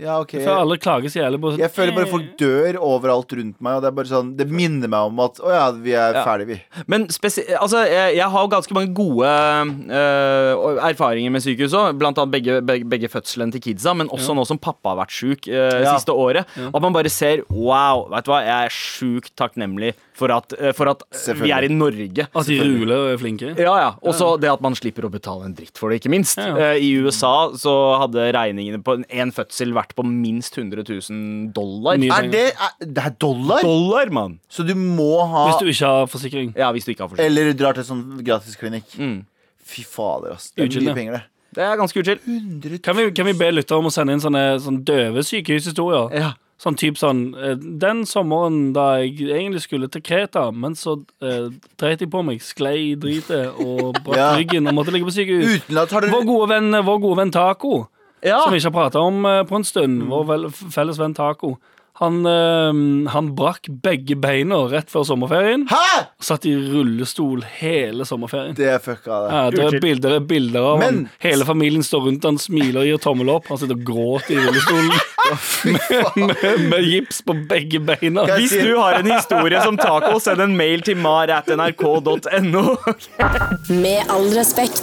Ja, 0.00 0.14
ok 0.22 0.32
Jeg 0.38 0.44
føler 0.46 0.60
alle 0.62 0.76
klager 0.80 1.12
så 1.12 1.18
jævlig 1.20 1.40
på 1.42 1.50
sånn, 1.52 1.60
Jeg 1.62 1.70
føler 1.74 1.92
bare 1.96 2.08
folk 2.10 2.30
dør 2.40 2.78
overalt 2.80 3.32
rundt 3.36 3.58
meg, 3.60 3.76
og 3.76 3.82
det 3.84 3.88
er 3.90 3.96
bare 3.98 4.10
sånn 4.12 4.30
Det 4.38 4.46
minner 4.48 4.88
meg 4.88 5.10
om 5.10 5.20
at 5.26 5.40
å 5.44 5.50
ja, 5.52 5.66
vi 5.72 5.92
er 5.92 6.14
Ja. 6.16 6.24
ferdige, 6.24 6.46
vi. 6.54 6.82
Men 6.88 7.08
spesi 7.12 7.44
altså, 7.58 7.82
jeg, 7.88 8.16
jeg 8.16 8.28
har 8.36 8.48
ganske 8.48 8.74
mange 8.76 8.92
gode 8.96 9.28
uh, 9.90 10.80
erfaringer 10.88 11.32
med 11.34 11.44
sykehus 11.44 11.74
òg. 11.76 11.96
Blant 12.00 12.18
annet 12.20 12.32
begge, 12.34 12.58
begge, 12.66 12.88
begge 12.88 13.10
fødslene 13.12 13.52
til 13.56 13.62
kidsa, 13.68 13.94
men 13.96 14.10
også 14.12 14.34
nå 14.36 14.44
som 14.48 14.60
pappa 14.62 14.92
har 14.94 15.00
vært 15.04 15.14
sjuk 15.16 15.48
uh, 15.50 15.82
Ja. 15.82 15.96
siste 15.96 16.14
året. 16.14 16.48
At 16.72 16.80
man 16.82 16.92
bare 16.94 17.10
ser 17.12 17.42
Wow, 17.52 18.06
vet 18.12 18.24
du 18.26 18.30
hva, 18.32 18.40
jeg 18.46 18.68
er 18.68 18.72
sjukt 18.74 19.32
takknemlig 19.38 19.92
for 20.14 20.30
at, 20.34 20.52
øh, 20.58 20.72
for 20.76 20.90
at 20.90 21.02
vi 21.40 21.50
er 21.50 21.64
i 21.64 21.68
Norge. 21.72 22.26
At 22.36 22.46
de 22.46 22.58
ruler 22.60 22.96
og 22.96 23.12
er 23.14 23.18
flinke. 23.20 23.54
Ja, 23.58 23.72
ja. 23.80 23.90
Og 24.02 24.12
så 24.14 24.34
det 24.40 24.50
at 24.52 24.60
man 24.60 24.74
slipper 24.76 25.06
å 25.08 25.10
betale 25.10 25.46
en 25.48 25.54
dritt 25.56 25.78
for 25.80 25.88
det, 25.90 26.00
ikke 26.02 26.10
minst. 26.12 26.36
Ja, 26.38 26.50
ja. 26.52 26.72
Eh, 26.74 26.84
I 26.84 26.90
USA 27.00 27.50
så 27.56 27.72
hadde 28.02 28.26
regningene 28.36 28.82
på 28.84 28.98
en- 28.98 29.06
en 29.08 29.32
fødsel 29.32 29.72
vært 29.72 29.94
på 29.96 30.04
minst 30.04 30.54
100 30.58 30.84
000 30.84 31.52
dollar. 31.56 31.94
Er 31.96 32.28
det, 32.30 32.44
er, 32.52 32.76
det 32.84 33.04
er 33.06 33.16
dollar? 33.18 33.62
Dollar, 33.62 34.10
mann! 34.10 34.38
Så 34.50 34.66
du 34.68 34.74
må 34.74 35.26
ha 35.26 35.46
Hvis 35.48 35.60
du 35.60 35.66
ikke 35.72 35.86
har 35.86 36.06
forsikring. 36.06 36.52
Ja, 36.56 36.70
hvis 36.72 36.84
du 36.84 36.92
ikke 36.92 37.04
har 37.06 37.08
forsikring. 37.08 37.26
Eller 37.32 37.52
drar 37.54 37.72
til 37.74 37.84
sånn 37.84 38.04
gratisklinikk. 38.22 38.92
Mm. 38.98 39.24
Fy 39.64 39.82
fader, 39.88 40.32
ass. 40.34 40.50
Det 40.52 40.64
er 40.64 40.68
Utskyldig. 40.68 40.88
mye 40.92 40.94
penger, 40.94 41.12
det. 41.12 41.22
Det 41.52 41.62
er 41.64 41.76
ganske 41.76 42.00
uchill. 42.00 42.78
Kan 42.82 42.96
vi, 42.96 43.10
kan 43.12 43.26
vi 43.28 43.32
be 43.36 43.50
lyttere 43.52 43.76
om 43.78 43.84
å 43.88 43.92
sende 43.92 44.12
inn 44.14 44.20
sånne, 44.24 44.56
sånne 44.60 44.84
døve 44.88 45.20
sykehushistorier? 45.24 46.12
Ja. 46.16 46.30
Sånn 46.62 46.76
type 46.78 46.94
sånn 47.00 47.22
eh, 47.34 47.56
Den 47.58 48.04
sommeren 48.06 48.72
da 48.76 49.00
jeg 49.02 49.16
egentlig 49.34 49.64
skulle 49.64 49.88
til 49.90 50.02
Kreta, 50.06 50.44
men 50.54 50.76
så 50.78 50.94
eh, 51.20 51.48
dreit 51.80 52.04
jeg 52.04 52.10
på 52.12 52.20
meg, 52.22 52.38
sklei 52.44 52.76
i 52.92 52.94
dritet 52.94 53.58
og 53.58 53.96
brakk 54.04 54.16
Ja. 54.20 54.28
ryggen 54.38 54.68
og 54.70 54.76
måtte 54.78 54.94
ligge 54.94 55.08
på 55.08 55.16
sykehus. 55.16 55.66
Har 55.90 56.06
Vår 56.12 56.24
gode 56.28 56.48
venn, 56.54 56.70
vår 56.86 57.00
gode 57.02 57.18
venn 57.24 57.34
Taco, 57.34 57.88
Ja. 58.22 58.44
som 58.44 58.52
vi 58.54 58.60
ikke 58.60 58.70
har 58.70 58.78
prata 58.78 59.00
om 59.02 59.24
eh, 59.26 59.42
på 59.48 59.58
en 59.58 59.64
stund, 59.66 60.04
vår 60.06 60.24
vel, 60.30 60.46
felles 60.70 60.98
venn 61.02 61.14
Taco, 61.18 61.56
han, 62.02 62.18
eh, 62.26 63.10
han 63.14 63.28
brakk 63.38 63.68
begge 63.84 64.16
beina 64.20 64.58
rett 64.72 64.90
før 64.92 65.04
sommerferien. 65.08 65.64
Hæ?! 65.70 66.02
Satt 66.22 66.44
i 66.50 66.52
rullestol 66.58 67.42
hele 67.60 68.04
sommerferien. 68.08 68.54
Det 68.58 68.68
er 68.74 68.78
fucka, 68.82 69.20
det. 69.24 69.32
Ja, 69.32 69.42
det 69.54 69.64
er 69.68 69.80
bilder, 69.82 70.08
det 70.16 70.20
er 70.20 70.26
bilder 70.34 70.68
av 70.72 70.78
Men- 70.82 70.86
han. 71.02 71.10
Hele 71.22 71.44
familien 71.48 71.82
står 71.86 72.04
rundt 72.08 72.24
han, 72.28 72.38
smiler 72.42 72.82
og 72.82 72.86
gir 72.90 72.98
tommel 73.02 73.30
opp. 73.36 73.46
Han 73.52 73.58
sitter 73.62 73.78
og 73.78 73.84
gråter 73.88 74.36
i 74.36 74.42
rullestolen 74.42 74.92
med, 76.28 76.68
med 76.68 76.86
gips 76.90 77.22
på 77.26 77.36
begge 77.48 77.80
beina. 77.80 78.26
Hvis 78.36 78.50
si- 78.50 78.62
du 78.66 78.76
har 78.78 78.98
en 79.00 79.10
historie 79.10 79.62
som 79.62 79.76
taco, 79.80 80.18
send 80.22 80.40
en 80.44 80.56
mail 80.58 80.82
til 80.86 80.96
mar.nrk.no. 81.00 82.76
Med 83.70 84.10
all 84.10 84.28
respekt. 84.36 84.82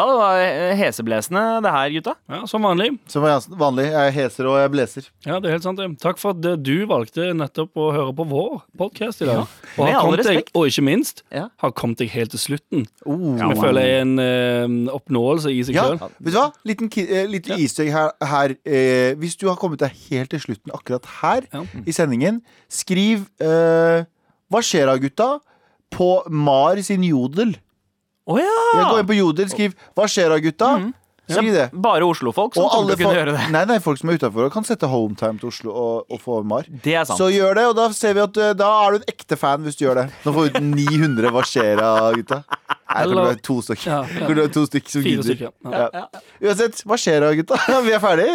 Ja, 0.00 0.04
det 0.08 0.14
var 0.16 0.38
eh, 0.40 0.70
heseblesende 0.80 1.40
det 1.60 1.70
her, 1.74 1.90
gutta. 1.92 2.12
Ja, 2.32 2.38
Som 2.48 2.64
vanlig. 2.64 2.86
Som 3.12 3.24
vanlig. 3.60 3.84
Jeg 3.92 4.14
heser 4.16 4.46
og 4.48 4.54
jeg 4.56 4.70
bleser. 4.72 5.08
Ja, 5.26 5.36
det 5.42 5.50
er 5.50 5.56
helt 5.58 5.66
sant. 5.66 5.82
Takk 6.00 6.16
for 6.22 6.32
at 6.32 6.46
eh, 6.48 6.54
du 6.56 6.86
valgte 6.88 7.26
nettopp 7.36 7.76
å 7.76 7.90
høre 7.92 8.14
på 8.16 8.24
vår 8.30 8.62
podkast 8.80 9.20
i 9.20 9.28
dag. 9.28 9.42
og, 9.44 9.82
med 9.84 9.92
har 9.92 10.00
kommet 10.06 10.22
deg, 10.24 10.30
respekt. 10.30 10.54
og 10.56 10.70
ikke 10.70 10.84
minst 10.88 11.22
Ja. 11.36 11.44
har 11.60 11.74
kommet 11.76 12.00
deg 12.00 12.08
helt 12.14 12.32
til 12.32 12.40
slutten. 12.46 12.86
Oh. 13.04 13.36
Som 13.36 13.52
jeg 13.52 13.60
føler 13.60 13.82
er 13.90 14.00
en 14.06 14.88
uh, 14.88 14.94
oppnåelse 14.96 15.52
i 15.52 15.60
seg 15.68 15.76
Ja, 15.76 15.84
sjøl. 15.90 16.00
vet 16.16 16.32
du 16.32 16.38
hva? 16.40 16.46
Liten, 16.72 16.88
ki- 16.96 17.06
eh, 17.10 17.28
lite 17.28 17.60
easter 17.60 17.84
egg 17.84 17.92
her. 17.98 18.10
her 18.32 18.56
eh, 18.64 19.12
hvis 19.20 19.36
du 19.36 19.46
har 19.50 19.60
kommet 19.60 19.84
deg 19.84 19.92
helt 20.08 20.32
til 20.32 20.40
slutten 20.48 20.72
akkurat 20.72 21.04
her 21.20 21.44
Ja. 21.52 21.66
i 21.84 21.92
sendingen, 21.92 22.40
skriv 22.72 23.28
eh, 23.44 24.06
Hva 24.50 24.64
skjer 24.64 24.88
da, 24.88 24.96
gutta? 24.96 25.28
På 25.90 26.22
Mar 26.30 26.78
sin 26.86 27.02
jodel. 27.02 27.56
Å 28.28 28.40
ja! 28.40 28.56
Jeg 28.76 28.88
går 28.90 29.02
inn 29.02 29.10
på 29.10 29.20
jodel, 29.20 29.52
skriv 29.52 29.76
'Hva 29.96 30.08
skjer 30.10 30.34
da, 30.34 30.40
gutta?' 30.42 30.72
Skriv 31.30 31.54
det. 31.54 31.68
Bare 31.72 32.06
Oslo-folk 32.06 32.56
som 32.56 32.66
å 32.66 32.70
kunne 32.72 32.96
folk, 32.98 33.14
gjøre 33.14 33.34
det. 33.36 33.42
nei, 33.54 33.62
nei, 33.70 33.78
folk 33.82 34.00
som 34.00 34.10
er 34.10 34.18
utafor, 34.18 34.48
kan 34.50 34.66
sette 34.66 34.88
hometime 34.90 35.38
til 35.38 35.50
Oslo 35.52 35.70
og, 35.70 36.10
og 36.10 36.22
få 36.22 36.40
Mar. 36.42 36.66
Det 36.66 36.96
er 36.98 37.06
sant. 37.06 37.20
Så 37.20 37.30
gjør 37.30 37.54
det, 37.58 37.66
og 37.70 37.76
da 37.78 37.84
ser 37.94 38.16
vi 38.18 38.24
at 38.24 38.40
eh, 38.40 38.54
da 38.58 38.70
er 38.82 38.96
du 38.96 38.98
en 38.98 39.12
ekte 39.12 39.38
fan 39.38 39.62
hvis 39.66 39.78
du 39.78 39.84
gjør 39.84 40.02
det. 40.02 40.06
Nå 40.24 40.34
får 40.34 40.48
vi 40.48 40.64
900 40.72 41.30
Hva 41.36 41.44
skjer 41.46 41.78
da, 41.78 41.92
gutta? 42.16 42.40
Nei, 42.50 43.04
jeg 43.04 43.12
tror 43.12 43.20
det 43.20 43.36
er 43.36 43.44
to 43.46 43.56
stykker. 43.68 43.86
Ja, 43.86 44.00
ja. 44.10 44.32
det 44.40 44.46
er 44.48 44.52
to 44.56 44.64
stykker 44.66 44.96
som 44.96 45.06
Fire 45.06 45.28
gidder. 45.28 45.46
Ja. 45.46 45.86
Ja. 45.94 46.24
Uansett, 46.42 46.82
hva 46.90 46.98
skjer 46.98 47.22
da, 47.22 47.30
gutta? 47.38 47.60
Vi 47.86 47.94
er 47.94 48.02
ferdige. 48.02 48.34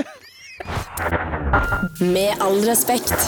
Med 1.99 2.47
all 2.47 2.63
respekt. 2.63 3.19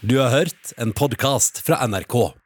Du 0.00 0.16
har 0.22 0.32
hørt 0.32 0.72
en 0.80 0.96
podkast 0.96 1.60
fra 1.66 1.82
NRK. 1.84 2.45